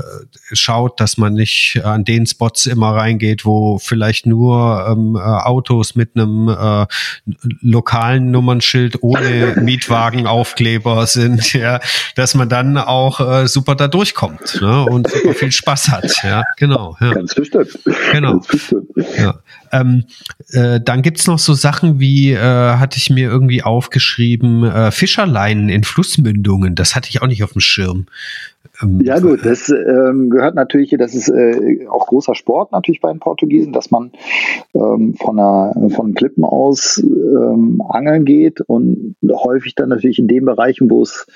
schaut, 0.52 1.00
dass 1.00 1.18
man 1.18 1.34
nicht 1.34 1.82
an 1.84 2.04
den 2.06 2.26
Spots 2.26 2.66
immer 2.66 2.96
reingeht, 2.96 3.46
wo 3.46 3.78
vielleicht 3.78 4.26
nur 4.26 4.86
ähm, 4.90 5.16
äh, 5.16 5.20
Autos 5.20 5.96
mit 5.96 6.16
einem 6.16 6.50
äh, 6.50 6.86
lokalen 7.62 8.32
Nummernschild 8.32 9.04
ohne 9.04 9.56
Mietwagenaufkleber 9.62 11.06
sind, 11.08 11.54
ja, 11.54 11.80
dass 12.16 12.36
man 12.36 12.50
dann 12.50 12.78
auch 12.78 13.20
äh, 13.20 13.48
super 13.48 13.76
da 13.76 13.88
durchkommt 13.88 14.60
ne, 14.62 14.84
und 14.86 15.10
super 15.10 15.34
viel 15.34 15.52
Spaß 15.52 15.90
hat. 15.90 16.24
Ja, 16.24 16.44
genau. 16.58 16.98
Ja. 17.00 17.14
Ganz 17.14 17.36
bestimmt. 17.36 17.80
Genau. 18.12 18.34
Ganz 18.34 18.48
bestimmt. 18.48 18.90
Ja. 19.18 19.40
Ähm, 19.72 20.06
äh, 20.52 20.80
dann 20.80 21.02
gibt's 21.02 21.28
noch 21.28 21.40
so 21.40 21.54
Sachen 21.54 22.00
wie, 22.00 22.32
äh, 22.32 22.40
hatte 22.40 22.98
ich 22.98 23.10
mir 23.10 23.30
irgendwie 23.30 23.64
aufgeschrieben, 23.64 24.64
äh, 24.64 24.92
Fischerleinen 24.92 25.70
in 25.70 25.84
Flussmündungen. 25.84 26.76
Das 26.76 26.96
hatte 26.96 27.10
ich 27.10 27.22
auch 27.22 27.28
nicht 27.28 27.44
auf 27.44 27.54
dem 27.54 27.62
Schirm. 27.62 28.08
Ähm, 28.82 29.02
ja 29.04 29.20
gut, 29.20 29.46
das 29.46 29.70
ähm, 29.70 30.30
gehört 30.30 30.56
natürlich, 30.56 30.96
das 30.98 31.16
ist 31.16 31.30
äh, 31.30 31.88
auch 31.88 32.08
großer 32.08 32.36
Sport 32.36 32.72
natürlich 32.72 33.02
bei 33.02 33.12
den 33.12 33.20
Portugiesen, 33.20 33.74
dass 33.74 33.92
man 33.92 34.12
ähm, 34.74 35.16
von, 35.16 35.40
einer, 35.40 35.90
von 35.90 36.14
Klippen 36.14 36.44
aus 36.44 37.02
ähm, 37.04 37.82
angeln 37.88 38.26
geht 38.26 38.62
und 38.62 39.16
häufig 39.30 39.76
dann 39.76 39.90
natürlich 39.90 40.20
in 40.20 40.28
den 40.28 40.46
Bereichen, 40.46 40.90
wo 40.90 41.02
es, 41.02 41.28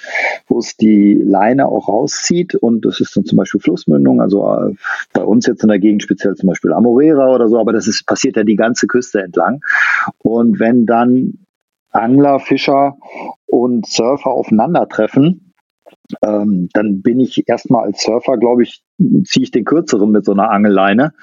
wo 0.47 0.59
es 0.59 0.77
die 0.77 1.13
Leine 1.13 1.67
auch 1.67 1.87
rauszieht. 1.87 2.55
Und 2.55 2.85
das 2.85 2.99
ist 2.99 3.15
dann 3.15 3.25
zum 3.25 3.37
Beispiel 3.37 3.61
Flussmündung, 3.61 4.21
also 4.21 4.45
äh, 4.53 4.73
bei 5.13 5.23
uns 5.23 5.45
jetzt 5.45 5.63
in 5.63 5.69
der 5.69 5.79
Gegend 5.79 6.03
speziell 6.03 6.35
zum 6.35 6.49
Beispiel 6.49 6.73
Amorera 6.73 7.33
oder 7.33 7.47
so, 7.47 7.59
aber 7.59 7.73
das 7.73 7.87
ist, 7.87 8.05
passiert 8.05 8.35
ja 8.35 8.43
die 8.43 8.55
ganze 8.55 8.87
Küste 8.87 9.21
entlang. 9.21 9.61
Und 10.19 10.59
wenn 10.59 10.85
dann 10.85 11.39
Angler, 11.91 12.39
Fischer 12.39 12.97
und 13.45 13.85
Surfer 13.85 14.31
aufeinandertreffen, 14.31 15.50
ähm, 16.23 16.69
dann 16.73 17.01
bin 17.01 17.19
ich 17.19 17.43
erstmal 17.47 17.85
als 17.85 18.03
Surfer, 18.03 18.37
glaube 18.37 18.63
ich, 18.63 18.83
ziehe 19.25 19.43
ich 19.43 19.51
den 19.51 19.65
kürzeren 19.65 20.11
mit 20.11 20.25
so 20.25 20.33
einer 20.33 20.49
Angelleine. 20.51 21.13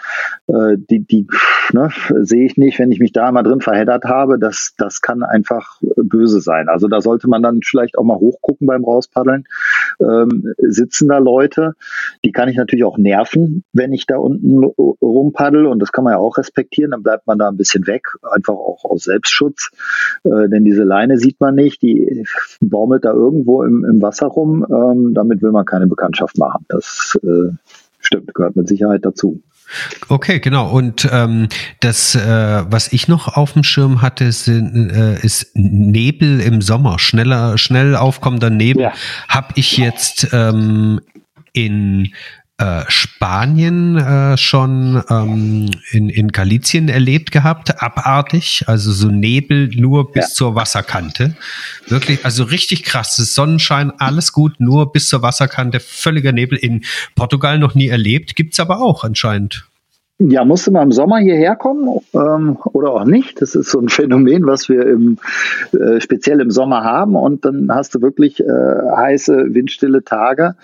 Äh, 0.46 0.76
die 0.78 1.00
die 1.00 1.26
ne, 1.72 1.90
sehe 2.22 2.46
ich 2.46 2.56
nicht, 2.56 2.78
wenn 2.78 2.92
ich 2.92 3.00
mich 3.00 3.12
da 3.12 3.30
mal 3.32 3.42
drin 3.42 3.60
verheddert 3.60 4.04
habe. 4.04 4.38
Das, 4.38 4.74
das 4.78 5.00
kann 5.00 5.22
einfach 5.22 5.80
böse 5.96 6.40
sein. 6.40 6.68
Also 6.68 6.88
da 6.88 7.00
sollte 7.00 7.28
man 7.28 7.42
dann 7.42 7.60
vielleicht 7.62 7.98
auch 7.98 8.04
mal 8.04 8.18
hochgucken 8.18 8.66
beim 8.66 8.84
Rauspaddeln. 8.84 9.44
Ähm, 10.00 10.54
sitzen 10.58 11.08
da 11.08 11.18
Leute, 11.18 11.74
die 12.24 12.32
kann 12.32 12.48
ich 12.48 12.56
natürlich 12.56 12.84
auch 12.84 12.98
nerven, 12.98 13.64
wenn 13.72 13.92
ich 13.92 14.06
da 14.06 14.16
unten 14.16 14.64
rumpaddel 14.64 15.66
und 15.66 15.80
das 15.80 15.92
kann 15.92 16.04
man 16.04 16.14
ja 16.14 16.18
auch 16.18 16.38
respektieren. 16.38 16.90
Dann 16.92 17.02
bleibt 17.02 17.26
man 17.26 17.38
da 17.38 17.48
ein 17.48 17.56
bisschen 17.56 17.86
weg, 17.86 18.06
einfach 18.22 18.54
auch 18.54 18.84
aus 18.84 19.04
Selbstschutz. 19.04 19.70
Äh, 20.24 20.48
denn 20.48 20.64
diese 20.64 20.84
Leine 20.84 21.18
sieht 21.18 21.40
man 21.40 21.54
nicht, 21.54 21.82
die 21.82 22.24
baumelt 22.60 23.04
da 23.04 23.12
irgendwo 23.12 23.62
im, 23.62 23.84
im 23.84 24.02
Wasser 24.02 24.26
rum. 24.26 24.66
Ähm, 24.70 25.14
damit 25.14 25.42
will 25.42 25.52
man 25.52 25.64
keine 25.64 25.86
Bekanntschaft 25.86 26.38
machen. 26.38 26.64
Das 26.68 27.18
äh, 27.22 27.52
Stimmt, 28.00 28.34
gehört 28.34 28.56
mit 28.56 28.68
Sicherheit 28.68 29.04
dazu. 29.04 29.42
Okay, 30.08 30.40
genau. 30.40 30.70
Und 30.70 31.08
ähm, 31.12 31.48
das, 31.80 32.14
äh, 32.14 32.64
was 32.70 32.92
ich 32.92 33.08
noch 33.08 33.36
auf 33.36 33.52
dem 33.52 33.64
Schirm 33.64 34.00
hatte, 34.00 34.32
sind, 34.32 34.90
äh, 34.90 35.20
ist 35.20 35.50
Nebel 35.54 36.40
im 36.40 36.62
Sommer. 36.62 36.98
Schneller, 36.98 37.58
schnell 37.58 37.94
aufkommender 37.94 38.50
Nebel. 38.50 38.84
Ja. 38.84 38.92
Habe 39.28 39.48
ich 39.56 39.76
jetzt 39.76 40.28
ähm, 40.32 41.00
in 41.52 42.12
äh, 42.58 42.84
Spanien 42.88 43.96
äh, 43.96 44.36
schon 44.36 45.02
ähm, 45.08 45.70
in, 45.92 46.08
in 46.08 46.32
Galizien 46.32 46.88
erlebt 46.88 47.30
gehabt, 47.30 47.80
abartig, 47.80 48.64
also 48.66 48.90
so 48.90 49.08
Nebel 49.08 49.68
nur 49.76 50.10
bis 50.10 50.28
ja. 50.30 50.34
zur 50.34 50.54
Wasserkante. 50.56 51.36
Wirklich, 51.86 52.24
also 52.24 52.42
richtig 52.42 52.82
krass. 52.82 53.14
Sonnenschein, 53.16 53.92
alles 53.98 54.32
gut, 54.32 54.58
nur 54.58 54.92
bis 54.92 55.08
zur 55.08 55.22
Wasserkante, 55.22 55.78
völliger 55.78 56.32
Nebel. 56.32 56.58
In 56.58 56.84
Portugal 57.14 57.58
noch 57.60 57.76
nie 57.76 57.88
erlebt, 57.88 58.34
gibt's 58.34 58.58
aber 58.58 58.80
auch 58.80 59.04
anscheinend. 59.04 59.64
Ja, 60.20 60.44
musste 60.44 60.72
man 60.72 60.82
im 60.82 60.90
Sommer 60.92 61.18
hierher 61.18 61.54
kommen 61.54 62.00
ähm, 62.12 62.58
oder 62.72 62.90
auch 62.90 63.04
nicht. 63.04 63.40
Das 63.40 63.54
ist 63.54 63.70
so 63.70 63.78
ein 63.78 63.88
Phänomen, 63.88 64.46
was 64.46 64.68
wir 64.68 64.84
im, 64.84 65.18
äh, 65.72 66.00
speziell 66.00 66.40
im 66.40 66.50
Sommer 66.50 66.82
haben. 66.82 67.14
Und 67.14 67.44
dann 67.44 67.72
hast 67.72 67.94
du 67.94 68.02
wirklich 68.02 68.40
äh, 68.40 68.44
heiße, 68.46 69.54
windstille 69.54 70.02
Tage. 70.02 70.56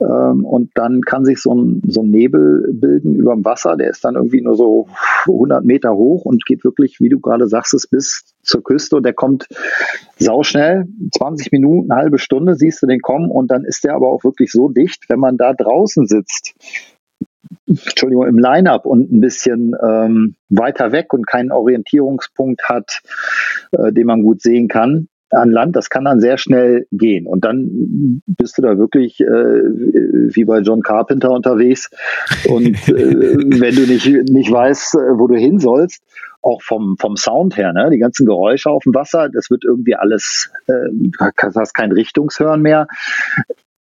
Ähm, 0.00 0.46
und 0.46 0.70
dann 0.76 1.02
kann 1.02 1.26
sich 1.26 1.42
so 1.42 1.54
ein, 1.54 1.82
so 1.86 2.00
ein 2.00 2.10
Nebel 2.10 2.72
bilden 2.72 3.14
über 3.14 3.34
dem 3.34 3.44
Wasser. 3.44 3.76
Der 3.76 3.90
ist 3.90 4.02
dann 4.02 4.14
irgendwie 4.14 4.40
nur 4.40 4.56
so 4.56 4.88
100 5.26 5.62
Meter 5.62 5.94
hoch 5.94 6.24
und 6.24 6.46
geht 6.46 6.64
wirklich, 6.64 6.98
wie 6.98 7.10
du 7.10 7.20
gerade 7.20 7.48
sagst, 7.48 7.90
bis 7.90 8.34
zur 8.42 8.64
Küste. 8.64 8.96
Und 8.96 9.02
der 9.04 9.12
kommt 9.12 9.46
sauschnell, 10.16 10.86
20 11.14 11.52
Minuten, 11.52 11.94
halbe 11.94 12.18
Stunde 12.18 12.54
siehst 12.54 12.82
du 12.82 12.86
den 12.86 13.00
kommen. 13.00 13.30
Und 13.30 13.50
dann 13.50 13.64
ist 13.64 13.84
der 13.84 13.94
aber 13.94 14.08
auch 14.08 14.24
wirklich 14.24 14.50
so 14.52 14.70
dicht, 14.70 15.10
wenn 15.10 15.20
man 15.20 15.36
da 15.36 15.52
draußen 15.52 16.06
sitzt 16.06 16.54
Entschuldigung, 17.66 18.26
im 18.26 18.38
Line-up 18.38 18.86
und 18.86 19.12
ein 19.12 19.20
bisschen 19.20 19.74
ähm, 19.82 20.34
weiter 20.48 20.92
weg 20.92 21.12
und 21.12 21.26
keinen 21.26 21.52
Orientierungspunkt 21.52 22.68
hat, 22.68 23.00
äh, 23.72 23.92
den 23.92 24.06
man 24.06 24.22
gut 24.22 24.42
sehen 24.42 24.68
kann 24.68 25.08
an 25.32 25.50
Land, 25.50 25.76
das 25.76 25.88
kann 25.88 26.04
dann 26.04 26.20
sehr 26.20 26.36
schnell 26.36 26.86
gehen. 26.92 27.26
Und 27.26 27.44
dann 27.44 28.22
bist 28.26 28.58
du 28.58 28.62
da 28.62 28.78
wirklich 28.78 29.20
äh, 29.20 29.24
wie 29.26 30.44
bei 30.44 30.58
John 30.60 30.82
Carpenter 30.82 31.30
unterwegs. 31.30 31.90
Und 32.48 32.76
äh, 32.88 33.36
wenn 33.60 33.74
du 33.74 33.86
nicht, 33.86 34.06
nicht 34.30 34.52
weißt, 34.52 34.94
äh, 34.94 35.18
wo 35.18 35.26
du 35.26 35.36
hin 35.36 35.58
sollst, 35.58 36.02
auch 36.42 36.60
vom, 36.62 36.96
vom 36.98 37.16
Sound 37.16 37.56
her, 37.56 37.72
ne? 37.72 37.88
die 37.90 37.98
ganzen 37.98 38.26
Geräusche 38.26 38.68
auf 38.68 38.82
dem 38.82 38.94
Wasser, 38.94 39.28
das 39.32 39.48
wird 39.48 39.64
irgendwie 39.64 39.94
alles, 39.94 40.50
äh, 40.66 40.88
hast 41.18 41.74
kein 41.74 41.92
Richtungshören 41.92 42.60
mehr 42.60 42.88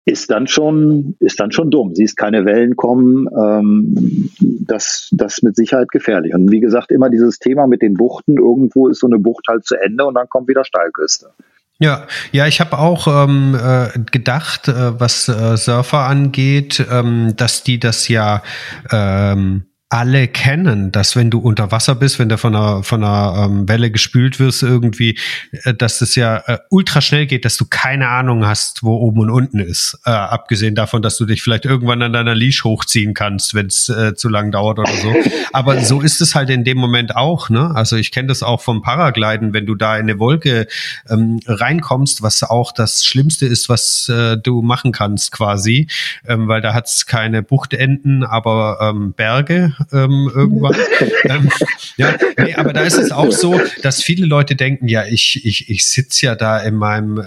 ist 0.07 0.31
dann 0.31 0.47
schon, 0.47 1.17
ist 1.19 1.41
dann 1.41 1.51
schon 1.51 1.71
dumm. 1.71 1.95
Siehst 1.95 2.17
keine 2.17 2.45
Wellen 2.45 2.77
kommen, 2.77 3.29
ähm, 3.37 4.31
das, 4.41 5.09
das 5.13 5.35
ist 5.35 5.43
mit 5.43 5.57
Sicherheit 5.57 5.91
gefährlich. 5.91 6.33
Und 6.33 6.51
wie 6.53 6.61
gesagt, 6.61 6.93
immer 6.93 7.11
dieses 7.11 7.41
Thema 7.41 7.67
mit 7.67 7.83
den 7.83 7.95
Buchten, 7.95 8.39
irgendwo 8.39 8.89
ist 8.89 9.01
so 9.01 9.09
eine 9.09 9.19
Bucht 9.19 9.49
halt 9.49 9.67
zu 9.67 9.75
Ende 9.75 10.05
und 10.07 10.15
dann 10.15 10.29
kommt 10.29 10.49
wieder 10.49 10.65
Steilküste. 10.65 11.31
Ja, 11.79 12.07
ja, 12.33 12.47
ich 12.47 12.61
habe 12.61 12.79
auch 12.79 13.07
ähm, 13.09 13.59
äh, 13.61 13.99
gedacht, 14.11 14.69
äh, 14.69 14.99
was 14.99 15.29
äh, 15.29 15.57
Surfer 15.57 16.07
angeht, 16.07 16.87
ähm, 16.91 17.35
dass 17.37 17.65
die 17.65 17.79
das 17.79 18.09
ja 18.09 18.43
ähm, 18.91 19.65
alle 19.89 20.27
kennen, 20.27 20.91
dass 20.91 21.15
wenn 21.15 21.31
du 21.31 21.39
unter 21.39 21.71
Wasser 21.71 21.95
bist, 21.95 22.19
wenn 22.19 22.29
du 22.29 22.39
von 22.39 22.57
einer, 22.57 22.83
von 22.83 23.05
einer 23.05 23.45
ähm, 23.45 23.69
Welle 23.69 23.93
gespült 23.93 24.41
wirst 24.41 24.65
irgendwie, 24.65 25.17
äh, 25.63 25.75
dass 25.75 26.01
es 26.01 26.17
ja 26.17 26.39
äh, 26.47 26.59
ultra 26.71 27.01
schnell 27.01 27.27
geht, 27.27 27.45
dass 27.45 27.57
du 27.57 27.67
keine 27.71 28.09
Ahnung 28.09 28.45
hast, 28.45 28.83
wo 28.83 28.97
oben 28.97 29.21
und 29.21 29.31
unten 29.31 29.61
ist. 29.61 29.97
Äh, 30.05 30.11
abgesehen 30.11 30.75
davon, 30.75 31.03
dass 31.03 31.17
du 31.19 31.25
dich 31.25 31.41
vielleicht 31.41 31.67
irgendwann 31.67 32.03
an 32.03 32.13
deiner 32.13 32.35
Leash 32.35 32.65
hochziehen 32.65 33.15
kannst, 33.15 33.55
wenn 33.55 33.67
es 33.67 33.89
äh, 33.89 34.17
zu 34.17 34.29
lang 34.29 34.51
dauert 34.51 34.81
oder 34.81 34.93
so. 34.93 35.15
Aber 35.53 35.81
so 35.81 36.01
ist 36.01 36.21
es 36.21 36.35
halt 36.35 36.51
in 36.51 36.65
dem 36.65 36.79
Moment 36.79 37.15
auch. 37.15 37.49
Ne? 37.49 37.71
Also 37.73 37.95
ich 37.95 38.11
kenne 38.11 38.27
das 38.27 38.43
auch 38.43 38.61
vom 38.61 38.83
Paragliden, 38.83 39.53
wenn 39.53 39.67
du 39.67 39.77
da 39.77 39.97
in 39.97 40.03
eine 40.03 40.19
Wolke 40.19 40.67
ähm, 41.09 41.39
reinkommst, 41.47 42.23
was 42.23 42.43
auch 42.43 42.73
das 42.73 43.05
Schlimmste 43.05 43.47
ist, 43.47 43.69
was 43.69 44.09
äh, 44.09 44.37
du 44.37 44.63
machen 44.63 44.91
kannst 44.91 45.31
quasi, 45.31 45.87
ähm, 46.27 46.49
weil 46.49 46.61
da 46.61 46.75
hat 46.75 46.89
es 46.89 47.07
keine 47.07 47.45
Buchtenden, 47.45 48.25
aber 48.25 48.79
ähm, 48.81 49.13
Berge 49.13 49.76
ähm, 49.93 50.31
irgendwann. 50.35 50.75
ähm, 51.25 51.49
ja, 51.97 52.15
nee, 52.39 52.55
aber 52.55 52.73
da 52.73 52.83
ist 52.83 52.99
es 52.99 53.13
auch 53.13 53.33
so, 53.33 53.61
dass 53.83 54.03
viele 54.03 54.27
Leute 54.27 54.57
denken, 54.57 54.89
ja, 54.89 55.05
ich, 55.05 55.45
ich, 55.45 55.71
ich 55.71 55.89
sitze 55.89 56.27
ja 56.27 56.35
da 56.35 56.59
in 56.59 56.75
meinem 56.75 57.19
äh, 57.19 57.23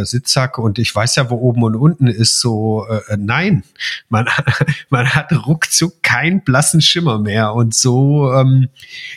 äh, 0.00 0.04
Sitzsack 0.04 0.58
und 0.58 0.78
ich 0.78 0.94
weiß 0.94 1.16
ja, 1.16 1.30
wo 1.30 1.36
oben 1.36 1.62
und 1.64 1.76
unten 1.76 2.06
ist. 2.06 2.40
So, 2.40 2.86
äh, 2.88 3.12
äh 3.12 3.16
nein, 3.18 3.64
man, 4.08 4.26
man 4.90 5.14
hat 5.14 5.32
ruckzuck 5.46 6.02
keinen 6.02 6.42
blassen 6.42 6.80
Schimmer 6.80 7.18
mehr 7.18 7.54
und 7.54 7.74
so 7.74 8.32
ähm, 8.32 8.68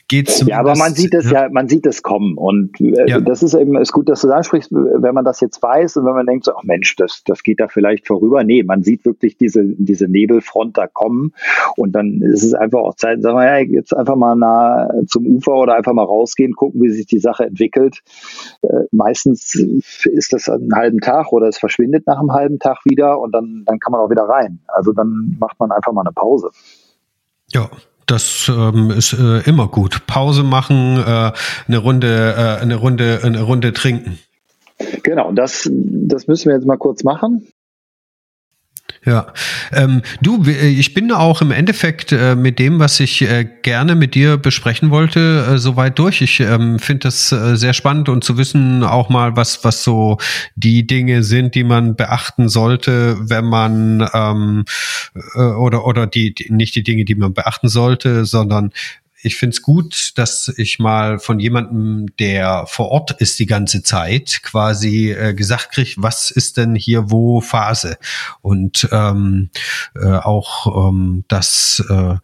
geht's. 0.08 0.44
Ja, 0.46 0.60
aber 0.60 0.76
man 0.76 0.94
sieht 0.94 1.14
es 1.14 1.30
ja. 1.30 1.50
man 1.50 1.68
sieht 1.68 1.86
es 1.86 2.04
kommen 2.04 2.38
und 2.38 2.80
äh, 2.80 3.10
ja. 3.10 3.20
das 3.20 3.44
ist 3.44 3.54
eben 3.54 3.78
ist 3.78 3.92
gut, 3.92 4.10
dass 4.10 4.22
du 4.22 4.28
da 4.28 4.44
sprichst, 4.44 4.72
wenn 4.72 5.14
man 5.14 5.26
das 5.26 5.42
jetzt 5.42 5.62
weiß 5.62 5.98
und 5.98 6.06
wenn 6.06 6.14
man 6.14 6.26
denkt, 6.26 6.46
so, 6.46 6.54
ach 6.56 6.64
Mensch, 6.64 6.96
das, 6.96 7.24
das 7.26 7.44
geht 7.44 7.60
da 7.60 7.68
vielleicht 7.68 8.08
vorüber. 8.08 8.44
Nee, 8.44 8.64
man 8.64 8.84
sieht 8.84 9.06
wirklich 9.06 9.38
diese, 9.38 9.64
diese 9.64 10.08
Nebelfront 10.08 10.78
da 10.78 10.88
kommen 10.88 11.34
und 11.76 11.94
dann 11.94 12.22
ist 12.22 12.44
es 12.44 12.54
einfach 12.54 12.77
einfach 12.78 12.90
auch 12.90 12.96
Zeit, 12.96 13.22
sagen 13.22 13.38
wir 13.38 13.46
ja, 13.46 13.58
jetzt 13.58 13.96
einfach 13.96 14.16
mal 14.16 14.36
nah 14.36 14.90
zum 15.08 15.26
Ufer 15.26 15.54
oder 15.54 15.76
einfach 15.76 15.94
mal 15.94 16.04
rausgehen, 16.04 16.54
gucken, 16.54 16.82
wie 16.82 16.90
sich 16.90 17.06
die 17.06 17.20
Sache 17.20 17.46
entwickelt. 17.46 18.02
Äh, 18.62 18.84
meistens 18.92 19.56
ist 19.56 20.34
das 20.34 20.50
einen 20.50 20.74
halben 20.74 21.00
Tag 21.00 21.32
oder 21.32 21.48
es 21.48 21.58
verschwindet 21.58 22.06
nach 22.08 22.20
einem 22.20 22.32
halben 22.32 22.60
Tag 22.60 22.80
wieder 22.86 23.20
und 23.20 23.32
dann, 23.32 23.64
dann 23.66 23.80
kann 23.80 23.92
man 23.92 24.02
auch 24.02 24.10
wieder 24.10 24.24
rein. 24.24 24.60
Also 24.68 24.94
dann 24.94 25.38
macht 25.40 25.60
man 25.60 25.72
einfach 25.72 25.92
mal 25.92 26.02
eine 26.02 26.14
Pause. 26.14 26.50
Ja, 27.52 27.70
das 28.06 28.50
ähm, 28.50 28.92
ist 28.92 29.14
äh, 29.14 29.42
immer 29.50 29.68
gut. 29.68 30.06
Pause 30.08 30.44
machen, 30.44 30.98
äh, 30.98 31.32
eine 31.68 31.78
Runde, 31.78 32.36
äh, 32.38 32.62
eine 32.62 32.76
Runde, 32.76 33.20
eine 33.24 33.42
Runde 33.42 33.74
trinken. 33.74 34.20
Genau, 35.04 35.32
das, 35.32 35.70
das 35.72 36.28
müssen 36.28 36.50
wir 36.50 36.56
jetzt 36.56 36.68
mal 36.68 36.78
kurz 36.78 37.04
machen. 37.04 37.48
Ja, 39.08 39.28
ähm, 39.72 40.02
du, 40.22 40.44
äh, 40.44 40.68
ich 40.68 40.94
bin 40.94 41.14
auch 41.14 41.42
im 41.42 41.52
Endeffekt 41.52 42.12
äh, 42.12 42.36
mit 42.36 42.60
dem, 42.60 42.78
was 42.80 43.00
ich 43.00 43.22
äh, 43.22 43.48
gerne 43.62 43.96
mit 43.96 44.16
dir 44.16 44.36
besprechen 44.36 44.90
wollte, 44.90 45.48
äh, 45.50 45.58
soweit 45.58 45.98
durch. 45.98 46.22
Ich 46.22 46.42
ähm, 46.42 46.78
finde 46.78 47.08
das 47.08 47.32
äh, 47.32 47.56
sehr 47.56 47.72
spannend 47.72 48.10
und 48.10 48.26
zu 48.26 48.38
wissen 48.38 48.84
auch 48.84 49.08
mal, 49.08 49.38
was 49.38 49.64
was 49.64 49.82
so 49.82 50.18
die 50.58 50.86
Dinge 50.86 51.24
sind, 51.24 51.56
die 51.56 51.64
man 51.64 51.96
beachten 51.96 52.50
sollte, 52.50 53.16
wenn 53.22 53.46
man 53.46 54.10
ähm, 54.14 54.66
äh, 55.36 55.40
oder 55.40 55.86
oder 55.86 56.06
die, 56.06 56.36
die 56.36 56.52
nicht 56.52 56.76
die 56.76 56.84
Dinge, 56.84 57.06
die 57.06 57.16
man 57.16 57.34
beachten 57.34 57.70
sollte, 57.70 58.26
sondern 58.26 58.74
ich 59.22 59.36
finde 59.36 59.56
es 59.56 59.62
gut, 59.62 60.14
dass 60.16 60.48
ich 60.58 60.80
mal 60.80 61.20
von 61.20 61.40
jemandem, 61.40 62.06
der 62.18 62.66
vor 62.68 62.90
Ort 62.90 63.12
ist 63.20 63.40
die 63.40 63.46
ganze 63.46 63.82
Zeit, 63.82 64.42
quasi 64.44 65.12
äh, 65.12 65.34
gesagt 65.34 65.72
kriege, 65.72 65.96
was 65.98 66.30
ist 66.30 66.58
denn 66.58 66.76
hier 66.76 67.10
wo 67.10 67.42
Phase? 67.42 67.98
Und 68.42 68.88
ähm, 68.92 69.50
äh, 69.96 70.06
auch 70.06 70.90
ähm, 70.90 71.24
das 71.28 71.84
äh, 71.90 72.16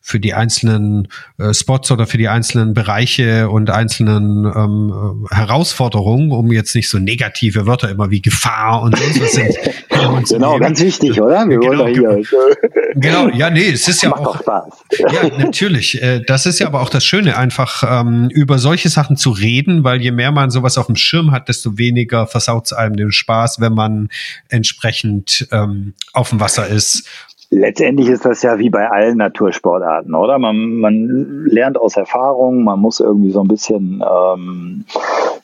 für 0.00 0.20
die 0.20 0.34
einzelnen 0.34 1.08
äh, 1.38 1.54
Spots 1.54 1.90
oder 1.90 2.06
für 2.06 2.18
die 2.18 2.28
einzelnen 2.28 2.74
Bereiche 2.74 3.48
und 3.48 3.70
einzelnen 3.70 4.44
ähm, 4.44 5.26
äh, 5.30 5.34
Herausforderungen, 5.34 6.32
um 6.32 6.50
jetzt 6.50 6.74
nicht 6.74 6.88
so 6.88 6.98
negative 6.98 7.66
Wörter 7.66 7.90
immer 7.90 8.10
wie 8.10 8.20
Gefahr 8.20 8.82
und 8.82 8.98
sonst 8.98 9.20
was 9.20 9.32
sind. 9.32 9.56
genau, 9.88 10.50
nehmen. 10.52 10.60
ganz 10.60 10.80
wichtig, 10.80 11.20
oder? 11.20 11.48
Wir 11.48 11.58
genau, 11.58 11.86
hier. 11.86 12.22
genau, 12.96 13.28
ja, 13.28 13.50
nee, 13.50 13.70
es 13.70 13.86
ist 13.86 14.02
ja 14.02 14.10
Macht 14.10 14.26
auch. 14.26 14.40
Spaß. 14.40 14.64
Ja, 14.98 15.28
natürlich. 15.38 16.00
Das 16.26 16.46
ist 16.46 16.58
ja 16.58 16.66
aber 16.66 16.80
auch 16.80 16.90
das 16.90 17.04
Schöne, 17.04 17.36
einfach 17.36 17.84
ähm, 17.88 18.28
über 18.30 18.58
solche 18.58 18.88
Sachen 18.88 19.16
zu 19.16 19.30
reden, 19.30 19.84
weil 19.84 20.02
je 20.02 20.10
mehr 20.10 20.32
man 20.32 20.50
sowas 20.50 20.76
auf 20.76 20.86
dem 20.86 20.96
Schirm 20.96 21.30
hat, 21.30 21.48
desto 21.48 21.78
weniger 21.78 22.26
versaut 22.26 22.66
es 22.66 22.72
einem 22.72 22.96
den 22.96 23.12
Spaß, 23.12 23.60
wenn 23.60 23.74
man 23.74 24.08
entsprechend 24.48 25.46
ähm, 25.52 25.94
auf 26.12 26.30
dem 26.30 26.40
Wasser 26.40 26.66
ist 26.66 27.08
Letztendlich 27.50 28.08
ist 28.08 28.26
das 28.26 28.42
ja 28.42 28.58
wie 28.58 28.68
bei 28.68 28.90
allen 28.90 29.16
Natursportarten, 29.16 30.14
oder? 30.14 30.38
Man, 30.38 30.74
man 30.74 31.46
lernt 31.46 31.78
aus 31.78 31.96
Erfahrung, 31.96 32.62
man 32.62 32.78
muss 32.78 33.00
irgendwie 33.00 33.30
so 33.30 33.40
ein 33.40 33.48
bisschen 33.48 34.04
ähm, 34.06 34.84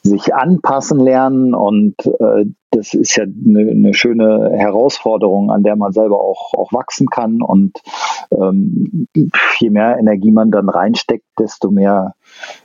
sich 0.02 0.34
anpassen 0.34 1.00
lernen 1.00 1.54
und 1.54 1.94
äh, 2.04 2.44
das 2.70 2.92
ist 2.92 3.16
ja 3.16 3.24
eine, 3.24 3.70
eine 3.70 3.94
schöne 3.94 4.50
Herausforderung, 4.54 5.50
an 5.50 5.62
der 5.62 5.76
man 5.76 5.92
selber 5.92 6.20
auch, 6.20 6.52
auch 6.54 6.72
wachsen 6.72 7.08
kann. 7.08 7.40
Und 7.40 7.80
ähm, 8.30 9.08
je 9.58 9.70
mehr 9.70 9.96
Energie 9.98 10.30
man 10.30 10.50
dann 10.50 10.68
reinsteckt, 10.68 11.24
desto 11.38 11.70
mehr 11.70 12.14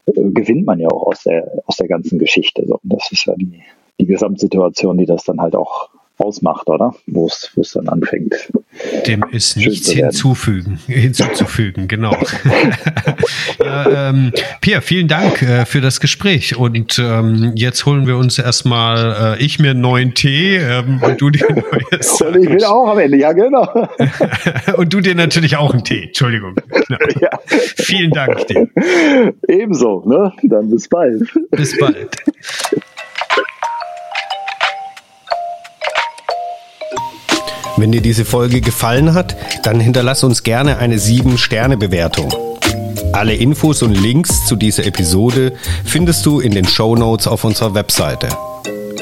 äh, 0.07 0.31
gewinnt 0.31 0.65
man 0.65 0.79
ja 0.79 0.89
auch 0.89 1.07
aus 1.07 1.23
der, 1.23 1.61
aus 1.65 1.77
der 1.77 1.87
ganzen 1.87 2.19
Geschichte. 2.19 2.65
So, 2.67 2.79
das 2.83 3.11
ist 3.11 3.25
ja 3.25 3.35
die, 3.35 3.61
die 3.99 4.05
Gesamtsituation, 4.05 4.97
die 4.97 5.05
das 5.05 5.23
dann 5.23 5.39
halt 5.39 5.55
auch 5.55 5.89
ausmacht, 6.19 6.67
oder? 6.67 6.93
Wo 7.07 7.27
es 7.27 7.71
dann 7.73 7.87
anfängt. 7.87 8.35
Dem 9.07 9.25
ist 9.31 9.57
nichts 9.57 9.89
hinzufügen, 9.91 10.79
hinzuzufügen, 10.87 11.87
genau. 11.87 12.15
ja, 13.63 14.09
ähm, 14.09 14.31
Pierre, 14.61 14.81
vielen 14.81 15.07
Dank 15.07 15.41
äh, 15.41 15.65
für 15.65 15.81
das 15.81 15.99
Gespräch. 15.99 16.55
Und 16.55 16.99
ähm, 16.99 17.53
jetzt 17.55 17.85
holen 17.85 18.07
wir 18.07 18.17
uns 18.17 18.37
erstmal, 18.37 19.37
äh, 19.37 19.43
ich 19.43 19.59
mir 19.59 19.71
einen 19.71 19.81
neuen 19.81 20.13
Tee 20.13 20.57
ähm, 20.57 21.01
und 21.03 21.19
du 21.19 21.29
dir 21.29 21.49
ein 21.49 21.63
neues. 21.91 22.21
Und 22.29 22.35
ich 22.43 22.49
will 22.49 22.63
auch 22.63 22.89
am 22.89 22.99
Ende, 22.99 23.17
ja, 23.17 23.31
genau. 23.31 23.87
und 24.77 24.93
du 24.93 24.99
dir 24.99 25.15
natürlich 25.15 25.55
auch 25.55 25.73
einen 25.73 25.83
Tee, 25.83 26.05
Entschuldigung. 26.05 26.55
Genau. 26.67 26.99
Ja. 27.21 27.29
Vielen 27.47 28.11
Dank 28.11 28.47
dir. 28.47 28.67
Ebenso, 29.47 30.03
ne? 30.05 30.31
Dann 30.43 30.69
bis 30.69 30.87
bald. 30.87 31.29
Bis 31.51 31.77
bald. 31.77 32.15
Wenn 37.79 37.93
dir 37.93 38.01
diese 38.01 38.25
Folge 38.25 38.59
gefallen 38.59 39.13
hat, 39.13 39.37
dann 39.63 39.79
hinterlass 39.79 40.25
uns 40.25 40.43
gerne 40.43 40.79
eine 40.79 40.97
7-Sterne-Bewertung. 40.97 42.29
Alle 43.13 43.33
Infos 43.33 43.81
und 43.81 43.93
Links 43.93 44.45
zu 44.45 44.57
dieser 44.57 44.85
Episode 44.85 45.53
findest 45.85 46.25
du 46.25 46.41
in 46.41 46.51
den 46.51 46.67
Show 46.67 46.97
Notes 46.97 47.25
auf 47.25 47.45
unserer 47.45 47.73
Webseite. 47.75 48.27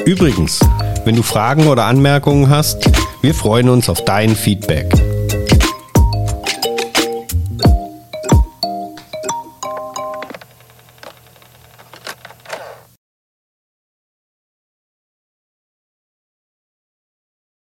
Übrigens, 0.06 0.60
wenn 1.04 1.16
du 1.16 1.24
Fragen 1.24 1.66
oder 1.66 1.86
Anmerkungen 1.86 2.50
hast, 2.50 2.88
wir 3.20 3.34
freuen 3.34 3.68
uns 3.68 3.88
auf 3.88 4.04
dein 4.04 4.36
Feedback. 4.36 5.07